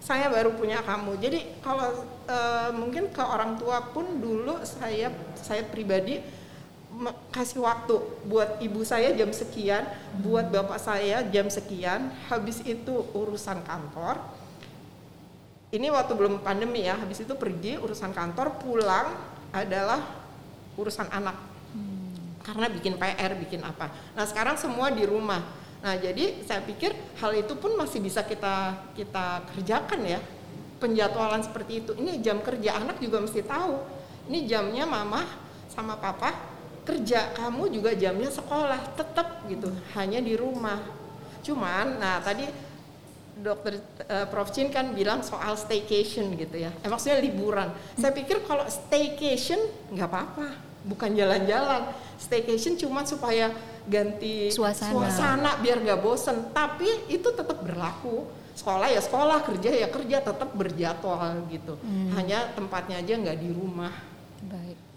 saya 0.00 0.28
baru 0.28 0.52
punya 0.52 0.84
kamu. 0.84 1.16
Jadi 1.16 1.64
kalau 1.64 2.04
e, 2.28 2.38
mungkin 2.76 3.08
ke 3.08 3.24
orang 3.24 3.56
tua 3.56 3.80
pun 3.92 4.20
dulu 4.20 4.60
saya 4.64 5.08
saya 5.36 5.64
pribadi 5.64 6.20
kasih 7.32 7.64
waktu 7.64 7.96
buat 8.28 8.60
ibu 8.60 8.84
saya 8.84 9.16
jam 9.16 9.32
sekian, 9.32 9.88
buat 10.20 10.52
bapak 10.52 10.76
saya 10.76 11.24
jam 11.32 11.48
sekian, 11.48 12.12
habis 12.28 12.60
itu 12.60 13.08
urusan 13.16 13.64
kantor. 13.64 14.20
Ini 15.70 15.88
waktu 15.88 16.12
belum 16.12 16.44
pandemi 16.44 16.84
ya, 16.84 16.98
habis 16.98 17.22
itu 17.24 17.32
pergi 17.38 17.80
urusan 17.80 18.12
kantor, 18.12 18.60
pulang 18.60 19.16
adalah 19.54 20.02
urusan 20.76 21.08
anak. 21.08 21.38
Hmm. 21.72 22.42
Karena 22.44 22.66
bikin 22.68 23.00
PR, 23.00 23.32
bikin 23.38 23.62
apa. 23.64 23.88
Nah, 24.12 24.26
sekarang 24.26 24.60
semua 24.60 24.92
di 24.92 25.06
rumah. 25.06 25.40
Nah, 25.80 25.96
jadi 25.96 26.44
saya 26.44 26.60
pikir 26.60 26.92
hal 27.22 27.32
itu 27.32 27.56
pun 27.56 27.72
masih 27.80 28.02
bisa 28.02 28.20
kita 28.26 28.76
kita 28.92 29.46
kerjakan 29.56 30.00
ya. 30.04 30.20
Penjadwalan 30.82 31.40
seperti 31.40 31.86
itu. 31.86 31.92
Ini 31.96 32.20
jam 32.20 32.42
kerja 32.44 32.82
anak 32.82 33.00
juga 33.00 33.22
mesti 33.22 33.40
tahu. 33.40 33.78
Ini 34.28 34.44
jamnya 34.50 34.84
mama 34.84 35.24
sama 35.70 35.94
papa 35.96 36.49
kerja 36.90 37.30
kamu 37.38 37.70
juga 37.70 37.94
jamnya 37.94 38.34
sekolah 38.34 38.98
tetap 38.98 39.46
gitu 39.46 39.70
hanya 39.94 40.18
di 40.18 40.34
rumah. 40.34 40.82
Cuman 41.46 42.02
nah 42.02 42.18
tadi 42.18 42.50
dokter 43.38 43.78
uh, 44.10 44.26
Prof. 44.26 44.50
Chin 44.50 44.68
kan 44.74 44.90
bilang 44.90 45.22
soal 45.22 45.54
staycation 45.54 46.34
gitu 46.34 46.58
ya. 46.58 46.74
Eh, 46.82 46.90
maksudnya 46.90 47.22
liburan. 47.22 47.70
Saya 47.94 48.10
pikir 48.10 48.42
kalau 48.44 48.66
staycation 48.66 49.62
nggak 49.94 50.08
apa-apa. 50.10 50.46
Bukan 50.84 51.14
jalan-jalan. 51.14 51.94
Staycation 52.18 52.76
cuma 52.76 53.06
supaya 53.06 53.52
ganti 53.88 54.52
suasana, 54.52 54.92
suasana 54.92 55.50
biar 55.62 55.80
nggak 55.80 56.00
bosen. 56.02 56.52
Tapi 56.52 57.08
itu 57.08 57.30
tetap 57.32 57.62
berlaku. 57.62 58.26
Sekolah 58.52 58.92
ya 58.92 59.00
sekolah 59.00 59.40
kerja 59.40 59.72
ya 59.72 59.88
kerja 59.88 60.20
tetap 60.20 60.52
berjadwal 60.52 61.48
gitu. 61.48 61.80
Hmm. 61.80 62.12
hanya 62.18 62.52
tempatnya 62.52 63.00
aja 63.00 63.14
nggak 63.16 63.38
di 63.40 63.48
rumah. 63.56 63.94
Baik 64.44 64.89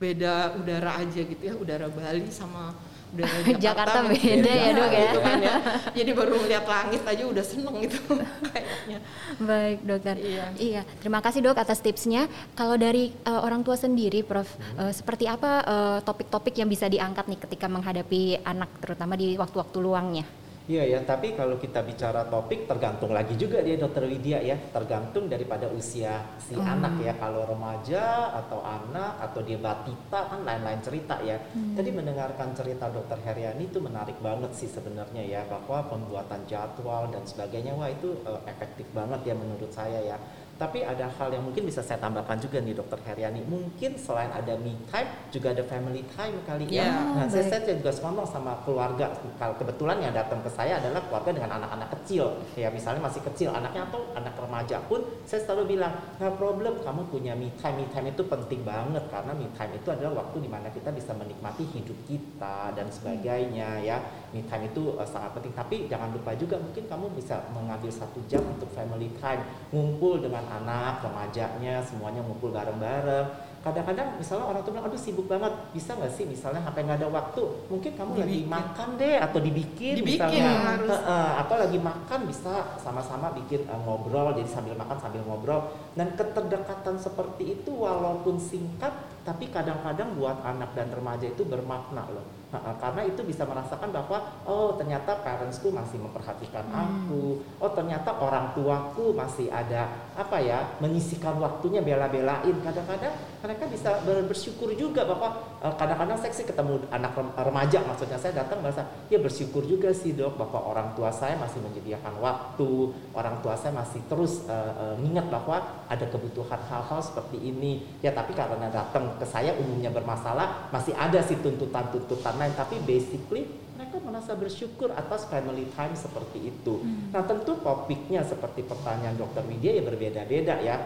beda 0.00 0.56
udara 0.56 0.96
aja 0.96 1.20
gitu 1.20 1.42
ya 1.44 1.52
udara 1.60 1.92
Bali 1.92 2.24
sama 2.32 2.72
udara 3.12 3.28
Jakarta, 3.60 3.60
Jakarta 3.60 3.98
beda 4.08 4.52
ya 4.56 4.70
dok 4.72 4.88
ya. 4.88 5.00
Gitu 5.04 5.18
kan 5.20 5.38
ya 5.44 5.56
jadi 5.92 6.10
baru 6.16 6.32
melihat 6.40 6.64
langit 6.64 7.02
aja 7.04 7.22
udah 7.28 7.44
seneng 7.44 7.74
gitu 7.84 8.00
kayaknya 8.48 8.98
baik 9.36 9.78
dokter 9.84 10.16
iya. 10.16 10.44
iya 10.56 10.82
terima 11.04 11.20
kasih 11.20 11.44
dok 11.44 11.60
atas 11.60 11.84
tipsnya 11.84 12.32
kalau 12.56 12.80
dari 12.80 13.12
uh, 13.28 13.44
orang 13.44 13.60
tua 13.60 13.76
sendiri 13.76 14.24
prof 14.24 14.48
hmm. 14.48 14.88
uh, 14.88 14.92
seperti 14.96 15.28
apa 15.28 15.52
eh, 15.68 15.98
topik-topik 16.00 16.56
uh, 16.56 16.58
yang 16.64 16.68
bisa 16.72 16.88
diangkat 16.88 17.28
nih 17.28 17.40
ketika 17.44 17.68
menghadapi 17.68 18.40
anak 18.40 18.72
terutama 18.80 19.20
di 19.20 19.36
waktu-waktu 19.36 19.78
luangnya 19.84 20.24
Iya 20.70 20.86
ya, 20.86 21.00
tapi 21.02 21.34
kalau 21.34 21.58
kita 21.58 21.82
bicara 21.82 22.22
topik 22.30 22.70
tergantung 22.70 23.10
lagi 23.10 23.34
juga 23.34 23.58
dia 23.58 23.74
dokter 23.74 24.06
Widya 24.06 24.38
ya, 24.38 24.54
tergantung 24.70 25.26
daripada 25.26 25.66
usia 25.66 26.22
si 26.38 26.54
hmm. 26.54 26.62
anak 26.62 26.94
ya. 27.02 27.12
Kalau 27.18 27.42
remaja 27.42 28.30
atau 28.38 28.62
anak 28.62 29.18
atau 29.18 29.42
dia 29.42 29.58
batita 29.58 30.30
kan 30.30 30.46
lain-lain 30.46 30.78
cerita 30.78 31.18
ya. 31.26 31.42
Hmm. 31.50 31.74
Jadi 31.74 31.90
mendengarkan 31.90 32.54
cerita 32.54 32.86
dokter 32.86 33.18
Heriani 33.18 33.66
itu 33.66 33.82
menarik 33.82 34.14
banget 34.22 34.54
sih 34.54 34.70
sebenarnya 34.70 35.26
ya 35.26 35.42
bahwa 35.50 35.90
pembuatan 35.90 36.46
jadwal 36.46 37.10
dan 37.10 37.26
sebagainya 37.26 37.74
wah 37.74 37.90
itu 37.90 38.22
uh, 38.22 38.38
efektif 38.46 38.86
banget 38.94 39.26
ya 39.26 39.34
menurut 39.34 39.74
saya 39.74 39.98
ya. 40.06 40.22
Tapi 40.60 40.84
ada 40.84 41.08
hal 41.08 41.32
yang 41.32 41.40
mungkin 41.40 41.64
bisa 41.64 41.80
saya 41.80 41.96
tambahkan 41.96 42.36
juga 42.36 42.60
nih 42.60 42.76
Dokter 42.76 43.00
Heriani. 43.00 43.48
Mungkin 43.48 43.96
selain 43.96 44.28
ada 44.28 44.60
me 44.60 44.76
time, 44.92 45.08
juga 45.32 45.56
ada 45.56 45.64
family 45.64 46.04
time 46.12 46.36
kali 46.44 46.68
yeah. 46.68 47.16
ya. 47.16 47.16
Nah, 47.16 47.26
saya, 47.32 47.48
saya 47.48 47.72
juga 47.72 47.88
ngomong 48.04 48.28
sama 48.28 48.60
keluarga. 48.60 49.08
Kalau 49.40 49.56
kebetulan 49.56 50.04
yang 50.04 50.12
datang 50.12 50.44
ke 50.44 50.52
saya 50.52 50.76
adalah 50.76 51.00
keluarga 51.08 51.32
dengan 51.32 51.56
anak-anak 51.56 51.88
kecil. 51.96 52.44
Ya 52.60 52.68
misalnya 52.68 53.00
masih 53.00 53.24
kecil 53.24 53.56
anaknya 53.56 53.88
atau 53.88 54.04
anak 54.12 54.36
remaja 54.36 54.84
pun, 54.84 55.00
saya 55.24 55.40
selalu 55.48 55.80
bilang, 55.80 55.96
nggak 56.20 56.36
problem, 56.36 56.76
kamu 56.84 57.08
punya 57.08 57.32
me 57.32 57.48
time. 57.56 57.80
Me 57.80 57.88
time 57.88 58.12
itu 58.12 58.20
penting 58.28 58.60
banget 58.60 59.04
karena 59.08 59.32
me 59.32 59.48
time 59.56 59.72
itu 59.72 59.88
adalah 59.88 60.12
waktu 60.20 60.44
di 60.44 60.48
mana 60.52 60.68
kita 60.68 60.92
bisa 60.92 61.16
menikmati 61.16 61.64
hidup 61.72 61.96
kita 62.04 62.76
dan 62.76 62.84
sebagainya 62.92 63.80
ya. 63.80 63.96
Me 64.30 64.46
time 64.46 64.70
itu 64.70 64.94
uh, 64.94 65.02
sangat 65.02 65.34
penting. 65.34 65.50
Tapi 65.54 65.76
jangan 65.90 66.14
lupa 66.14 66.30
juga 66.38 66.54
mungkin 66.62 66.86
kamu 66.86 67.06
bisa 67.18 67.42
mengambil 67.50 67.90
satu 67.90 68.22
jam 68.30 68.42
untuk 68.46 68.70
family 68.70 69.10
time, 69.18 69.42
ngumpul 69.74 70.22
dengan 70.22 70.46
anak 70.46 71.02
remajanya 71.02 71.82
semuanya 71.82 72.22
ngumpul 72.22 72.54
bareng-bareng. 72.54 73.50
Kadang-kadang 73.60 74.16
misalnya 74.16 74.48
orang 74.48 74.64
tua 74.64 74.72
bilang 74.72 74.88
aduh 74.88 74.96
sibuk 74.96 75.28
banget. 75.28 75.52
Bisa 75.76 75.92
nggak 75.92 76.12
sih 76.16 76.24
misalnya 76.24 76.64
sampai 76.64 76.80
nggak 76.80 76.98
ada 77.04 77.08
waktu? 77.12 77.42
Mungkin 77.68 77.92
kamu 77.92 78.10
dibikin. 78.16 78.24
lagi 78.24 78.40
makan 78.48 78.88
deh 78.96 79.16
atau 79.20 79.38
dibikin, 79.44 79.94
dibikin 80.00 80.16
misalnya. 80.16 80.64
harus. 80.64 80.98
Uh, 81.04 81.32
atau 81.44 81.56
lagi 81.60 81.78
makan 81.82 82.20
bisa 82.24 82.54
sama-sama 82.80 83.36
bikin 83.36 83.68
uh, 83.68 83.76
ngobrol. 83.84 84.32
Jadi 84.32 84.48
sambil 84.48 84.72
makan 84.80 84.96
sambil 84.96 85.20
ngobrol. 85.28 85.76
Dan 85.92 86.16
keterdekatan 86.16 86.96
seperti 86.96 87.60
itu 87.60 87.68
walaupun 87.74 88.40
singkat 88.40 88.96
tapi 89.22 89.52
kadang-kadang 89.52 90.16
buat 90.16 90.40
anak 90.42 90.72
dan 90.72 90.88
remaja 90.90 91.26
itu 91.28 91.44
bermakna 91.44 92.08
loh. 92.10 92.40
Karena 92.50 93.06
itu 93.06 93.22
bisa 93.22 93.46
merasakan 93.46 93.94
bahwa 93.94 94.26
oh 94.42 94.74
ternyata 94.74 95.22
parentsku 95.22 95.70
masih 95.70 96.02
memperhatikan 96.02 96.66
hmm. 96.66 96.82
aku. 96.82 97.22
Oh 97.62 97.70
ternyata 97.70 98.10
orang 98.18 98.50
tuaku 98.58 99.14
masih 99.14 99.46
ada 99.54 99.86
apa 100.18 100.42
ya 100.42 100.74
menyisikan 100.82 101.38
waktunya 101.38 101.78
bela-belain. 101.78 102.56
Kadang-kadang 102.58 103.14
mereka 103.38 103.64
bisa 103.70 104.02
bersyukur 104.26 104.74
juga 104.74 105.06
bahwa 105.06 105.38
eh, 105.62 105.74
kadang-kadang 105.78 106.18
seksi 106.18 106.42
ketemu 106.50 106.90
anak 106.90 107.14
remaja 107.38 107.86
maksudnya 107.86 108.18
saya 108.18 108.42
datang 108.42 108.58
merasa 108.66 108.82
ya 109.06 109.22
bersyukur 109.22 109.62
juga 109.62 109.94
sih 109.94 110.18
dok 110.18 110.34
bahwa 110.34 110.74
orang 110.74 110.90
tua 110.98 111.14
saya 111.14 111.38
masih 111.38 111.62
menyediakan 111.62 112.18
waktu. 112.18 112.90
Orang 113.14 113.38
tua 113.46 113.54
saya 113.54 113.78
masih 113.78 114.02
terus 114.10 114.42
uh, 114.50 114.74
uh, 114.74 114.94
mengingat 114.98 115.30
bahwa 115.30 115.86
ada 115.86 116.06
kebutuhan 116.10 116.58
hal-hal 116.66 116.98
seperti 116.98 117.38
ini. 117.38 117.86
Ya 118.02 118.10
tapi 118.10 118.34
karena 118.34 118.66
datang 118.74 119.09
ke 119.18 119.26
saya 119.26 119.56
umumnya 119.58 119.90
bermasalah 119.90 120.70
masih 120.70 120.94
ada 120.94 121.18
sih 121.24 121.40
tuntutan-tuntutan 121.40 122.36
lain 122.36 122.54
tapi 122.54 122.78
basically 122.86 123.48
mereka 123.80 123.96
merasa 124.04 124.36
bersyukur 124.36 124.92
atas 124.92 125.24
family 125.32 125.64
time 125.72 125.96
seperti 125.96 126.52
itu. 126.52 126.84
Hmm. 126.84 127.08
Nah 127.16 127.24
tentu 127.24 127.56
topiknya 127.64 128.20
seperti 128.20 128.60
pertanyaan 128.68 129.16
dokter 129.16 129.40
Widya 129.48 129.80
ya 129.80 129.82
berbeda-beda 129.82 130.60
ya. 130.60 130.76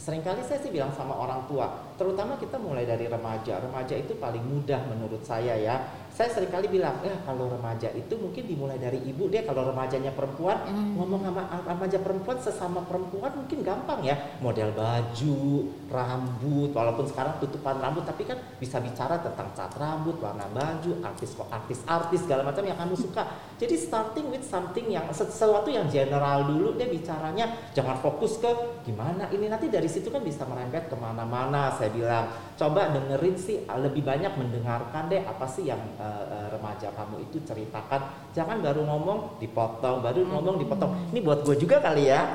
Seringkali 0.00 0.44
saya 0.44 0.60
sih 0.60 0.68
bilang 0.68 0.92
sama 0.92 1.16
orang 1.16 1.48
tua, 1.48 1.64
terutama 1.96 2.36
kita 2.36 2.60
mulai 2.60 2.84
dari 2.84 3.08
remaja. 3.08 3.56
Remaja 3.56 3.96
itu 3.96 4.16
paling 4.20 4.44
mudah 4.44 4.84
menurut 4.88 5.24
saya 5.24 5.56
ya 5.56 5.80
saya 6.14 6.30
sering 6.30 6.46
kali 6.46 6.70
bilang, 6.70 6.94
ya 7.02 7.10
kalau 7.26 7.50
remaja 7.50 7.90
itu 7.90 8.14
mungkin 8.14 8.46
dimulai 8.46 8.78
dari 8.78 9.02
ibu 9.02 9.26
dia 9.26 9.42
kalau 9.42 9.66
remajanya 9.66 10.14
perempuan 10.14 10.62
mm. 10.62 10.94
ngomong 10.94 11.26
sama 11.26 11.42
remaja 11.66 11.98
perempuan 11.98 12.38
sesama 12.38 12.86
perempuan 12.86 13.34
mungkin 13.34 13.66
gampang 13.66 13.98
ya 14.06 14.14
model 14.38 14.70
baju, 14.78 15.66
rambut, 15.90 16.70
walaupun 16.70 17.10
sekarang 17.10 17.34
tutupan 17.42 17.82
rambut 17.82 18.06
tapi 18.06 18.30
kan 18.30 18.38
bisa 18.62 18.78
bicara 18.78 19.18
tentang 19.26 19.50
cat 19.58 19.74
rambut, 19.74 20.14
warna 20.22 20.46
baju, 20.54 21.02
artis 21.02 21.34
artis 21.50 21.82
artis 21.82 22.22
segala 22.22 22.46
macam 22.46 22.62
yang 22.62 22.78
kamu 22.78 22.94
suka. 22.94 23.26
Jadi 23.58 23.74
starting 23.74 24.30
with 24.30 24.46
something 24.46 24.86
yang 24.86 25.10
sesuatu 25.10 25.66
yang 25.66 25.90
general 25.90 26.46
dulu 26.46 26.78
dia 26.78 26.86
bicaranya 26.86 27.74
jangan 27.74 27.98
fokus 27.98 28.38
ke 28.38 28.50
gimana 28.86 29.26
ini 29.34 29.50
nanti 29.50 29.66
dari 29.66 29.90
situ 29.90 30.14
kan 30.14 30.22
bisa 30.22 30.46
merembet 30.46 30.86
ke 30.86 30.94
mana-mana. 30.94 31.74
Saya 31.74 31.90
bilang 31.90 32.30
coba 32.54 32.94
dengerin 32.94 33.34
sih 33.34 33.66
lebih 33.66 34.06
banyak 34.06 34.30
mendengarkan 34.38 35.10
deh 35.10 35.26
apa 35.26 35.46
sih 35.50 35.66
yang 35.66 35.82
uh, 36.04 36.46
remaja 36.52 36.88
kamu 36.92 37.24
itu 37.24 37.40
ceritakan 37.46 38.00
jangan 38.36 38.60
baru 38.60 38.84
ngomong 38.84 39.40
dipotong 39.40 40.04
baru 40.04 40.20
ngomong 40.26 40.56
dipotong. 40.60 40.92
Ini 41.14 41.20
buat 41.24 41.40
gue 41.46 41.56
juga 41.56 41.80
kali 41.80 42.10
ya. 42.12 42.28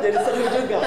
Jadi 0.00 0.16
seru 0.24 0.44
juga. 0.48 0.78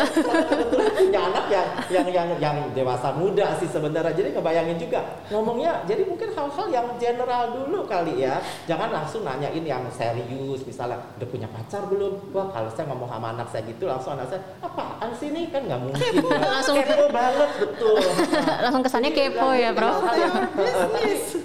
Kebetulan 0.50 0.90
punya 0.98 1.22
anak 1.30 1.46
yang 1.48 1.68
yang 1.90 2.08
yang 2.10 2.30
yang 2.42 2.58
dewasa 2.74 3.14
muda 3.14 3.56
sih 3.62 3.70
sebenarnya. 3.70 4.14
Jadi 4.14 4.34
ngebayangin 4.34 4.78
juga 4.82 5.00
ngomongnya 5.30 5.86
jadi 5.86 6.04
mungkin 6.08 6.34
hal-hal 6.34 6.68
yang 6.74 6.88
general 6.98 7.54
dulu 7.54 7.86
kali 7.86 8.26
ya. 8.26 8.42
Jangan 8.66 8.90
langsung 8.90 9.22
nanyain 9.24 9.64
yang 9.64 9.86
serius 9.94 10.66
misalnya 10.66 11.00
udah 11.22 11.28
punya 11.30 11.48
pacar 11.50 11.86
belum? 11.88 12.34
Wah 12.34 12.50
kalau 12.50 12.70
saya 12.74 12.90
ngomong 12.90 13.10
sama 13.10 13.28
anak 13.38 13.48
saya 13.54 13.64
gitu 13.70 13.86
langsung 13.86 14.18
anak 14.18 14.28
saya 14.34 14.42
apaan 14.66 15.10
sih 15.18 15.30
ini? 15.30 15.50
Kan 15.54 15.70
nggak 15.70 15.80
mungkin. 15.80 16.14
Langsung 16.54 16.76
kepo 16.82 17.08
banget 17.14 17.50
betul. 17.62 17.98
Langsung 18.64 18.82
kesannya 19.04 19.36
kepo 19.36 19.48
ya 19.52 19.70
bro 19.76 19.92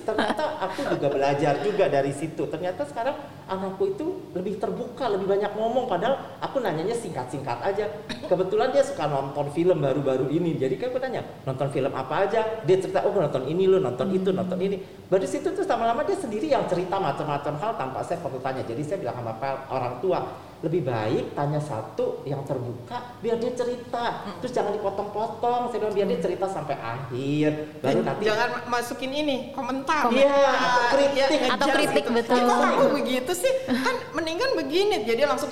ternyata 0.08 0.44
aku 0.64 0.80
juga 0.96 1.08
belajar 1.12 1.54
juga 1.60 1.84
dari 1.90 2.12
situ. 2.16 2.48
Ternyata 2.48 2.88
sekarang 2.88 3.16
anakku 3.44 3.92
itu 3.92 4.06
lebih 4.32 4.56
terbuka 4.56 5.04
lebih 5.12 5.28
banyak 5.28 5.52
ngomong. 5.52 5.84
Padahal 5.84 6.38
aku 6.40 6.64
nanyanya 6.64 6.96
singkat-singkat 6.96 7.60
aja. 7.60 7.92
Kebetulan 8.24 8.72
dia 8.72 8.80
suka 8.80 9.04
nonton 9.04 9.52
film 9.52 9.84
baru-baru 9.84 10.32
ini. 10.32 10.56
Jadi 10.56 10.80
kan 10.80 10.88
aku 10.88 11.00
tanya 11.02 11.20
nonton 11.44 11.68
film 11.68 11.92
apa 11.92 12.24
aja? 12.24 12.40
Dia 12.64 12.76
cerita 12.80 13.04
oh 13.04 13.12
nonton 13.12 13.44
ini 13.44 13.68
lo 13.68 13.82
nonton 13.82 14.08
itu 14.16 14.32
nonton 14.32 14.58
ini. 14.64 14.80
Baru 15.12 15.28
situ 15.28 15.52
tuh 15.52 15.64
lama-lama 15.68 16.00
dia 16.08 16.16
sendiri 16.16 16.48
yang 16.48 16.64
cerita 16.64 16.96
macam-macam 16.96 17.54
hal 17.60 17.72
tanpa 17.76 18.00
saya 18.00 18.22
perlu 18.24 18.40
tanya. 18.40 18.64
Jadi 18.64 18.80
saya 18.80 18.98
bilang 19.04 19.20
sama 19.20 19.36
orang 19.68 20.00
tua 20.00 20.24
lebih 20.58 20.82
baik 20.90 21.38
tanya 21.38 21.62
satu 21.62 22.26
yang 22.26 22.42
terbuka 22.42 23.14
biar 23.22 23.38
dia 23.38 23.54
cerita. 23.54 24.26
Terus 24.42 24.50
jangan 24.50 24.74
dipotong-potong 24.74 25.70
saya 25.70 25.78
bilang 25.78 25.94
biar 25.94 26.08
dia 26.10 26.20
cerita 26.20 26.46
sampai 26.50 26.74
akhir. 26.74 27.50
Baru 27.78 28.00
nanti 28.02 28.22
jangan 28.26 28.50
masukin 28.66 29.12
ini 29.14 29.36
komentar. 29.54 30.10
Iya 30.10 30.34
atau 30.50 30.82
kritik 30.98 31.40
ya, 31.46 31.54
atau 31.54 31.66
kritik 31.70 32.04
gitu. 32.10 32.16
betul. 32.16 32.42
Kok 32.42 32.58
kamu 32.58 32.86
begitu 32.98 33.32
sih? 33.38 33.54
Kan 33.70 33.96
mendingan 34.18 34.50
begini 34.58 34.96
jadi 35.06 35.30
langsung 35.30 35.50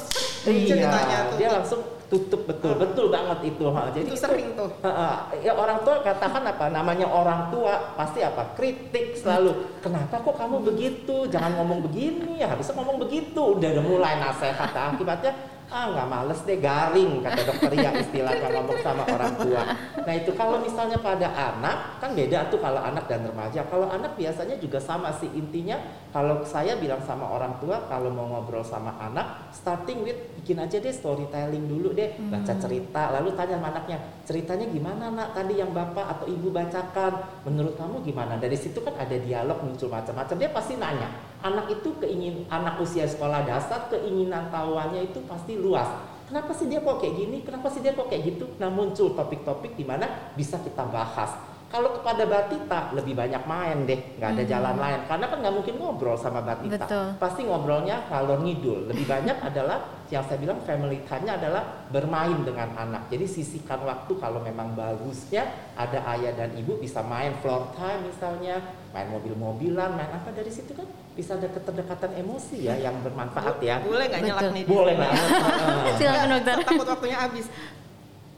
iya, 0.51 0.67
ceritanya 0.75 1.19
tuh. 1.31 1.37
dia 1.39 1.49
langsung 1.55 1.81
tutup 2.07 2.47
betul 2.47 2.79
hmm. 2.79 2.83
betul 2.87 3.07
banget 3.11 3.39
itu 3.51 3.65
ha. 3.75 3.91
jadi 3.91 4.07
itu 4.07 4.19
sering 4.19 4.55
tuh. 4.55 4.71
Ha, 4.87 4.91
ha. 4.91 5.11
ya 5.43 5.53
orang 5.59 5.83
tua 5.83 6.03
katakan 6.07 6.43
apa? 6.47 6.71
Namanya 6.71 7.07
orang 7.11 7.51
tua 7.51 7.99
pasti 7.99 8.23
apa? 8.23 8.55
Kritik 8.55 9.19
selalu. 9.19 9.83
Kenapa 9.83 10.23
kok 10.23 10.37
kamu 10.39 10.63
begitu? 10.63 11.27
Jangan 11.27 11.59
ngomong 11.59 11.83
begini 11.91 12.39
ya 12.39 12.55
harusnya 12.55 12.79
ngomong 12.79 13.03
begitu. 13.03 13.43
Udah 13.59 13.69
udah 13.75 13.85
mulai 13.85 14.15
nasihat 14.23 14.71
akibatnya 14.71 15.56
ah 15.67 15.91
nggak 15.91 16.07
males 16.07 16.41
deh 16.47 16.63
garing 16.63 17.27
kata 17.27 17.43
dokter 17.43 17.73
yang 17.75 17.95
istilahnya 17.99 18.49
ngomong 18.55 18.79
sama 18.87 19.03
orang 19.11 19.35
tua. 19.35 19.63
Nah 20.07 20.15
itu 20.15 20.31
kalau 20.39 20.63
misalnya 20.63 20.99
pada 21.03 21.27
anak 21.35 21.99
kan 21.99 22.15
beda 22.15 22.47
tuh 22.47 22.63
kalau 22.63 22.79
anak 22.79 23.11
dan 23.11 23.27
remaja. 23.27 23.67
Kalau 23.67 23.91
anak 23.91 24.15
biasanya 24.15 24.55
juga 24.63 24.79
sama 24.79 25.11
sih 25.19 25.27
intinya. 25.35 25.79
Kalau 26.15 26.41
saya 26.47 26.79
bilang 26.81 27.03
sama 27.03 27.29
orang 27.29 27.59
tua 27.61 27.83
kalau 27.91 28.09
mau 28.09 28.31
ngobrol 28.31 28.65
sama 28.65 28.95
anak 28.97 29.53
starting 29.53 30.07
with 30.07 30.17
bikin 30.41 30.63
aja 30.63 30.79
deh 30.79 30.95
storytelling 30.95 31.67
dulu 31.67 31.91
deh. 31.93 32.15
Baca 32.31 32.55
hmm. 32.55 32.63
cerita 32.63 33.03
lalu 33.11 33.35
tanya 33.35 33.59
sama 33.59 33.69
anaknya 33.75 33.99
ceritanya 34.23 34.67
gimana 34.71 35.11
nak? 35.11 35.29
Tadi 35.35 35.59
yang 35.59 35.75
bapak 35.75 36.07
atau 36.19 36.27
ibu 36.31 36.55
bacakan? 36.55 37.43
Menurut 37.43 37.75
kamu 37.75 38.07
gimana? 38.07 38.39
Dari 38.39 38.55
situ 38.55 38.79
kan 38.87 38.95
ada 38.95 39.19
dialog 39.19 39.59
muncul 39.67 39.91
macam-macam. 39.91 40.37
Dia 40.39 40.51
pasti 40.55 40.79
nanya 40.79 41.36
anak 41.47 41.67
itu 41.71 41.95
keingin 42.03 42.47
anak 42.51 42.83
usia 42.83 43.07
sekolah 43.07 43.47
dasar 43.47 43.87
keinginan 43.87 44.51
tahuannya 44.51 45.07
itu 45.11 45.23
pasti 45.31 45.55
luas. 45.55 45.87
Kenapa 46.27 46.51
sih 46.51 46.67
dia 46.67 46.83
kok 46.83 46.99
kayak 46.99 47.15
gini? 47.15 47.39
Kenapa 47.47 47.71
sih 47.71 47.79
dia 47.79 47.95
kok 47.95 48.11
kayak 48.11 48.35
gitu? 48.35 48.51
Nah 48.59 48.67
muncul 48.67 49.15
topik-topik 49.15 49.79
di 49.79 49.87
mana 49.87 50.35
bisa 50.35 50.59
kita 50.59 50.83
bahas 50.91 51.56
kalau 51.67 51.99
kepada 51.99 52.23
Batita 52.31 52.95
lebih 52.95 53.19
banyak 53.19 53.43
main 53.43 53.91
deh, 53.91 53.99
nggak 54.17 54.31
ada 54.39 54.45
hmm. 54.47 54.53
jalan 54.55 54.77
lain. 54.79 55.01
Karena 55.11 55.27
kan 55.27 55.39
nggak 55.43 55.55
mungkin 55.55 55.75
ngobrol 55.83 56.15
sama 56.15 56.39
Batita. 56.39 56.87
Betul. 56.87 57.07
Pasti 57.19 57.43
ngobrolnya 57.43 58.07
kalau 58.07 58.39
ngidul. 58.39 58.87
Lebih 58.87 59.07
banyak 59.07 59.37
adalah 59.43 59.83
yang 60.07 60.23
saya 60.31 60.39
bilang 60.39 60.63
family 60.63 61.03
time-nya 61.11 61.35
adalah 61.35 61.63
bermain 61.91 62.39
dengan 62.47 62.71
anak. 62.79 63.11
Jadi 63.11 63.27
sisihkan 63.27 63.83
waktu 63.83 64.15
kalau 64.23 64.39
memang 64.39 64.79
bagusnya 64.79 65.51
ada 65.75 65.99
ayah 66.15 66.39
dan 66.39 66.55
ibu 66.55 66.79
bisa 66.79 67.03
main 67.03 67.35
floor 67.43 67.75
time 67.75 68.07
misalnya, 68.15 68.63
main 68.95 69.11
mobil-mobilan, 69.11 69.91
main 69.99 70.11
apa 70.15 70.31
dari 70.31 70.55
situ 70.55 70.71
kan 70.71 70.87
bisa 71.17 71.35
ada 71.35 71.49
keterdekatan 71.51 72.13
emosi 72.23 72.69
ya 72.69 72.79
yang 72.79 73.03
bermanfaat 73.03 73.59
ya. 73.59 73.83
Boleh 73.83 74.07
nggak 74.07 74.23
nyelak 74.23 74.51
nih? 74.55 74.65
Boleh 74.69 74.95
nggak? 74.95 75.13
Silakan 75.99 76.29
dokter. 76.39 76.55
Takut 76.63 76.87
waktunya 76.87 77.19
habis 77.19 77.47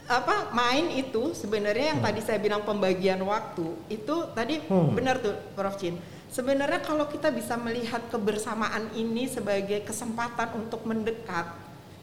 apa 0.08 0.48
main 0.56 0.88
itu 0.96 1.36
sebenarnya 1.36 1.92
yang 1.92 2.00
hmm. 2.00 2.08
tadi 2.08 2.20
saya 2.24 2.40
bilang 2.40 2.64
pembagian 2.64 3.20
waktu 3.28 3.76
itu 3.92 4.16
tadi 4.32 4.64
hmm. 4.64 4.96
benar 4.96 5.20
tuh 5.20 5.36
Prof 5.52 5.76
Chin. 5.76 6.00
Sebenarnya 6.32 6.80
kalau 6.80 7.08
kita 7.08 7.28
bisa 7.28 7.56
melihat 7.60 8.04
kebersamaan 8.08 8.92
ini 8.96 9.28
sebagai 9.28 9.84
kesempatan 9.84 10.60
untuk 10.60 10.84
mendekat, 10.84 11.48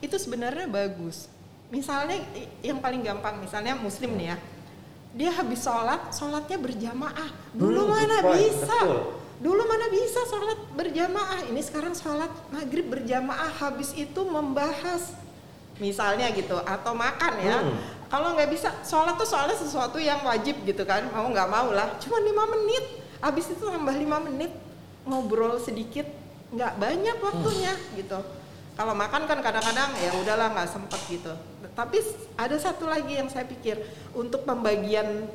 itu 0.02 0.18
sebenarnya 0.18 0.66
bagus. 0.66 1.30
Misalnya 1.70 2.18
yang 2.62 2.82
paling 2.82 3.06
gampang, 3.06 3.38
misalnya 3.38 3.78
Muslim 3.78 4.18
nih 4.18 4.34
ya, 4.34 4.36
dia 5.14 5.30
habis 5.30 5.62
sholat, 5.62 6.10
sholatnya 6.10 6.58
berjamaah. 6.58 7.30
Dulu 7.54 7.86
hmm, 7.86 7.90
mana 7.90 8.16
bisa? 8.34 8.78
Betul. 8.82 8.98
Dulu 9.36 9.62
mana 9.62 9.86
bisa 9.94 10.20
sholat 10.26 10.58
berjamaah? 10.74 11.40
Ini 11.46 11.60
sekarang 11.62 11.94
sholat 11.94 12.30
maghrib 12.50 12.86
berjamaah. 12.90 13.50
Habis 13.62 13.94
itu 13.94 14.20
membahas 14.26 15.14
misalnya 15.78 16.32
gitu 16.34 16.56
atau 16.64 16.96
makan 16.96 17.34
ya 17.36 17.58
hmm 17.60 17.95
kalau 18.06 18.38
nggak 18.38 18.50
bisa 18.50 18.70
sholat 18.86 19.18
tuh 19.18 19.26
soalnya 19.26 19.58
sesuatu 19.58 19.98
yang 19.98 20.22
wajib 20.22 20.62
gitu 20.62 20.86
kan 20.86 21.06
mau 21.10 21.26
nggak 21.26 21.48
mau 21.50 21.74
lah 21.74 21.98
cuma 21.98 22.22
lima 22.22 22.44
menit 22.46 22.84
habis 23.18 23.50
itu 23.50 23.64
tambah 23.64 23.94
lima 23.94 24.22
menit 24.22 24.52
ngobrol 25.06 25.58
sedikit 25.58 26.06
nggak 26.54 26.78
banyak 26.78 27.16
waktunya 27.18 27.74
hmm. 27.74 27.94
gitu 27.98 28.18
kalau 28.76 28.92
makan 28.92 29.24
kan 29.24 29.38
kadang-kadang 29.40 29.90
ya 29.98 30.10
udahlah 30.20 30.52
nggak 30.52 30.68
sempet 30.70 31.00
gitu 31.08 31.32
tapi 31.74 32.00
ada 32.38 32.56
satu 32.56 32.86
lagi 32.86 33.18
yang 33.18 33.28
saya 33.28 33.44
pikir 33.48 33.80
untuk 34.14 34.46
pembagian 34.46 35.26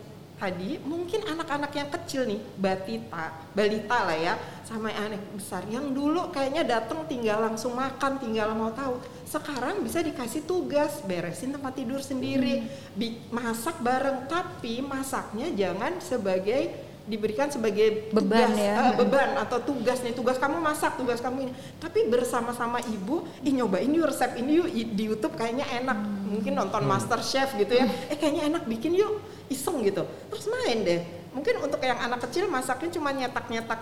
tadi 0.41 0.81
mungkin 0.81 1.21
anak-anak 1.21 1.69
yang 1.77 1.89
kecil 1.93 2.25
nih 2.25 2.41
batita 2.57 3.29
balita 3.53 3.97
lah 4.09 4.17
ya 4.17 4.33
sama 4.65 4.89
anak 4.89 5.21
besar 5.37 5.61
yang 5.69 5.93
dulu 5.93 6.33
kayaknya 6.33 6.65
datang 6.65 7.05
tinggal 7.05 7.45
langsung 7.45 7.77
makan 7.77 8.17
tinggal 8.17 8.49
mau 8.57 8.73
tahu 8.73 8.97
sekarang 9.29 9.85
bisa 9.85 10.01
dikasih 10.01 10.49
tugas 10.49 11.05
beresin 11.05 11.53
tempat 11.53 11.77
tidur 11.77 12.01
sendiri 12.01 12.65
hmm. 12.65 13.29
masak 13.29 13.77
bareng 13.85 14.25
tapi 14.25 14.81
masaknya 14.81 15.53
jangan 15.53 16.01
sebagai 16.01 16.90
diberikan 17.10 17.49
sebagai 17.49 18.14
beban 18.14 18.54
tugas, 18.54 18.62
ya. 18.62 18.76
uh, 18.78 18.93
beban 18.93 19.30
atau 19.41 19.58
tugas 19.58 19.97
nih 20.06 20.14
tugas 20.14 20.38
kamu 20.38 20.62
masak 20.62 20.93
tugas 21.02 21.18
kamu 21.18 21.49
ini. 21.49 21.54
Tapi 21.82 22.06
bersama-sama 22.06 22.78
ibu 22.86 23.26
ih 23.41 23.54
nyobain 23.58 23.89
yuk 23.89 24.06
resep 24.06 24.38
ini 24.38 24.62
yuk 24.62 24.70
di 24.70 25.04
YouTube 25.10 25.34
kayaknya 25.34 25.66
enak. 25.82 25.97
Hmm. 25.97 26.20
mungkin 26.32 26.54
nonton 26.56 26.82
hmm. 26.86 26.91
Master 26.91 27.20
Chef 27.26 27.58
gitu 27.58 27.74
ya. 27.74 27.89
Hmm. 27.89 28.12
eh 28.14 28.18
kayaknya 28.18 28.43
enak 28.54 28.64
bikin 28.70 28.93
yuk 28.93 29.18
iseng 29.49 29.82
gitu. 29.82 30.06
Terus 30.30 30.45
main 30.47 30.78
deh. 30.86 31.02
Mungkin 31.34 31.64
untuk 31.64 31.82
yang 31.82 31.97
anak 31.97 32.22
kecil 32.30 32.45
masaknya 32.52 32.89
cuma 32.93 33.10
nyetak-nyetak 33.16 33.82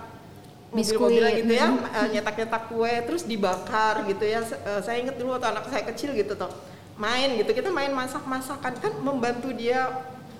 mobil-mobil 0.69 1.25
gitu 1.41 1.53
ya 1.57 1.65
hmm. 1.65 2.13
nyetak-nyetak 2.13 2.69
kue 2.69 2.93
terus 3.03 3.23
dibakar 3.27 4.05
gitu 4.07 4.23
ya. 4.23 4.39
Eh, 4.47 4.81
saya 4.85 4.97
inget 5.01 5.19
dulu 5.19 5.35
waktu 5.35 5.49
anak 5.49 5.65
saya 5.67 5.83
kecil 5.91 6.15
gitu 6.15 6.39
tuh 6.39 6.49
main 6.95 7.35
gitu 7.35 7.51
kita 7.51 7.67
main 7.67 7.91
masak-masakan. 7.91 8.79
Kan 8.79 8.93
membantu 9.03 9.51
dia 9.51 9.91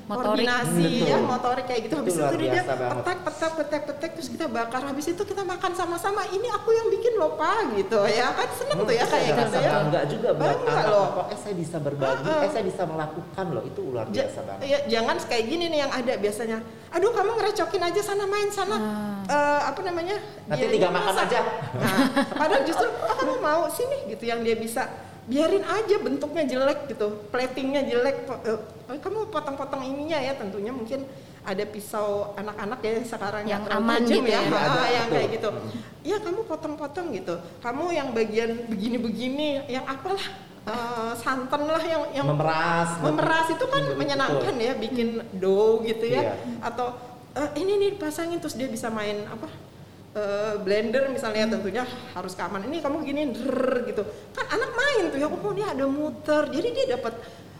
Motorik. 0.09 0.41
koordinasi 0.41 0.89
Betul. 0.97 1.05
ya 1.05 1.17
motorik 1.21 1.65
kayak 1.69 1.81
gitu. 1.85 1.93
Itu 1.93 1.97
habis 2.01 2.13
luar 2.17 2.31
itu 2.31 2.37
dia 2.41 2.63
petek 2.65 3.17
petek 3.21 3.51
petek 3.53 3.81
petek 3.85 4.11
terus 4.17 4.27
kita 4.27 4.45
bakar. 4.49 4.81
Habis 4.81 5.05
itu 5.07 5.21
kita 5.21 5.43
makan 5.43 5.71
sama-sama. 5.71 6.25
Ini 6.27 6.47
aku 6.49 6.69
yang 6.71 6.89
bikin 6.89 7.13
loh 7.13 7.37
pak 7.37 7.77
gitu 7.77 7.99
ya 8.09 8.33
kan? 8.33 8.49
Seneng 8.49 8.77
tuh 8.81 8.89
ya 8.89 9.05
Hmm, 9.05 9.13
kayak 9.13 9.25
gitu 9.29 9.57
ya. 9.59 9.71
bangga 9.71 10.01
juga 10.09 10.29
buat 10.33 10.49
Bangga 10.57 10.71
anak 10.73 10.85
loh. 10.89 11.05
kok 11.13 11.25
eh 11.29 11.37
saya 11.37 11.53
bisa 11.55 11.77
berbagi 11.77 12.25
Heeh. 12.25 12.41
eh 12.41 12.49
saya 12.49 12.63
bisa 12.65 12.83
melakukan 12.83 13.45
loh. 13.53 13.63
Itu 13.63 13.81
luar 13.85 14.05
Ja- 14.09 14.25
biasa 14.25 14.39
banget. 14.41 14.61
ya, 14.65 14.77
jangan 14.89 15.15
kayak 15.23 15.45
gini 15.45 15.65
nih 15.67 15.79
yang 15.79 15.91
ada 15.93 16.13
biasanya. 16.17 16.57
Aduh 16.89 17.11
kamu 17.11 17.31
ngerecokin 17.31 17.83
aja 17.85 18.01
sana 18.01 18.25
main 18.25 18.49
sana. 18.49 18.77
Eh, 19.23 19.61
apa 19.63 19.79
namanya? 19.79 20.17
Nanti 20.43 20.57
Dia- 20.59 20.73
tinggal 20.73 20.89
dia 20.89 20.97
makan 20.97 21.13
masak. 21.13 21.25
aja. 21.29 21.39
nah, 21.75 21.97
padahal 22.33 22.63
justru 22.65 22.87
oh 22.89 23.13
kamu 23.15 23.33
mau 23.37 23.61
sini 23.69 24.09
gitu 24.09 24.25
yang 24.25 24.41
dia 24.41 24.57
bisa 24.57 24.89
biarin 25.29 25.61
aja 25.61 25.95
bentuknya 26.01 26.43
jelek 26.43 26.89
gitu 26.89 27.07
platingnya 27.29 27.85
jelek 27.85 28.25
eh, 28.43 28.57
oh, 28.89 28.97
kamu 28.97 29.29
potong-potong 29.29 29.85
ininya 29.85 30.17
ya 30.17 30.33
tentunya 30.33 30.73
mungkin 30.73 31.05
ada 31.45 31.63
pisau 31.63 32.33
anak-anak 32.35 32.79
ya 32.81 32.91
sekarang 33.05 33.43
Yang 33.45 33.61
terlalu 33.69 33.79
aman 33.79 34.01
tajam 34.03 34.09
gitu 34.11 34.29
ya, 34.29 34.41
ya. 34.41 34.49
Ah, 34.51 34.59
Ada, 34.59 34.81
yang 34.89 35.05
betul. 35.07 35.13
kayak 35.13 35.29
gitu 35.37 35.49
ya 36.03 36.17
kamu 36.19 36.41
potong-potong 36.43 37.07
gitu 37.13 37.35
kamu 37.61 37.85
yang 37.93 38.07
bagian 38.11 38.51
begini-begini 38.67 39.47
yang 39.69 39.85
apalah 39.85 40.25
eh, 40.65 41.13
santan 41.15 41.61
lah 41.63 41.83
yang 41.85 42.03
yang 42.11 42.25
memeras 42.27 42.89
memeras 42.99 43.47
itu 43.53 43.65
kan 43.69 43.83
Betul. 43.85 43.97
menyenangkan 44.01 44.55
ya 44.57 44.73
bikin 44.75 45.07
dough 45.37 45.85
gitu 45.85 46.09
ya 46.09 46.21
Iya. 46.21 46.33
atau 46.59 46.97
eh, 47.37 47.49
ini 47.55 47.77
nih 47.77 47.91
pasangin 47.95 48.41
terus 48.41 48.57
dia 48.57 48.65
bisa 48.65 48.89
main 48.89 49.29
apa 49.29 49.45
eh, 50.15 50.55
blender 50.61 51.09
misalnya 51.13 51.57
tentunya 51.57 51.83
harus 52.15 52.33
keaman. 52.33 52.65
Ini 52.65 52.81
kamu 52.81 53.03
gini 53.03 53.21
gitu. 53.89 54.03
Kan 54.33 54.45
anak 54.49 54.71
main 54.73 55.03
tuh 55.13 55.19
ya 55.19 55.27
oh 55.29 55.51
ini 55.53 55.63
ada 55.65 55.85
muter. 55.85 56.49
Jadi 56.49 56.67
dia 56.73 56.85
dapat 56.97 57.13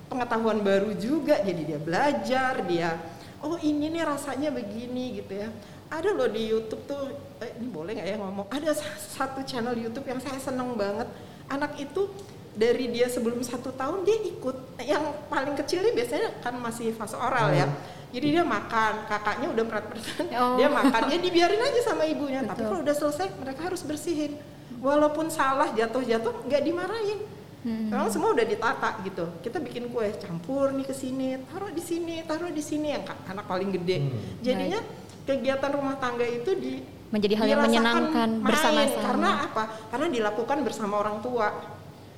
pengetahuan 0.10 0.62
baru 0.64 0.94
juga. 0.98 1.42
Jadi 1.42 1.62
dia 1.66 1.80
belajar 1.82 2.64
dia 2.66 2.98
oh 3.40 3.56
ini 3.60 3.88
nih 3.88 4.04
rasanya 4.04 4.50
begini 4.52 5.24
gitu 5.24 5.40
ya. 5.40 5.50
Ada 5.90 6.14
loh 6.14 6.30
di 6.30 6.54
YouTube 6.54 6.86
tuh 6.86 7.18
eh, 7.42 7.58
ini 7.58 7.68
boleh 7.72 7.98
nggak 7.98 8.08
ya 8.14 8.18
ngomong? 8.22 8.48
Ada 8.54 8.78
sa- 8.78 9.00
satu 9.00 9.42
channel 9.42 9.74
YouTube 9.74 10.06
yang 10.06 10.22
saya 10.22 10.38
seneng 10.38 10.78
banget. 10.78 11.10
Anak 11.50 11.82
itu 11.82 12.06
dari 12.54 12.90
dia 12.90 13.08
sebelum 13.08 13.40
satu 13.42 13.72
tahun 13.72 14.04
dia 14.04 14.18
ikut 14.26 14.58
yang 14.82 15.02
paling 15.28 15.56
kecil 15.58 15.82
nih 15.82 15.94
biasanya 15.94 16.30
kan 16.40 16.58
masih 16.58 16.92
fase 16.92 17.16
oral 17.16 17.52
ya 17.52 17.70
jadi 18.10 18.42
dia 18.42 18.44
makan 18.44 19.06
kakaknya 19.06 19.48
udah 19.54 19.64
berat 19.70 19.86
Oh. 20.40 20.58
dia 20.58 20.68
makan 20.68 21.02
dia 21.08 21.20
dibiarin 21.20 21.62
aja 21.62 21.94
sama 21.94 22.04
ibunya 22.04 22.42
tapi 22.44 22.64
Betul. 22.64 22.70
kalau 22.70 22.80
udah 22.84 22.96
selesai 22.96 23.28
mereka 23.38 23.62
harus 23.70 23.82
bersihin 23.82 24.34
walaupun 24.80 25.30
salah 25.30 25.70
jatuh-jatuh 25.74 26.46
nggak 26.48 26.62
dimarahin 26.64 27.20
Hmm. 27.60 27.92
Memang 27.92 28.08
semua 28.08 28.32
udah 28.32 28.48
ditata 28.48 29.04
gitu. 29.04 29.28
Kita 29.44 29.60
bikin 29.60 29.92
kue 29.92 30.08
campur 30.16 30.72
nih 30.72 30.88
ke 30.88 30.96
sini, 30.96 31.36
taruh 31.44 31.68
di 31.68 31.84
sini, 31.84 32.24
taruh 32.24 32.48
di 32.48 32.64
sini 32.64 32.96
yang 32.96 33.04
anak 33.04 33.52
paling 33.52 33.76
gede. 33.76 34.00
Hmm. 34.00 34.16
Jadinya 34.40 34.80
kegiatan 35.28 35.68
rumah 35.76 36.00
tangga 36.00 36.24
itu 36.24 36.56
di 36.56 36.80
Menjadi 37.12 37.36
hal 37.36 37.48
yang 37.52 37.60
menyenangkan 37.60 38.30
main. 38.40 38.48
bersama-sama. 38.48 39.04
Karena 39.04 39.30
apa? 39.44 39.64
Karena 39.92 40.08
dilakukan 40.08 40.58
bersama 40.64 41.04
orang 41.04 41.20
tua. 41.20 41.52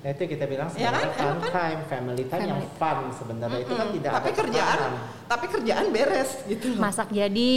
Nah, 0.02 0.10
itu 0.10 0.26
kita 0.26 0.45
bilang 0.45 0.66
Ya 0.74 0.89
sebenarnya 0.89 0.97
kan? 1.06 1.14
fun 1.14 1.38
kan? 1.38 1.52
time, 1.52 1.80
family 1.86 2.24
time 2.26 2.41
yang 2.43 2.58
Family. 2.58 2.74
fun 2.76 2.97
sebenarnya 3.14 3.60
itu 3.60 3.74
kan 3.76 3.88
tidak 3.91 4.12
tapi 4.12 4.26
ada 4.26 4.39
kerjaan, 4.41 4.91
tapi 5.28 5.45
kerjaan 5.47 5.86
beres 5.89 6.30
gitu. 6.43 6.66
loh. 6.68 6.80
Masak 6.82 7.08
jadi, 7.12 7.54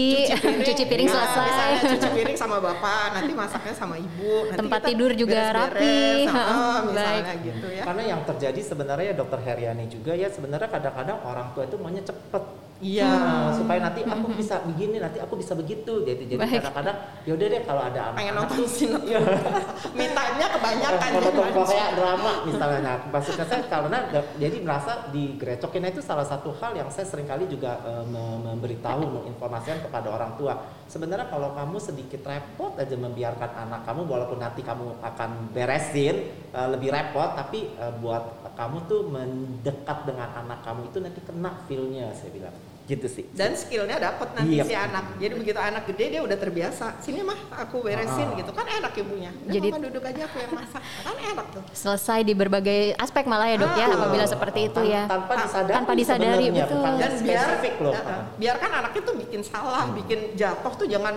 cuci 0.60 0.84
piring, 0.92 1.08
Nah, 1.08 1.24
selesai. 1.24 1.40
misalnya 1.40 1.78
cuci 1.88 2.08
piring 2.20 2.36
sama 2.36 2.56
bapak, 2.60 3.04
nanti 3.14 3.32
masaknya 3.32 3.72
sama 3.72 3.96
ibu. 3.96 4.32
Nanti 4.46 4.60
Tempat 4.60 4.76
kita 4.78 4.88
tidur 4.92 5.10
juga 5.14 5.40
beres-beres, 5.56 5.72
rapi. 5.72 6.36
ah, 6.36 6.78
misalnya 6.84 7.22
Baik. 7.24 7.40
gitu 7.42 7.66
ya. 7.70 7.82
Karena 7.82 8.02
yang 8.06 8.20
terjadi 8.22 8.60
sebenarnya 8.62 9.12
dokter 9.14 9.40
Heriani 9.40 9.84
juga 9.88 10.12
ya 10.12 10.28
sebenarnya 10.28 10.68
kadang-kadang 10.68 11.18
orang 11.24 11.48
tua 11.50 11.64
itu 11.64 11.76
maunya 11.76 12.04
cepet. 12.04 12.44
Iya. 12.84 13.08
Nah, 13.08 13.48
supaya 13.56 13.80
nanti 13.80 14.04
aku 14.04 14.28
bisa 14.36 14.60
begini, 14.60 15.00
nanti 15.00 15.16
aku 15.16 15.40
bisa 15.40 15.56
begitu. 15.56 16.04
Jadi 16.04 16.28
jadi 16.28 16.36
Baik. 16.36 16.60
kadang-kadang 16.60 16.96
yaudah 17.24 17.46
deh 17.48 17.62
kalau 17.64 17.82
ada 17.88 18.00
anak 18.12 18.16
pengen 18.20 18.34
nonton 18.36 18.60
sinetron. 18.68 19.24
Me 19.96 20.04
time-nya 20.12 20.46
kebanyakan 20.52 21.08
kalau 21.16 21.30
ya. 21.32 21.32
nonton 21.40 21.64
kayak 21.64 21.90
drama 21.96 22.32
misalnya 22.44 22.80
nah, 22.84 22.96
maksudnya 23.08 23.46
saya 23.48 23.62
karena 23.64 23.98
jadi 24.36 24.56
merasa 24.60 24.92
digrecokin 25.08 25.88
itu 25.88 26.04
salah 26.04 26.26
satu 26.28 26.52
hal 26.60 26.76
yang 26.76 26.88
saya 26.92 27.08
sering 27.08 27.24
kali 27.24 27.48
juga 27.48 27.80
eh, 27.80 28.04
me- 28.04 28.52
memberitahu 28.52 29.02
menginformasikan 29.08 29.80
kepada 29.88 30.12
orang 30.12 30.36
tua 30.36 30.60
sebenarnya 30.84 31.32
kalau 31.32 31.56
kamu 31.56 31.76
sedikit 31.80 32.20
repot 32.28 32.76
aja 32.76 32.96
membiarkan 32.98 33.50
anak 33.64 33.80
kamu 33.88 34.04
walaupun 34.04 34.38
nanti 34.42 34.60
kamu 34.60 35.00
akan 35.00 35.30
beresin 35.56 36.16
eh, 36.52 36.68
lebih 36.68 36.92
repot 36.92 37.32
tapi 37.32 37.72
eh, 37.80 37.92
buat 38.02 38.52
kamu 38.54 38.76
tuh 38.86 39.08
mendekat 39.08 39.98
dengan 40.04 40.28
anak 40.44 40.60
kamu 40.62 40.92
itu 40.92 40.98
nanti 41.00 41.20
kena 41.24 41.50
feelnya 41.64 42.12
saya 42.12 42.30
bilang 42.34 42.56
gitu 42.84 43.08
sih. 43.08 43.24
Dan 43.32 43.56
skillnya 43.56 43.96
dapat 43.96 44.36
nanti 44.36 44.60
Iya. 44.60 44.64
si 44.64 44.74
anak. 44.74 45.16
Jadi 45.16 45.32
begitu 45.34 45.56
anak 45.56 45.88
gede 45.88 46.04
dia 46.10 46.20
udah 46.20 46.36
terbiasa. 46.36 47.00
Sini 47.00 47.20
mah 47.20 47.36
aku 47.56 47.80
beresin 47.80 48.28
Ah. 48.28 48.36
gitu. 48.36 48.52
Kan 48.52 48.68
enak 48.68 48.92
ibunya. 48.94 49.32
Udah, 49.32 49.48
Jadi- 49.50 49.70
mama 49.72 49.82
duduk 49.82 50.04
aja 50.04 50.22
aku 50.22 50.36
yang 50.36 50.52
masak. 50.52 50.82
Kan 50.84 51.16
enak 51.16 51.46
tuh. 51.50 51.62
Selesai 51.72 52.20
di 52.22 52.32
berbagai 52.32 52.92
aspek 52.94 53.24
malah 53.24 53.48
ya 53.48 53.56
dok 53.56 53.72
ya, 53.72 53.86
Ah. 53.86 53.96
apabila 53.96 54.24
seperti 54.26 54.60
itu 54.66 54.76
Tan- 54.76 54.84
ya. 54.86 55.02
tanpa 55.06 55.32
disadari 55.34 55.72
Tanpa 55.74 55.92
disadari, 55.94 56.46
betul. 56.50 56.76
bukan 56.76 56.92
dan 56.94 57.12
biar 57.18 57.46
spesifik 57.48 57.74
loh 57.80 57.92
Ya, 57.94 58.02
biarkan 58.36 58.70
anaknya 58.74 59.02
tuh 59.02 59.14
bikin 59.16 59.40
salah 59.42 59.84
bikin 59.90 60.20
jatuh 60.34 60.72
tuh 60.74 60.84
jangan 60.84 61.14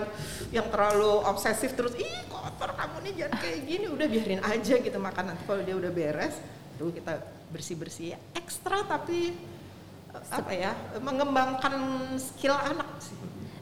yang 0.48 0.66
terlalu 0.66 1.20
obsesif 1.22 1.74
terus 1.74 1.92
ih 1.94 2.08
kotor 2.26 2.72
kamu 2.72 2.96
nih 3.04 3.12
jangan 3.18 3.36
kayak 3.38 3.60
gini. 3.62 3.86
Udah 3.88 4.06
biarin 4.06 4.40
aja 4.40 4.74
gitu 4.74 4.98
makan 4.98 5.24
nanti 5.26 5.42
kalau 5.44 5.60
dia 5.60 5.76
udah 5.76 5.90
beres 5.90 6.40
tuh 6.74 6.88
kita 6.90 7.12
bersih 7.48 7.74
bersih 7.74 8.08
ekstra 8.32 8.84
tapi 8.84 9.36
apa 10.28 10.52
ya 10.52 10.72
mengembangkan 10.98 11.74
skill 12.16 12.54
anak 12.54 12.88
sih 12.98 13.16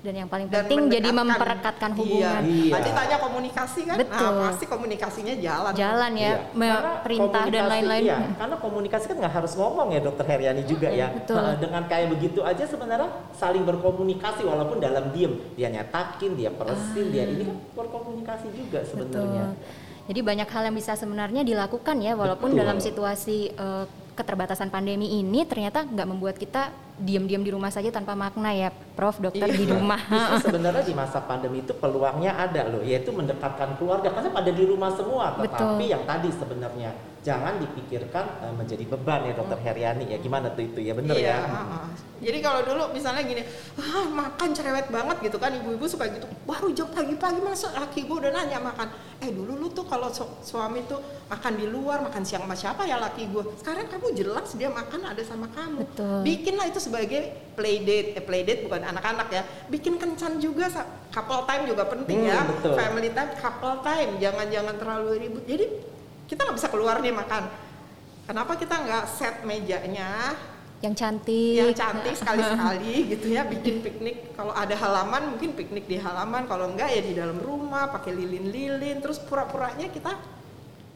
Dan 0.06 0.22
yang 0.22 0.30
paling 0.30 0.46
dan 0.46 0.70
penting 0.70 0.86
jadi 0.86 1.10
memperekatkan 1.10 1.90
hubungan. 1.98 2.42
Iya. 2.46 2.70
Iya. 2.70 2.72
Tadi 2.78 2.90
tanya 2.94 3.16
komunikasi 3.18 3.80
kan, 3.90 3.96
Betul. 3.98 4.22
nah 4.22 4.54
pasti 4.54 4.64
komunikasinya 4.70 5.34
jalan. 5.34 5.72
Jalan 5.74 6.12
ya, 6.14 6.30
Iya. 6.30 6.38
me- 6.54 6.84
perintah 7.02 7.42
dan 7.50 7.64
lain-lain. 7.66 8.02
Iya, 8.06 8.18
karena 8.38 8.56
komunikasi 8.62 9.04
kan 9.10 9.16
nggak 9.18 9.34
harus 9.34 9.52
ngomong 9.58 9.90
ya 9.90 9.98
dokter 9.98 10.22
Heriani 10.30 10.62
juga 10.62 10.94
ya. 10.94 11.10
betul. 11.10 11.42
Nah, 11.42 11.58
dengan 11.58 11.82
kayak 11.90 12.06
begitu 12.14 12.38
aja 12.46 12.62
sebenarnya 12.62 13.10
saling 13.34 13.66
berkomunikasi 13.66 14.46
walaupun 14.46 14.78
dalam 14.78 15.10
diem. 15.10 15.42
Dia 15.58 15.74
nyatakin, 15.74 16.38
dia 16.38 16.54
peresin, 16.54 17.06
dia 17.10 17.26
ini 17.26 17.42
kan 17.42 17.58
berkomunikasi 17.74 18.46
juga 18.54 18.86
sebenarnya. 18.86 19.58
Betul. 19.58 20.06
Jadi 20.06 20.20
banyak 20.22 20.46
hal 20.46 20.62
yang 20.70 20.76
bisa 20.78 20.94
sebenarnya 20.94 21.42
dilakukan 21.42 21.98
ya, 21.98 22.14
walaupun 22.14 22.54
Betul. 22.54 22.62
dalam 22.62 22.78
situasi 22.78 23.50
eh, 23.50 23.84
keterbatasan 24.16 24.72
pandemi 24.72 25.20
ini 25.20 25.44
ternyata 25.44 25.84
nggak 25.84 26.08
membuat 26.08 26.40
kita 26.40 26.72
diam-diam 26.96 27.40
di 27.40 27.52
rumah 27.52 27.68
saja 27.68 27.92
tanpa 27.92 28.16
makna 28.16 28.50
ya, 28.50 28.68
Prof. 28.72 29.20
Dokter 29.20 29.46
di 29.46 29.64
Iya. 29.64 29.76
rumah. 29.76 30.00
Justru 30.10 30.40
sebenarnya 30.52 30.82
di 30.82 30.94
masa 30.96 31.20
pandemi 31.20 31.60
itu 31.60 31.72
peluangnya 31.72 32.32
ada 32.34 32.64
loh, 32.66 32.80
yaitu 32.80 33.12
mendekatkan 33.12 33.76
keluarga 33.76 34.08
karena 34.08 34.32
pada 34.32 34.50
di 34.50 34.64
rumah 34.64 34.90
semua. 34.92 35.36
Tetapi 35.36 35.76
Betul. 35.76 35.92
yang 35.92 36.02
tadi 36.04 36.28
sebenarnya 36.32 36.90
jangan 37.20 37.58
dipikirkan 37.58 38.24
eh, 38.40 38.54
menjadi 38.54 38.84
beban 38.86 39.26
ya 39.26 39.32
dokter 39.34 39.58
Heriani 39.58 40.08
ya. 40.08 40.16
Gimana 40.16 40.48
tuh 40.50 40.64
itu 40.64 40.78
ya 40.80 40.94
bener 40.94 41.16
iya, 41.18 41.36
ya? 41.36 41.38
heeh. 41.44 41.84
Jadi 42.16 42.38
kalau 42.40 42.64
dulu 42.64 42.96
misalnya 42.96 43.20
gini, 43.20 43.44
ah 43.76 44.08
makan 44.08 44.48
cerewet 44.56 44.88
banget 44.88 45.20
gitu 45.20 45.36
kan, 45.36 45.52
ibu-ibu 45.52 45.84
suka 45.84 46.08
gitu. 46.08 46.24
Baru 46.48 46.72
jam 46.72 46.88
pagi-pagi 46.88 47.44
masa 47.44 47.76
laki 47.76 48.08
gue 48.08 48.16
udah 48.16 48.32
nanya 48.32 48.56
makan. 48.56 48.88
Eh 49.20 49.28
dulu 49.28 49.52
lu 49.52 49.68
tuh 49.68 49.84
kalau 49.84 50.08
su- 50.08 50.32
suami 50.40 50.80
tuh 50.88 50.96
makan 51.28 51.60
di 51.60 51.68
luar, 51.68 52.00
makan 52.00 52.24
siang 52.24 52.48
sama 52.48 52.56
siapa 52.56 52.88
ya 52.88 52.96
laki 52.96 53.28
gue. 53.28 53.44
Sekarang 53.60 53.84
kamu 53.92 54.16
jelas 54.16 54.48
dia 54.56 54.72
makan 54.72 55.04
ada 55.04 55.20
sama 55.20 55.44
kamu. 55.52 55.84
Betul. 55.84 56.18
Bikinlah 56.24 56.66
itu 56.72 56.80
sebagai 56.86 57.20
play 57.58 57.82
date, 57.82 58.14
eh, 58.14 58.22
play 58.22 58.46
date 58.46 58.62
bukan 58.62 58.86
anak-anak 58.86 59.28
ya. 59.28 59.42
Bikin 59.66 59.98
kencan 59.98 60.38
juga, 60.38 60.70
couple 61.10 61.42
time 61.44 61.66
juga 61.66 61.84
penting 61.84 62.22
Hmm, 62.22 62.30
ya. 62.30 62.40
betul. 62.46 62.72
Family 62.78 63.10
time, 63.10 63.30
couple 63.34 63.76
time, 63.82 64.10
jangan-jangan 64.22 64.74
terlalu 64.78 65.10
ribut. 65.18 65.44
Jadi 65.44 65.66
kita 66.26 66.46
nggak 66.46 66.56
bisa 66.56 66.68
keluar 66.70 67.02
nih 67.02 67.10
makan. 67.10 67.42
Kenapa 68.26 68.52
kita 68.54 68.74
nggak 68.76 69.04
set 69.08 69.36
mejanya 69.42 70.34
yang 70.76 70.92
cantik. 70.92 71.56
yang 71.56 71.72
cantik 71.72 72.12
sekali-sekali 72.12 72.94
gitu 73.16 73.32
ya 73.32 73.48
bikin 73.48 73.80
piknik 73.80 74.36
kalau 74.36 74.52
ada 74.52 74.76
halaman 74.76 75.32
mungkin 75.32 75.56
piknik 75.56 75.88
di 75.88 75.96
halaman 75.96 76.44
kalau 76.44 76.68
enggak 76.68 76.92
ya 76.92 77.00
di 77.00 77.16
dalam 77.16 77.40
rumah 77.40 77.88
pakai 77.88 78.12
lilin-lilin 78.12 79.00
terus 79.00 79.16
pura-puranya 79.16 79.88
kita 79.88 80.12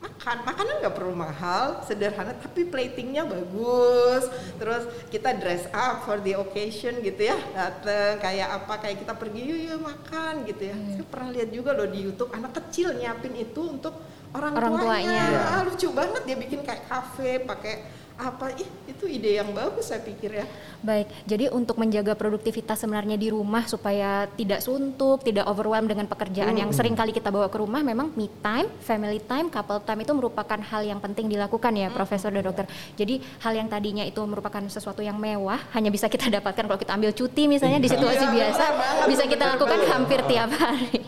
makan. 0.01 0.37
Makanan 0.45 0.75
nggak 0.81 0.97
perlu 0.97 1.15
mahal 1.15 1.85
sederhana 1.85 2.33
tapi 2.37 2.67
platingnya 2.67 3.25
bagus. 3.25 4.25
Terus 4.57 4.85
kita 5.13 5.37
dress 5.37 5.69
up 5.71 6.05
for 6.05 6.19
the 6.21 6.35
occasion 6.35 6.99
gitu 7.01 7.29
ya 7.29 7.37
dateng 7.53 8.19
kayak 8.19 8.49
apa 8.65 8.75
kayak 8.81 8.97
kita 9.05 9.13
pergi 9.15 9.41
yuk 9.45 9.61
yuk 9.71 9.81
makan 9.81 10.45
gitu 10.49 10.63
ya. 10.73 10.77
Saya 10.97 11.07
pernah 11.07 11.29
lihat 11.33 11.49
juga 11.53 11.71
loh 11.77 11.89
di 11.89 12.01
YouTube 12.05 12.33
anak 12.33 12.53
kecil 12.57 12.97
nyiapin 12.97 13.37
itu 13.37 13.61
untuk 13.61 13.95
orang, 14.33 14.53
Orang 14.57 14.73
tuanya. 14.81 15.21
tuanya. 15.21 15.25
Ah, 15.53 15.61
lucu 15.67 15.89
banget 15.93 16.23
dia 16.25 16.37
bikin 16.39 16.61
kayak 16.65 16.85
kafe 16.89 17.43
pakai 17.45 17.75
apa? 18.21 18.53
Ih 18.61 18.69
itu 19.01 19.05
ide 19.09 19.41
yang 19.41 19.51
bagus 19.57 19.89
saya 19.89 20.05
pikir 20.05 20.45
ya. 20.45 20.47
Baik, 20.81 21.13
jadi 21.29 21.53
untuk 21.53 21.77
menjaga 21.77 22.17
produktivitas 22.17 22.81
sebenarnya 22.81 23.21
di 23.21 23.29
rumah 23.29 23.69
supaya 23.69 24.25
tidak 24.33 24.65
suntuk, 24.65 25.21
tidak 25.21 25.45
overwhelm 25.45 25.85
dengan 25.85 26.09
pekerjaan 26.09 26.57
yang 26.57 26.73
sering 26.73 26.97
kali 26.97 27.13
kita 27.13 27.29
bawa 27.29 27.53
ke 27.53 27.61
rumah, 27.61 27.85
memang 27.85 28.17
me 28.17 28.33
time, 28.41 28.65
family 28.81 29.21
time, 29.21 29.53
couple 29.53 29.77
time 29.85 30.01
itu 30.01 30.13
merupakan 30.17 30.57
hal 30.57 30.81
yang 30.81 30.97
penting 30.97 31.29
dilakukan 31.29 31.73
ya, 31.77 31.93
Profesor 31.93 32.33
dan 32.33 32.41
Dokter. 32.41 32.65
Jadi 32.97 33.21
hal 33.45 33.53
yang 33.53 33.69
tadinya 33.69 34.09
itu 34.09 34.25
merupakan 34.25 34.65
sesuatu 34.73 35.05
yang 35.05 35.21
mewah, 35.21 35.61
hanya 35.77 35.93
bisa 35.93 36.09
kita 36.09 36.33
dapatkan 36.41 36.65
kalau 36.65 36.81
kita 36.81 36.97
ambil 36.97 37.13
cuti 37.13 37.45
misalnya 37.45 37.77
di 37.77 37.89
situasi 37.93 38.25
Iya, 38.25 38.33
biasa, 38.33 38.65
benar 38.65 38.81
banget, 38.81 39.07
bisa 39.09 39.23
kita 39.29 39.45
benar 39.45 39.53
lakukan 39.57 39.81
hampir 39.89 40.21
tiap 40.29 40.51
hari. 40.57 41.01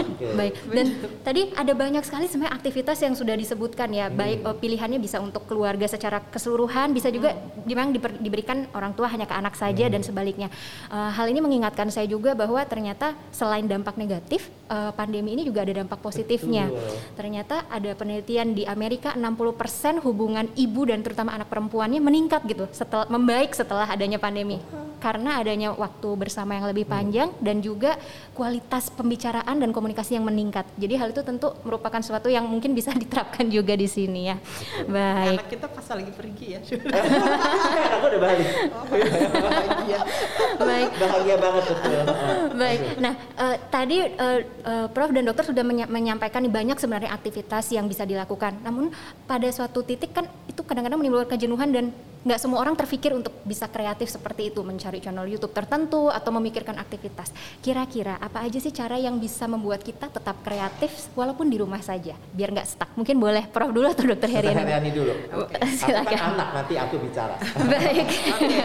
Oke. 0.00 0.26
Baik, 0.38 0.54
dan 0.72 0.86
tadi 1.20 1.40
ada 1.52 1.72
banyak 1.76 2.04
sekali 2.04 2.24
sebenarnya 2.28 2.54
aktivitas 2.56 2.98
yang 3.04 3.14
sudah 3.16 3.36
disebutkan 3.36 3.88
ya, 3.92 4.08
baik 4.08 4.40
eh, 4.40 4.56
pilihannya 4.56 4.98
bisa 5.00 5.20
untuk 5.20 5.44
keluarga 5.44 5.84
secara 5.84 6.24
keseluruhan, 6.32 6.57
bisa 6.66 7.12
juga 7.12 7.36
memang 7.62 7.92
diper- 7.94 8.18
diberikan 8.18 8.66
orang 8.74 8.96
tua 8.96 9.06
hanya 9.06 9.28
ke 9.28 9.34
anak 9.36 9.54
saja 9.54 9.86
dan 9.86 10.02
sebaliknya. 10.02 10.48
Eh, 10.88 11.10
hal 11.14 11.28
ini 11.30 11.38
mengingatkan 11.38 11.92
saya 11.92 12.08
juga 12.08 12.34
bahwa 12.34 12.58
ternyata 12.64 13.14
selain 13.30 13.68
dampak 13.68 13.94
negatif, 13.94 14.48
eh, 14.66 14.90
pandemi 14.96 15.36
ini 15.36 15.44
juga 15.44 15.62
ada 15.62 15.84
dampak 15.84 16.00
positifnya. 16.02 16.66
Betul. 16.72 16.96
Ternyata 17.14 17.56
ada 17.68 17.90
penelitian 17.94 18.56
di 18.56 18.64
Amerika 18.64 19.14
60% 19.14 20.00
hubungan 20.02 20.48
ibu 20.56 20.88
dan 20.88 21.04
terutama 21.04 21.36
anak 21.36 21.46
perempuannya 21.52 22.00
meningkat 22.00 22.42
gitu 22.48 22.66
setelah 22.72 23.06
membaik 23.06 23.52
setelah 23.52 23.86
adanya 23.86 24.16
pandemi. 24.18 24.58
Karena 24.98 25.38
adanya 25.38 25.70
waktu 25.78 26.08
bersama 26.18 26.58
yang 26.58 26.66
lebih 26.66 26.82
panjang 26.88 27.30
dan 27.38 27.62
juga 27.62 27.94
kualitas 28.34 28.90
pembicaraan 28.90 29.62
dan 29.62 29.70
komunikasi 29.70 30.18
yang 30.18 30.26
meningkat. 30.26 30.66
Jadi 30.74 30.94
hal 30.98 31.14
itu 31.14 31.22
tentu 31.22 31.54
merupakan 31.62 32.02
sesuatu 32.02 32.26
yang 32.26 32.42
mungkin 32.46 32.74
bisa 32.74 32.90
diterapkan 33.02 33.46
juga 33.46 33.78
di 33.78 33.86
sini 33.86 34.34
ya. 34.34 34.36
Baik. 34.88 35.38
anak 35.38 35.48
kita 35.50 35.66
pas 35.70 35.86
lagi 35.94 36.10
pergi 36.10 36.47
ya 36.48 36.60
Aku 37.98 38.04
udah 38.08 38.20
balik. 38.20 38.48
oh, 38.72 38.84
bahagia 38.88 39.98
Baik. 40.58 40.90
Bahagia 40.98 41.36
banget 41.38 41.64
betul. 41.70 42.00
Baik. 42.62 42.80
Nah, 42.98 43.14
eh, 43.14 43.56
tadi 43.68 43.96
eh, 44.02 44.38
eh, 44.44 44.86
Prof 44.90 45.10
dan 45.12 45.24
Dokter 45.28 45.44
sudah 45.46 45.64
menya- 45.64 45.90
menyampaikan 45.90 46.42
banyak 46.48 46.76
sebenarnya 46.76 47.10
aktivitas 47.12 47.70
yang 47.70 47.86
bisa 47.86 48.02
dilakukan. 48.02 48.58
Namun 48.64 48.90
pada 49.24 49.48
suatu 49.48 49.84
titik 49.84 50.10
kan 50.10 50.26
itu 50.48 50.60
kadang-kadang 50.64 50.98
menimbulkan 50.98 51.36
kejenuhan 51.36 51.70
dan 51.70 51.84
nggak 52.22 52.38
semua 52.38 52.62
orang 52.62 52.74
terpikir 52.78 53.14
untuk 53.14 53.34
bisa 53.42 53.66
kreatif 53.66 54.10
seperti 54.10 54.54
itu, 54.54 54.60
mencari 54.62 55.02
channel 55.02 55.26
YouTube 55.26 55.54
tertentu 55.54 56.10
atau 56.10 56.30
memikirkan 56.34 56.78
aktivitas. 56.78 57.34
Kira-kira 57.62 58.18
apa 58.18 58.46
aja 58.46 58.58
sih 58.62 58.70
cara 58.74 58.98
yang 58.98 59.18
bisa 59.18 59.50
membuat 59.50 59.82
kita 59.82 60.10
tetap 60.10 60.38
kreatif 60.46 61.10
walaupun 61.18 61.50
di 61.50 61.58
rumah 61.58 61.82
saja, 61.82 62.14
biar 62.34 62.54
nggak 62.54 62.68
stuck? 62.68 62.90
Mungkin 62.94 63.16
boleh 63.18 63.44
Prof 63.48 63.70
dulu 63.72 63.86
atau 63.88 64.04
Dokter 64.06 64.28
Dokter 64.28 64.44
Heriani? 64.44 64.60
Heriani 64.60 64.90
dulu. 64.92 65.14
Aku 65.32 65.44
kan 66.12 66.20
anak 66.36 66.48
nanti 66.52 66.74
aku 66.76 66.94
bicara. 67.00 67.36
Baik. 67.64 68.06
Oke, 68.34 68.58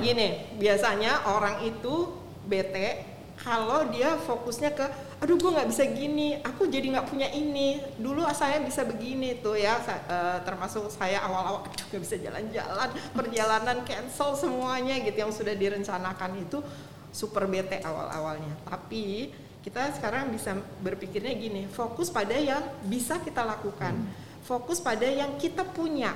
gini, 0.00 0.28
biasanya 0.56 1.28
orang 1.28 1.66
itu 1.66 2.14
bete 2.48 3.19
kalau 3.40 3.88
dia 3.88 4.20
fokusnya 4.20 4.76
ke, 4.76 4.84
aduh 5.24 5.40
gue 5.40 5.48
nggak 5.48 5.68
bisa 5.72 5.88
gini, 5.88 6.36
aku 6.44 6.68
jadi 6.68 6.92
nggak 6.92 7.08
punya 7.08 7.28
ini. 7.32 7.80
Dulu 7.96 8.28
saya 8.36 8.60
bisa 8.60 8.84
begini 8.84 9.40
tuh 9.40 9.56
ya, 9.56 9.80
sa- 9.80 10.04
eh, 10.04 10.38
termasuk 10.44 10.92
saya 10.92 11.24
awal-awal, 11.24 11.64
aduh 11.64 11.86
nggak 11.88 12.02
bisa 12.04 12.16
jalan-jalan, 12.20 12.88
perjalanan 13.16 13.80
cancel 13.88 14.36
semuanya 14.36 15.00
gitu 15.00 15.16
yang 15.24 15.32
sudah 15.32 15.56
direncanakan 15.56 16.36
itu 16.36 16.60
super 17.08 17.48
bete 17.48 17.80
awal-awalnya. 17.80 18.60
Tapi 18.68 19.32
kita 19.64 19.92
sekarang 19.96 20.28
bisa 20.32 20.56
berpikirnya 20.84 21.32
gini, 21.32 21.64
fokus 21.72 22.12
pada 22.12 22.36
yang 22.36 22.60
bisa 22.84 23.20
kita 23.24 23.40
lakukan, 23.40 23.96
fokus 24.44 24.84
pada 24.84 25.08
yang 25.08 25.40
kita 25.40 25.64
punya, 25.64 26.12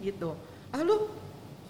gitu. 0.00 0.32
Lalu 0.72 1.08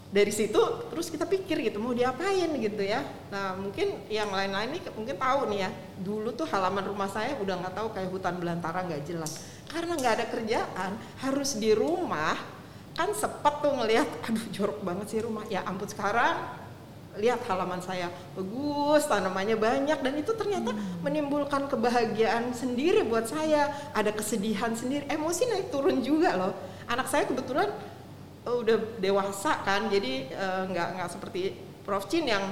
dari 0.07 0.31
situ 0.31 0.59
terus 0.87 1.11
kita 1.11 1.27
pikir 1.27 1.59
gitu 1.67 1.83
mau 1.83 1.91
diapain 1.91 2.47
gitu 2.59 2.83
ya. 2.83 3.03
Nah 3.31 3.59
mungkin 3.59 4.07
yang 4.07 4.31
lain-lain 4.31 4.79
nih 4.79 4.83
mungkin 4.95 5.17
tahu 5.19 5.51
nih 5.51 5.59
ya. 5.67 5.71
Dulu 6.01 6.31
tuh 6.33 6.47
halaman 6.47 6.87
rumah 6.87 7.11
saya 7.11 7.35
udah 7.43 7.55
nggak 7.59 7.75
tahu 7.75 7.89
kayak 7.91 8.09
hutan 8.15 8.35
belantara 8.39 8.87
nggak 8.87 9.03
jelas. 9.03 9.43
Karena 9.67 9.99
nggak 9.99 10.15
ada 10.23 10.27
kerjaan 10.31 10.93
harus 11.21 11.59
di 11.59 11.75
rumah 11.75 12.39
kan 12.97 13.13
sepet 13.13 13.55
tuh 13.61 13.73
ngelihat 13.77 14.09
aduh 14.31 14.47
jorok 14.55 14.81
banget 14.87 15.07
sih 15.11 15.21
rumah. 15.21 15.45
Ya 15.51 15.67
ampun 15.67 15.91
sekarang 15.91 16.65
lihat 17.17 17.41
halaman 17.49 17.81
saya 17.81 18.13
bagus 18.37 19.09
tanamannya 19.09 19.57
banyak 19.57 20.05
dan 20.05 20.15
itu 20.21 20.37
ternyata 20.37 20.77
menimbulkan 21.01 21.67
kebahagiaan 21.67 22.55
sendiri 22.55 23.03
buat 23.05 23.27
saya. 23.27 23.75
Ada 23.91 24.15
kesedihan 24.15 24.73
sendiri 24.73 25.09
emosi 25.11 25.51
naik 25.51 25.75
turun 25.75 25.99
juga 26.01 26.39
loh. 26.39 26.53
Anak 26.87 27.11
saya 27.11 27.27
kebetulan 27.27 27.75
oh, 28.47 28.63
udah 28.63 28.79
dewasa 29.03 29.61
kan 29.67 29.91
jadi 29.91 30.31
eh, 30.31 30.63
nggak 30.71 30.89
nggak 30.97 31.11
seperti 31.11 31.41
Prof. 31.87 32.11
Chin 32.11 32.27
yang 32.27 32.43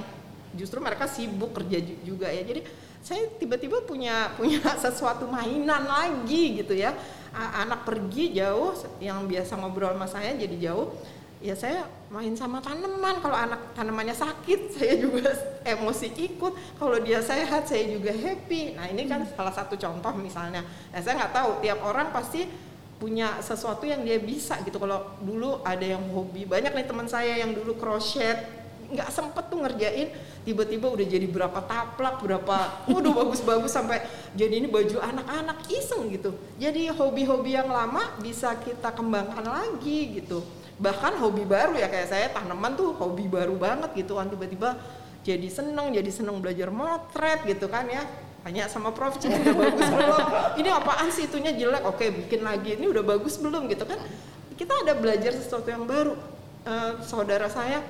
justru 0.55 0.79
mereka 0.79 1.11
sibuk 1.11 1.51
kerja 1.51 1.83
ju- 1.83 2.15
juga 2.15 2.31
ya. 2.31 2.43
Jadi 2.47 2.63
saya 3.03 3.27
tiba-tiba 3.35 3.83
punya 3.83 4.29
punya 4.39 4.63
sesuatu 4.79 5.27
mainan 5.27 5.83
lagi 5.83 6.63
gitu 6.63 6.75
ya. 6.75 6.95
Anak 7.35 7.83
pergi 7.83 8.31
jauh 8.31 8.71
yang 9.03 9.27
biasa 9.27 9.59
ngobrol 9.59 9.91
sama 9.91 10.07
saya 10.07 10.31
jadi 10.39 10.71
jauh. 10.71 10.95
Ya 11.43 11.51
saya 11.51 11.83
main 12.07 12.31
sama 12.31 12.63
tanaman. 12.63 13.19
Kalau 13.19 13.35
anak 13.35 13.75
tanamannya 13.75 14.15
sakit 14.15 14.59
saya 14.79 14.95
juga 15.03 15.35
emosi 15.67 16.15
ikut. 16.15 16.79
Kalau 16.79 16.97
dia 17.03 17.19
sehat 17.19 17.67
saya 17.67 17.91
juga 17.91 18.15
happy. 18.15 18.79
Nah 18.79 18.87
ini 18.87 19.03
kan 19.03 19.27
salah 19.27 19.51
satu 19.51 19.75
contoh 19.75 20.15
misalnya. 20.15 20.63
Nah, 20.63 20.99
saya 21.03 21.19
nggak 21.19 21.33
tahu 21.35 21.49
tiap 21.59 21.83
orang 21.83 22.15
pasti 22.15 22.47
punya 22.95 23.43
sesuatu 23.43 23.83
yang 23.83 24.01
dia 24.07 24.19
bisa 24.19 24.59
gitu. 24.63 24.79
Kalau 24.79 25.19
dulu 25.19 25.59
ada 25.67 25.83
yang 25.83 26.03
hobi 26.15 26.47
banyak 26.47 26.71
nih 26.71 26.87
teman 26.87 27.07
saya 27.11 27.39
yang 27.43 27.51
dulu 27.51 27.75
crochet 27.75 28.65
nggak 28.85 29.09
sempet 29.09 29.49
tuh 29.49 29.65
ngerjain 29.65 30.13
tiba-tiba 30.45 30.93
udah 30.93 31.05
jadi 31.09 31.25
berapa 31.25 31.57
taplak 31.65 32.21
berapa 32.21 32.85
waduh 32.85 33.13
bagus-bagus 33.25 33.73
sampai 33.73 34.05
jadi 34.37 34.61
ini 34.61 34.67
baju 34.69 35.01
anak-anak 35.01 35.65
iseng 35.73 36.07
gitu. 36.13 36.37
Jadi 36.61 36.93
hobi-hobi 36.93 37.57
yang 37.57 37.67
lama 37.67 38.15
bisa 38.21 38.53
kita 38.61 38.93
kembangkan 38.93 39.43
lagi 39.43 40.21
gitu. 40.21 40.45
Bahkan 40.75 41.19
hobi 41.19 41.47
baru 41.47 41.75
ya 41.75 41.87
kayak 41.87 42.07
saya 42.07 42.27
tanaman 42.31 42.75
tuh 42.77 42.93
hobi 42.95 43.25
baru 43.27 43.57
banget 43.57 43.91
gitu 43.97 44.15
kan. 44.15 44.29
Tiba-tiba 44.29 44.77
jadi 45.25 45.47
seneng 45.49 45.89
jadi 45.89 46.11
seneng 46.13 46.37
belajar 46.37 46.69
motret 46.69 47.41
gitu 47.49 47.65
kan 47.65 47.89
ya 47.89 48.05
tanya 48.45 48.69
sama 48.69 48.93
Prof 48.93 49.17
Cik 49.17 49.41
udah 49.41 49.55
bagus 49.57 49.89
belum? 49.89 50.19
Ini 50.61 50.69
apaan 50.69 51.09
sih? 51.09 51.25
Itunya 51.25 51.49
jelek. 51.57 51.81
Oke 51.81 52.13
bikin 52.13 52.45
lagi. 52.45 52.77
Ini 52.77 52.85
udah 52.93 53.01
bagus 53.01 53.41
belum? 53.41 53.65
Gitu 53.65 53.89
kan. 53.89 53.97
Kita 54.53 54.85
ada 54.85 54.93
belajar 54.93 55.33
sesuatu 55.33 55.65
yang 55.65 55.89
baru. 55.89 56.13
Eh, 56.61 56.91
saudara 57.01 57.49
saya 57.49 57.81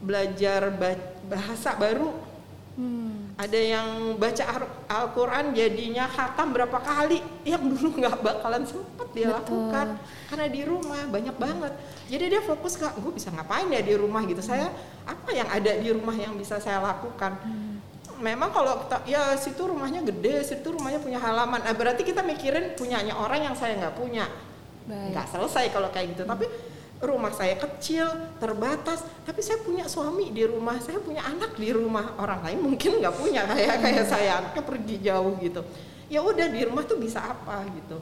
belajar 0.00 0.72
ba- 0.72 1.04
bahasa 1.28 1.76
baru. 1.76 2.32
Hmm. 2.80 3.34
ada 3.36 3.60
yang 3.60 4.16
baca 4.16 4.62
Al-Quran 4.88 5.52
jadinya 5.52 6.08
khatam 6.08 6.54
berapa 6.56 6.80
kali. 6.80 7.20
Yang 7.44 7.76
dulu 7.76 8.00
nggak 8.00 8.24
bakalan 8.24 8.64
sempet 8.64 9.08
dia 9.12 9.28
Betul. 9.28 9.36
lakukan. 9.36 9.86
Karena 10.32 10.46
di 10.48 10.62
rumah 10.64 11.02
banyak 11.12 11.36
banget. 11.36 11.72
Jadi 12.08 12.24
dia 12.30 12.40
fokus 12.40 12.80
kak 12.80 12.96
gue 12.96 13.12
bisa 13.12 13.28
ngapain 13.28 13.68
ya 13.68 13.84
di 13.84 13.92
rumah? 14.00 14.24
Gitu. 14.24 14.40
Saya 14.40 14.72
apa 15.04 15.28
yang 15.34 15.48
ada 15.50 15.76
di 15.76 15.92
rumah 15.92 16.16
yang 16.16 16.32
bisa 16.40 16.56
saya 16.56 16.80
lakukan 16.80 17.36
memang 18.20 18.52
kalau 18.52 18.84
kita 18.86 19.02
ya 19.08 19.34
situ 19.34 19.64
rumahnya 19.66 20.04
gede 20.04 20.44
situ 20.44 20.76
rumahnya 20.76 21.00
punya 21.00 21.18
halaman. 21.18 21.64
Nah, 21.64 21.74
berarti 21.74 22.04
kita 22.04 22.20
mikirin 22.20 22.76
punyanya 22.76 23.16
orang 23.16 23.50
yang 23.50 23.56
saya 23.56 23.76
nggak 23.80 23.96
punya. 23.96 24.28
Baik. 24.80 25.12
nggak 25.12 25.26
selesai 25.32 25.64
kalau 25.72 25.88
kayak 25.92 26.16
gitu. 26.16 26.22
Tapi 26.28 26.46
rumah 27.00 27.32
saya 27.32 27.56
kecil 27.56 28.06
terbatas. 28.36 29.02
Tapi 29.24 29.40
saya 29.40 29.58
punya 29.64 29.88
suami 29.88 30.30
di 30.30 30.44
rumah 30.44 30.78
saya 30.78 31.00
punya 31.00 31.24
anak 31.24 31.56
di 31.56 31.72
rumah. 31.72 32.14
Orang 32.20 32.44
lain 32.46 32.60
mungkin 32.60 33.00
nggak 33.00 33.14
punya 33.16 33.48
kayak 33.48 33.76
kayak 33.82 34.04
saya. 34.06 34.30
Anaknya 34.44 34.62
pergi 34.62 34.96
jauh 35.02 35.34
gitu. 35.40 35.60
Ya 36.12 36.20
udah 36.22 36.46
di 36.46 36.60
rumah 36.68 36.84
tuh 36.84 37.00
bisa 37.00 37.24
apa 37.24 37.64
gitu. 37.72 37.98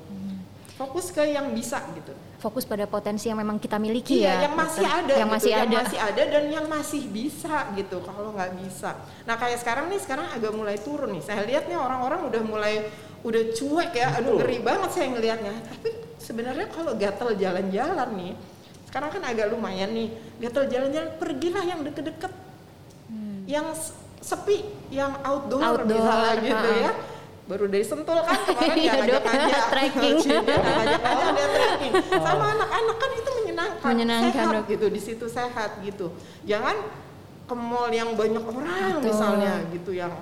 Fokus 0.75 1.11
ke 1.11 1.27
yang 1.27 1.51
bisa 1.55 1.83
gitu 1.95 2.15
Fokus 2.39 2.63
pada 2.63 2.87
potensi 2.87 3.27
yang 3.27 3.35
memang 3.37 3.59
kita 3.59 3.77
miliki 3.77 4.23
iya 4.23 4.39
ya. 4.39 4.47
yang 4.47 4.55
masih 4.55 4.79
Dokter. 4.81 4.95
ada 4.97 5.11
Yang 5.11 5.19
gitu, 5.19 5.35
masih 5.35 5.51
yang 5.51 5.61
ada. 5.61 5.77
masih 5.77 5.99
ada 5.99 6.23
dan 6.25 6.45
yang 6.47 6.67
masih 6.67 7.03
bisa 7.05 7.57
gitu 7.75 7.97
kalau 8.01 8.31
nggak 8.31 8.51
bisa 8.57 8.91
nah 9.25 9.35
kayak 9.35 9.59
sekarang 9.59 9.87
nih 9.89 9.99
sekarang 9.99 10.27
agak 10.29 10.53
mulai 10.53 10.77
turun 10.77 11.11
nih 11.11 11.21
saya 11.21 11.43
lihat 11.43 11.67
nih 11.67 11.75
orang-orang 11.75 12.21
udah 12.25 12.43
mulai 12.43 12.75
udah 13.21 13.43
cuek 13.51 13.91
ya 13.93 14.09
aduh 14.15 14.39
ngeri 14.39 14.59
banget 14.61 14.91
saya 14.93 15.07
ngelihatnya 15.11 15.51
tapi 15.67 15.89
sebenarnya 16.17 16.67
kalau 16.69 16.95
gatel 16.95 17.35
jalan-jalan 17.35 18.09
nih 18.15 18.33
sekarang 18.87 19.11
kan 19.11 19.23
agak 19.25 19.47
lumayan 19.49 19.91
nih 19.91 20.09
gatel 20.39 20.65
jalan-jalan 20.65 21.11
pergilah 21.17 21.65
yang 21.65 21.83
deket-deket 21.83 22.31
yang 23.47 23.67
s- 23.73 23.97
sepi 24.21 24.61
yang 24.89 25.11
outdoor, 25.23 25.59
Hmm. 25.59 25.71
Outdoor, 25.75 25.91
misalnya 25.91 26.33
gitu 26.39 26.71
ya 26.77 26.93
baru 27.49 27.65
dari 27.65 27.81
Sentul 27.83 28.21
kan 28.21 28.37
kemarin 28.45 28.77
Iya, 28.77 28.93
dia 28.93 29.01
Dok. 29.09 29.23
ngajak-ngajak 29.25 29.65
Trekking. 29.73 30.17
Dia 30.21 30.41
sama 32.21 32.45
anak-anak 32.53 32.97
kan 32.97 33.11
itu 33.15 33.31
menyenangkan, 33.35 33.89
Menyenangkan, 33.89 34.33
sehat 34.37 34.55
Dok. 34.55 34.65
gitu 34.69 34.87
di 34.89 35.01
situ 35.01 35.27
sehat 35.27 35.71
gitu 35.81 36.07
jangan 36.45 36.77
ke 37.43 37.55
mall 37.55 37.89
yang 37.91 38.13
banyak 38.13 38.45
orang 38.45 39.01
Betul. 39.01 39.09
misalnya 39.09 39.53
gitu 39.71 39.91
yang 39.91 40.13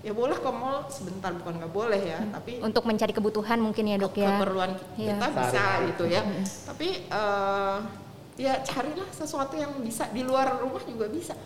ya 0.00 0.10
boleh 0.10 0.34
ke 0.34 0.50
mall 0.50 0.88
sebentar 0.88 1.30
bukan 1.30 1.60
nggak 1.60 1.70
boleh 1.70 2.00
ya 2.00 2.18
tapi 2.26 2.58
Untuk 2.58 2.82
mencari 2.82 3.12
kebutuhan 3.12 3.60
mungkin 3.60 3.84
ya 3.86 3.96
dok 3.98 4.16
ya. 4.16 4.34
keperluan 4.34 4.70
Iya. 4.96 5.14
kita 5.14 5.26
bisa 5.28 5.50
Sehari-hari. 5.52 5.84
gitu 5.86 6.04
ya 6.08 6.22
tapi 6.64 6.88
eh, 7.06 7.76
ya 8.40 8.54
carilah 8.62 9.08
sesuatu 9.12 9.54
yang 9.54 9.76
bisa 9.78 10.08
di 10.08 10.24
luar 10.24 10.56
rumah 10.58 10.80
juga 10.82 11.04
bisa 11.06 11.36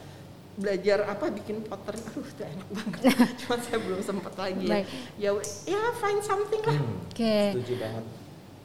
belajar 0.57 1.05
apa 1.05 1.29
bikin 1.29 1.61
pottery 1.63 2.01
aduh 2.01 2.25
itu 2.25 2.43
enak 2.43 2.69
banget 2.73 3.01
cuma 3.45 3.57
saya 3.61 3.79
belum 3.79 4.01
sempat 4.01 4.35
lagi 4.35 4.65
ya 4.65 4.73
Baik. 4.73 4.87
ya 5.21 5.31
ya 5.69 5.81
find 5.97 6.23
something 6.25 6.63
lah 6.65 6.77
Hmm, 6.77 6.97
Oke. 7.09 7.37
Setuju 7.53 7.75
banget. 7.77 8.05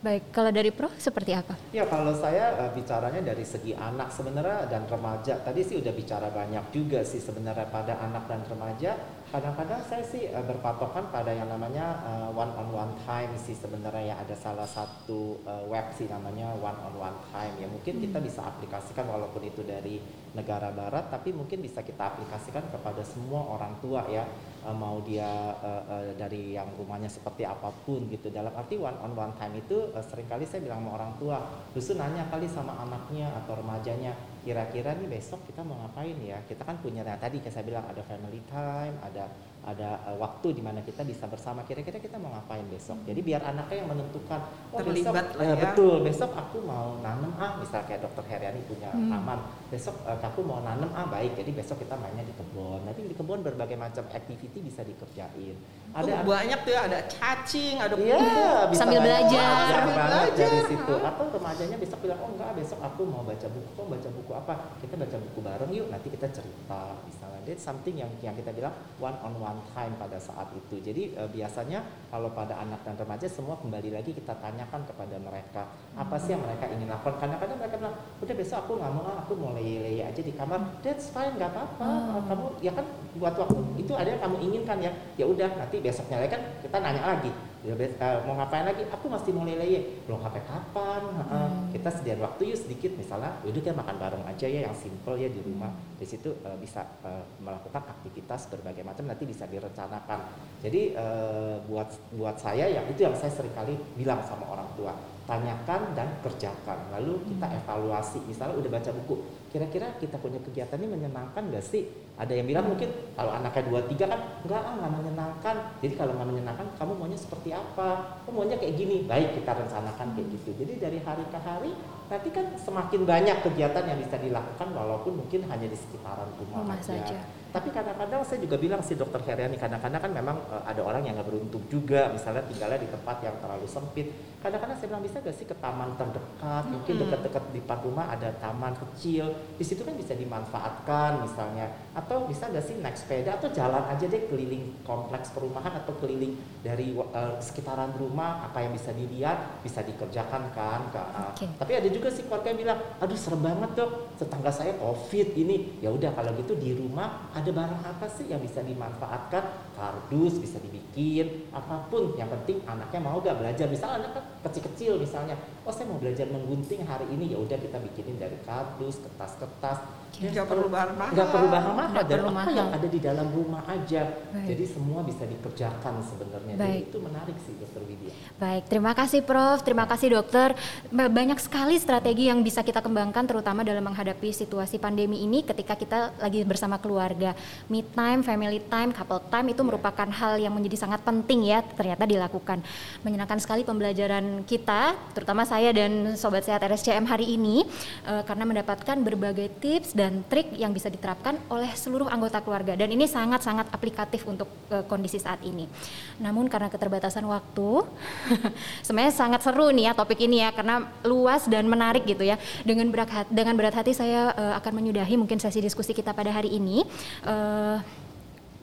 Baik, 0.02 0.24
kalau 0.34 0.50
dari 0.50 0.74
Prof 0.74 0.90
seperti 0.98 1.30
apa? 1.30 1.54
Ya 1.70 1.86
kalau 1.86 2.10
saya 2.18 2.58
eh, 2.58 2.72
bicaranya 2.74 3.22
dari 3.22 3.46
segi 3.46 3.78
anak 3.78 4.10
sebenarnya 4.10 4.66
dan 4.66 4.90
remaja 4.90 5.38
tadi 5.38 5.62
sih 5.62 5.78
udah 5.78 5.94
bicara 5.94 6.34
banyak 6.34 6.74
juga 6.74 7.06
sih 7.06 7.22
sebenarnya 7.22 7.70
pada 7.70 8.02
anak 8.02 8.26
dan 8.26 8.42
remaja 8.50 8.98
kadang-kadang 9.32 9.80
saya 9.88 10.04
sih 10.04 10.28
eh, 10.28 10.44
berpatokan 10.44 11.08
pada 11.08 11.32
yang 11.32 11.48
namanya 11.48 12.04
one 12.36 12.52
on 12.52 12.68
one 12.76 12.94
time 13.08 13.32
sih 13.40 13.56
sebenarnya 13.56 14.12
ya. 14.12 14.16
Ada 14.20 14.36
salah 14.36 14.68
satu 14.68 15.40
eh, 15.48 15.64
web 15.72 15.88
sih 15.96 16.12
namanya 16.12 16.52
one 16.60 16.76
on 16.76 16.94
one 17.00 17.18
time. 17.32 17.56
Ya 17.56 17.72
mungkin 17.72 18.04
kita 18.04 18.20
bisa 18.20 18.44
aplikasikan 18.44 19.08
walaupun 19.08 19.48
itu 19.48 19.64
dari 19.64 20.04
negara 20.32 20.72
barat 20.72 21.12
tapi 21.12 21.36
mungkin 21.36 21.60
bisa 21.60 21.84
kita 21.84 22.16
aplikasikan 22.16 22.64
kepada 22.68 23.00
semua 23.08 23.56
orang 23.56 23.80
tua 23.80 24.04
ya. 24.12 24.28
Eh, 24.68 24.76
mau 24.76 25.00
dia 25.00 25.56
eh, 25.64 25.84
eh, 25.88 26.06
dari 26.20 26.60
yang 26.60 26.68
rumahnya 26.76 27.08
seperti 27.08 27.48
apa 27.48 27.72
pun 27.88 28.12
gitu. 28.12 28.28
Dalam 28.28 28.52
arti 28.52 28.76
one 28.76 29.00
on 29.00 29.16
one 29.16 29.34
time 29.40 29.56
itu 29.56 29.96
eh, 29.96 30.04
sering 30.04 30.28
kali 30.28 30.44
saya 30.44 30.60
bilang 30.68 30.84
sama 30.84 30.98
orang 31.00 31.14
tua 31.22 31.38
justru 31.72 31.94
nanya 31.94 32.26
kali 32.28 32.50
sama 32.50 32.74
anaknya 32.84 33.30
atau 33.32 33.54
remajanya 33.54 34.12
kira-kira 34.42 34.98
nih 34.98 35.08
besok 35.08 35.46
kita 35.46 35.62
mau 35.62 35.78
ngapain 35.86 36.18
ya? 36.22 36.42
Kita 36.50 36.66
kan 36.66 36.82
punya 36.82 37.06
nah, 37.06 37.18
tadi 37.18 37.38
kayak 37.42 37.54
saya 37.54 37.66
bilang 37.66 37.86
ada 37.86 38.02
family 38.06 38.42
time 38.50 38.96
ada 39.06 39.30
ada 39.62 40.02
eh, 40.06 40.18
waktu 40.18 40.48
di 40.52 40.62
mana 40.62 40.82
kita 40.82 41.02
bisa 41.02 41.26
bersama 41.26 41.62
kira-kira 41.62 41.98
kita 41.98 42.18
mau 42.18 42.34
ngapain 42.34 42.66
besok 42.66 42.98
jadi 43.06 43.22
biar 43.22 43.42
anaknya 43.46 43.78
yang 43.78 43.90
menentukan 43.90 44.42
oh 44.74 44.80
Terlibat 44.82 44.98
besok 45.30 45.38
lah 45.38 45.44
eh, 45.44 45.50
ya. 45.50 45.56
betul 45.62 45.96
besok 46.02 46.32
aku 46.34 46.58
mau 46.62 46.98
nanam 47.00 47.32
ah 47.38 47.52
misal 47.56 47.86
kayak 47.86 48.02
dokter 48.02 48.26
Heriani 48.26 48.62
punya 48.66 48.90
Hmm. 48.92 49.08
taman 49.08 49.40
besok 49.70 49.96
eh, 50.04 50.18
aku 50.18 50.42
mau 50.42 50.60
nanam 50.60 50.90
ah 50.92 51.06
baik 51.06 51.38
jadi 51.38 51.54
besok 51.54 51.78
kita 51.80 51.94
mainnya 51.96 52.26
di 52.26 52.34
kebun 52.34 52.82
nanti 52.84 53.06
di 53.06 53.14
kebun 53.14 53.40
berbagai 53.40 53.78
macam 53.78 54.04
activity 54.10 54.60
bisa 54.60 54.82
dikerjain 54.82 55.56
Oh, 55.92 56.00
ada 56.00 56.24
banyak 56.24 56.60
tuh 56.64 56.72
ya 56.72 56.88
ada 56.88 57.04
cacing 57.04 57.76
ada 57.76 58.00
Iya, 58.00 58.64
bisa 58.72 58.80
Sambil 58.80 59.04
belajar. 59.04 59.60
Sambil 59.68 59.92
belajar. 59.92 60.32
dari 60.32 60.60
situ. 60.64 60.94
Atau 60.96 61.26
remajanya 61.36 61.76
besok 61.76 62.00
bilang, 62.00 62.20
oh 62.24 62.32
enggak, 62.32 62.56
besok 62.56 62.80
aku 62.80 63.02
mau 63.04 63.28
baca 63.28 63.44
buku, 63.44 63.70
kok 63.76 63.88
baca 63.92 64.10
buku 64.10 64.32
apa? 64.32 64.54
Kita 64.80 64.96
baca 64.96 65.18
buku 65.20 65.40
bareng 65.44 65.72
yuk, 65.76 65.92
nanti 65.92 66.08
kita 66.08 66.32
cerita. 66.32 66.96
Misalnya, 67.04 67.44
that's 67.44 67.60
something 67.60 67.92
yang 67.92 68.08
yang 68.24 68.32
kita 68.32 68.56
bilang 68.56 68.72
one 69.04 69.20
on 69.20 69.36
one 69.36 69.51
time 69.76 69.94
pada 70.00 70.16
saat 70.22 70.48
itu. 70.56 70.80
Jadi 70.80 71.18
eh, 71.18 71.30
biasanya 71.30 71.84
kalau 72.08 72.32
pada 72.32 72.56
anak 72.62 72.80
dan 72.88 72.96
remaja 72.96 73.28
semua 73.28 73.60
kembali 73.60 73.92
lagi 73.92 74.16
kita 74.16 74.38
tanyakan 74.40 74.88
kepada 74.88 75.16
mereka 75.20 75.68
apa 75.98 76.16
sih 76.22 76.38
yang 76.38 76.44
mereka 76.46 76.70
ingin 76.72 76.88
lakukan. 76.88 77.18
Kadang-kadang 77.20 77.58
mereka 77.60 77.76
bilang, 77.76 77.96
udah 78.24 78.36
besok 78.36 78.58
aku 78.64 78.72
nggak 78.80 78.92
mau, 78.94 79.06
aku 79.20 79.34
mau 79.36 79.52
leye-leye 79.58 80.04
aja 80.08 80.22
di 80.22 80.34
kamar. 80.36 80.62
That's 80.80 81.12
fine, 81.12 81.36
nggak 81.36 81.52
apa-apa. 81.52 81.88
Oh. 81.88 82.24
Kamu 82.30 82.46
ya 82.64 82.72
kan 82.72 82.86
buat 83.18 83.36
waktu 83.36 83.60
itu 83.76 83.92
ada 83.92 84.08
yang 84.08 84.22
kamu 84.24 84.38
inginkan 84.52 84.78
ya. 84.80 84.92
Ya 85.20 85.26
udah, 85.28 85.50
nanti 85.60 85.84
besoknya 85.84 86.24
lagi 86.24 86.32
kan 86.32 86.42
kita 86.64 86.78
nanya 86.80 87.04
lagi. 87.04 87.32
Ya 87.62 87.78
eh, 87.78 88.18
mau 88.26 88.34
ngapain 88.34 88.66
lagi? 88.66 88.82
Aku 88.90 89.06
masih 89.06 89.38
mau 89.38 89.46
lele 89.46 90.02
belum 90.10 90.18
sampai 90.26 90.42
kapan. 90.50 91.02
Hmm. 91.30 91.70
kita 91.70 91.94
sediain 91.94 92.18
waktu 92.18 92.50
yuk 92.50 92.58
sedikit. 92.58 92.92
Misalnya 92.98 93.38
yaudah 93.46 93.62
kita 93.62 93.76
makan 93.78 93.96
bareng 94.02 94.24
aja 94.26 94.46
ya 94.50 94.66
yang 94.66 94.74
simple 94.74 95.14
ya 95.20 95.30
di 95.30 95.46
rumah. 95.46 95.70
Di 96.02 96.06
situ 96.10 96.34
eh, 96.42 96.58
bisa 96.58 96.82
eh, 97.06 97.24
melakukan 97.38 97.86
aktivitas 97.86 98.50
berbagai 98.50 98.82
macam 98.82 99.06
nanti 99.06 99.30
bisa 99.30 99.46
direncanakan. 99.46 100.20
Jadi 100.66 100.98
eh, 100.98 101.56
buat 101.70 101.90
buat 102.18 102.36
saya 102.42 102.66
yang 102.66 102.86
itu 102.90 103.06
yang 103.06 103.14
saya 103.14 103.30
sering 103.30 103.54
kali 103.54 103.78
bilang 103.94 104.26
sama 104.26 104.50
orang 104.50 104.70
tua. 104.74 104.98
Tanyakan 105.30 105.94
dan 105.94 106.10
kerjakan. 106.26 106.98
Lalu 106.98 107.30
kita 107.30 107.46
evaluasi. 107.62 108.26
Misalnya 108.26 108.58
udah 108.58 108.72
baca 108.74 108.90
buku 108.90 109.16
kira-kira 109.52 109.92
kita 110.00 110.16
punya 110.16 110.40
kegiatan 110.40 110.80
ini 110.80 110.88
menyenangkan 110.88 111.52
gak 111.52 111.62
sih? 111.62 111.92
Ada 112.16 112.40
yang 112.40 112.48
bilang 112.48 112.72
mungkin 112.72 112.88
kalau 113.20 113.36
anaknya 113.36 113.68
dua 113.68 113.82
tiga 113.92 114.06
kan 114.08 114.22
enggak 114.48 114.62
ah 114.62 114.74
nggak 114.78 114.94
menyenangkan. 114.94 115.56
Jadi 115.84 115.94
kalau 116.00 116.14
nggak 116.16 116.30
menyenangkan 116.32 116.68
kamu 116.80 116.94
maunya 116.96 117.20
seperti 117.20 117.50
apa? 117.52 118.22
Kamu 118.24 118.36
maunya 118.46 118.56
kayak 118.62 118.76
gini. 118.78 119.04
Baik 119.10 119.42
kita 119.42 119.52
rencanakan 119.58 120.08
kayak 120.16 120.28
gitu. 120.40 120.50
Jadi 120.56 120.74
dari 120.80 121.00
hari 121.02 121.26
ke 121.28 121.40
hari 121.42 121.72
nanti 122.08 122.30
kan 122.30 122.46
semakin 122.60 123.02
banyak 123.08 123.38
kegiatan 123.42 123.84
yang 123.88 124.00
bisa 124.00 124.16
dilakukan 124.20 124.68
walaupun 124.76 125.24
mungkin 125.24 125.48
hanya 125.48 125.68
di 125.68 125.78
sekitaran 125.80 126.30
rumah, 126.40 126.68
Rumah 126.68 126.78
aja. 126.78 126.94
saja. 127.00 127.20
Tapi 127.52 127.68
kadang-kadang 127.70 128.24
saya 128.24 128.40
juga 128.40 128.56
bilang 128.56 128.80
si 128.80 128.96
dokter 128.96 129.20
Heriani 129.28 129.60
kadang-kadang 129.60 130.00
kan 130.00 130.12
memang 130.12 130.38
eh, 130.48 130.64
ada 130.72 130.82
orang 130.82 131.04
yang 131.04 131.20
nggak 131.20 131.28
beruntung 131.28 131.64
juga, 131.68 132.08
misalnya 132.10 132.48
tinggalnya 132.48 132.80
di 132.80 132.90
tempat 132.90 133.20
yang 133.20 133.36
terlalu 133.44 133.68
sempit. 133.68 134.08
Kadang-kadang 134.42 134.74
saya 134.74 134.88
bilang 134.90 135.06
bisa 135.06 135.22
gak 135.22 135.38
sih 135.38 135.46
ke 135.46 135.54
taman 135.62 135.94
terdekat, 136.02 136.66
mungkin 136.66 136.94
Mm-mm. 136.98 137.04
dekat-dekat 137.06 137.44
di 137.54 137.62
depan 137.62 137.80
rumah 137.86 138.10
ada 138.10 138.34
taman 138.42 138.74
kecil, 138.74 139.38
di 139.54 139.62
situ 139.62 139.86
kan 139.86 139.94
bisa 139.94 140.18
dimanfaatkan 140.18 141.22
misalnya, 141.22 141.70
atau 141.94 142.26
bisa 142.26 142.50
gak 142.50 142.66
sih 142.66 142.82
naik 142.82 142.98
sepeda 142.98 143.38
atau 143.38 143.54
jalan 143.54 143.86
aja 143.86 144.02
deh 144.10 144.26
keliling 144.26 144.82
kompleks 144.82 145.30
perumahan 145.30 145.78
atau 145.86 145.94
keliling 146.02 146.42
dari 146.66 146.98
eh, 146.98 147.34
sekitaran 147.38 147.94
rumah 147.94 148.50
apa 148.50 148.66
yang 148.66 148.74
bisa 148.74 148.90
dilihat 148.96 149.62
bisa 149.62 149.86
dikerjakan 149.86 150.50
kan. 150.58 150.90
Kak. 150.90 151.38
Oke. 151.38 151.46
Tapi 151.62 151.72
ada 151.78 151.90
juga 151.94 152.10
sih 152.10 152.26
keluarga 152.26 152.50
yang 152.50 152.66
bilang, 152.66 152.80
aduh 152.98 153.20
serem 153.20 153.46
banget 153.46 153.78
dok, 153.78 154.18
tetangga 154.18 154.50
saya 154.50 154.74
covid 154.82 155.38
ini. 155.38 155.78
Ya 155.86 155.94
udah 155.94 156.18
kalau 156.18 156.34
gitu 156.34 156.58
di 156.58 156.74
rumah 156.74 157.30
ada 157.42 157.50
barang 157.50 157.82
apa 157.82 158.06
sih 158.06 158.30
yang 158.30 158.38
bisa 158.38 158.62
dimanfaatkan? 158.62 159.74
Kardus 159.74 160.38
bisa 160.38 160.62
dibikin, 160.62 161.50
apa 161.50 161.90
pun. 161.90 162.14
Yang 162.14 162.38
penting 162.38 162.58
anaknya 162.70 163.00
mau 163.02 163.18
gak 163.18 163.42
belajar. 163.42 163.66
Misalnya 163.66 164.06
anak 164.06 164.12
kan 164.14 164.24
kecil-kecil 164.46 165.02
misalnya, 165.02 165.34
oh 165.66 165.74
saya 165.74 165.90
mau 165.90 165.98
belajar 165.98 166.30
menggunting 166.30 166.86
hari 166.86 167.10
ini, 167.10 167.34
ya 167.34 167.42
udah 167.42 167.58
kita 167.58 167.82
bikinin 167.82 168.22
dari 168.22 168.38
kardus, 168.46 169.02
kertas-kertas. 169.02 169.82
Nggak 170.12 170.44
perlu 170.46 170.68
bahan 170.68 170.92
mahal 170.94 171.14
Nggak 171.14 171.30
perlu 171.30 171.48
bahan 171.48 171.74
mahal 171.74 172.02
dan 172.04 172.20
apa 172.20 172.30
mahal. 172.30 172.54
yang 172.54 172.70
ada 172.70 172.86
di 172.86 173.00
dalam 173.00 173.28
rumah 173.32 173.64
aja. 173.66 174.02
Baik. 174.28 174.48
Jadi 174.48 174.64
semua 174.68 175.00
bisa 175.02 175.24
dikerjakan 175.24 175.94
sebenarnya. 176.04 176.54
Jadi 176.54 176.78
itu 176.84 176.98
menarik 177.00 177.38
sih 177.40 177.54
Dokter 177.56 177.82
Widya. 177.82 178.12
Baik, 178.38 178.64
terima 178.68 178.92
kasih 178.92 179.20
Prof, 179.22 179.60
terima 179.62 179.86
kasih 179.86 180.08
Dokter. 180.12 180.54
Ba- 180.88 181.08
Banyak 181.08 181.38
sekali 181.38 181.76
strategi 181.76 182.28
yang 182.28 182.42
bisa 182.42 182.60
kita 182.60 182.80
kembangkan 182.80 183.24
terutama 183.24 183.62
dalam 183.62 183.82
menghadapi 183.82 184.30
situasi 184.32 184.78
pandemi 184.78 185.22
ini 185.22 185.42
ketika 185.42 185.74
kita 185.74 186.00
lagi 186.18 186.44
bersama 186.44 186.76
keluarga. 186.76 187.32
Me 187.66 187.82
time, 187.82 188.20
family 188.20 188.60
time, 188.64 188.92
couple 188.92 189.22
time 189.24 189.48
itu 189.48 189.62
merupakan 189.62 190.06
hal 190.08 190.36
yang 190.36 190.52
menjadi 190.52 190.82
sangat 190.82 191.02
penting 191.02 191.46
ya 191.46 191.64
ternyata 191.64 192.04
dilakukan. 192.04 192.60
Menyenangkan 193.02 193.38
sekali 193.38 193.62
pembelajaran 193.62 194.44
kita, 194.44 194.98
terutama 195.14 195.46
saya 195.46 195.72
dan 195.72 196.14
Sobat 196.14 196.42
Sehat 196.42 196.60
RSCM 196.60 197.06
hari 197.06 197.32
ini 197.32 197.64
eh, 198.04 198.22
karena 198.22 198.44
mendapatkan 198.44 198.98
berbagai 198.98 199.54
tips 199.58 199.94
dan 199.94 200.01
trik 200.32 200.56
yang 200.58 200.74
bisa 200.74 200.90
diterapkan 200.90 201.38
oleh 201.52 201.70
seluruh 201.76 202.10
anggota 202.10 202.42
keluarga 202.42 202.74
dan 202.74 202.90
ini 202.90 203.06
sangat-sangat 203.06 203.70
aplikatif 203.70 204.26
untuk 204.26 204.50
eh, 204.74 204.82
kondisi 204.88 205.22
saat 205.22 205.44
ini. 205.46 205.70
Namun 206.18 206.50
karena 206.50 206.72
keterbatasan 206.72 207.28
waktu, 207.28 207.86
sebenarnya 208.86 209.14
sangat 209.14 209.46
seru 209.46 209.70
nih 209.70 209.92
ya 209.92 209.94
topik 209.94 210.18
ini 210.24 210.42
ya 210.42 210.50
karena 210.56 210.90
luas 211.06 211.46
dan 211.46 211.70
menarik 211.70 212.08
gitu 212.10 212.26
ya. 212.26 212.42
Dengan 212.66 212.90
berat 212.90 213.12
hati, 213.12 213.30
dengan 213.30 213.54
berat 213.60 213.76
hati 213.78 213.94
saya 213.94 214.34
eh, 214.34 214.54
akan 214.58 214.72
menyudahi 214.82 215.16
mungkin 215.20 215.38
sesi 215.38 215.62
diskusi 215.62 215.94
kita 215.94 216.16
pada 216.16 216.34
hari 216.34 216.56
ini. 216.58 216.82
Eh, 217.28 217.78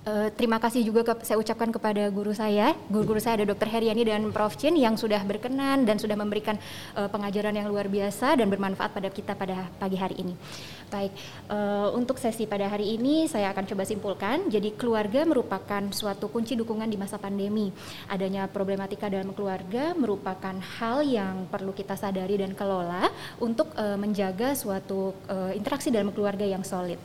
Eh, 0.09 0.29
terima 0.33 0.57
kasih 0.57 0.89
juga 0.89 1.05
ke, 1.05 1.21
saya 1.21 1.37
ucapkan 1.37 1.69
kepada 1.69 2.09
guru 2.09 2.33
saya, 2.33 2.73
guru-guru 2.89 3.21
saya 3.21 3.45
ada 3.45 3.53
Dr. 3.53 3.69
Heriani 3.69 4.09
dan 4.09 4.33
Prof. 4.33 4.57
Chin 4.57 4.73
yang 4.73 4.97
sudah 4.97 5.21
berkenan 5.21 5.85
dan 5.85 6.01
sudah 6.01 6.17
memberikan 6.17 6.57
eh, 6.97 7.09
pengajaran 7.13 7.53
yang 7.53 7.69
luar 7.69 7.93
biasa 7.93 8.41
dan 8.41 8.49
bermanfaat 8.49 8.97
pada 8.97 9.13
kita 9.13 9.37
pada 9.37 9.69
pagi 9.77 10.01
hari 10.01 10.17
ini. 10.25 10.33
Baik, 10.89 11.13
eh, 11.53 11.89
untuk 11.93 12.17
sesi 12.17 12.49
pada 12.49 12.65
hari 12.73 12.97
ini 12.97 13.29
saya 13.29 13.53
akan 13.53 13.69
coba 13.69 13.85
simpulkan. 13.85 14.49
Jadi 14.49 14.73
keluarga 14.81 15.29
merupakan 15.29 15.85
suatu 15.93 16.33
kunci 16.33 16.57
dukungan 16.57 16.89
di 16.89 16.97
masa 16.97 17.21
pandemi. 17.21 17.69
Adanya 18.09 18.49
problematika 18.49 19.13
dalam 19.13 19.37
keluarga 19.37 19.93
merupakan 19.93 20.57
hal 20.81 21.05
yang 21.05 21.45
perlu 21.53 21.77
kita 21.77 22.01
sadari 22.01 22.41
dan 22.41 22.57
kelola 22.57 23.13
untuk 23.45 23.77
eh, 23.77 23.99
menjaga 24.01 24.57
suatu 24.57 25.13
eh, 25.29 25.53
interaksi 25.53 25.93
dalam 25.93 26.17
keluarga 26.17 26.49
yang 26.49 26.65
solid. 26.65 26.97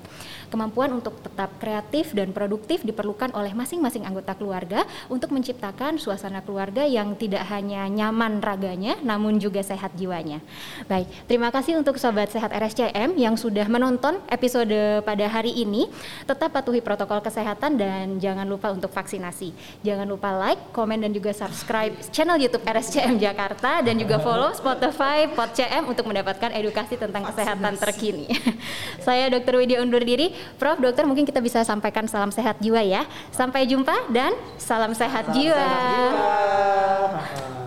Kemampuan 0.53 0.93
untuk 0.93 1.17
tetap 1.17 1.49
kreatif 1.57 2.13
dan 2.13 2.29
produktif 2.29 2.85
diperlukan 2.85 3.33
oleh 3.33 3.57
masing-masing 3.57 4.05
anggota 4.05 4.37
keluarga 4.37 4.85
untuk 5.09 5.33
menciptakan 5.33 5.97
suasana 5.97 6.45
keluarga 6.45 6.85
yang 6.85 7.17
tidak 7.17 7.41
hanya 7.49 7.89
nyaman 7.89 8.37
raganya 8.37 9.01
namun 9.01 9.41
juga 9.41 9.65
sehat 9.65 9.97
jiwanya. 9.97 10.45
Baik, 10.85 11.09
terima 11.25 11.49
kasih 11.49 11.81
untuk 11.81 11.97
sobat 11.97 12.29
sehat 12.29 12.53
RSCM 12.53 13.17
yang 13.17 13.33
sudah 13.33 13.65
menonton 13.65 14.21
episode 14.29 15.01
pada 15.01 15.25
hari 15.25 15.57
ini. 15.57 15.89
Tetap 16.29 16.53
patuhi 16.53 16.85
protokol 16.85 17.25
kesehatan 17.25 17.73
dan 17.73 18.21
jangan 18.21 18.45
lupa 18.45 18.69
untuk 18.69 18.93
vaksinasi. 18.93 19.57
Jangan 19.81 20.05
lupa 20.05 20.37
like, 20.37 20.69
komen 20.69 21.01
dan 21.01 21.17
juga 21.17 21.33
subscribe 21.33 21.97
channel 22.13 22.37
YouTube 22.37 22.61
RSCM 22.61 23.17
Jakarta 23.17 23.81
dan 23.81 23.97
juga 23.97 24.21
follow 24.21 24.53
Spotify 24.53 25.25
PodCM 25.33 25.89
untuk 25.89 26.05
mendapatkan 26.05 26.53
edukasi 26.53 26.93
tentang 26.93 27.25
kesehatan 27.25 27.73
terkini. 27.81 28.29
Saya 29.07 29.33
Dr. 29.33 29.57
Widya 29.57 29.81
undur 29.81 30.05
diri. 30.05 30.42
Prof 30.59 30.79
Dokter 30.79 31.03
mungkin 31.07 31.23
kita 31.23 31.39
bisa 31.39 31.61
sampaikan 31.63 32.07
salam 32.07 32.31
sehat 32.31 32.59
jiwa 32.59 32.81
ya. 32.83 33.03
Sampai 33.33 33.67
jumpa 33.67 34.11
dan 34.11 34.35
salam 34.59 34.91
sehat 34.95 35.29
salam 35.29 35.37
jiwa. 35.37 35.57
Sehat 35.57 35.81
jiwa. 35.97 37.62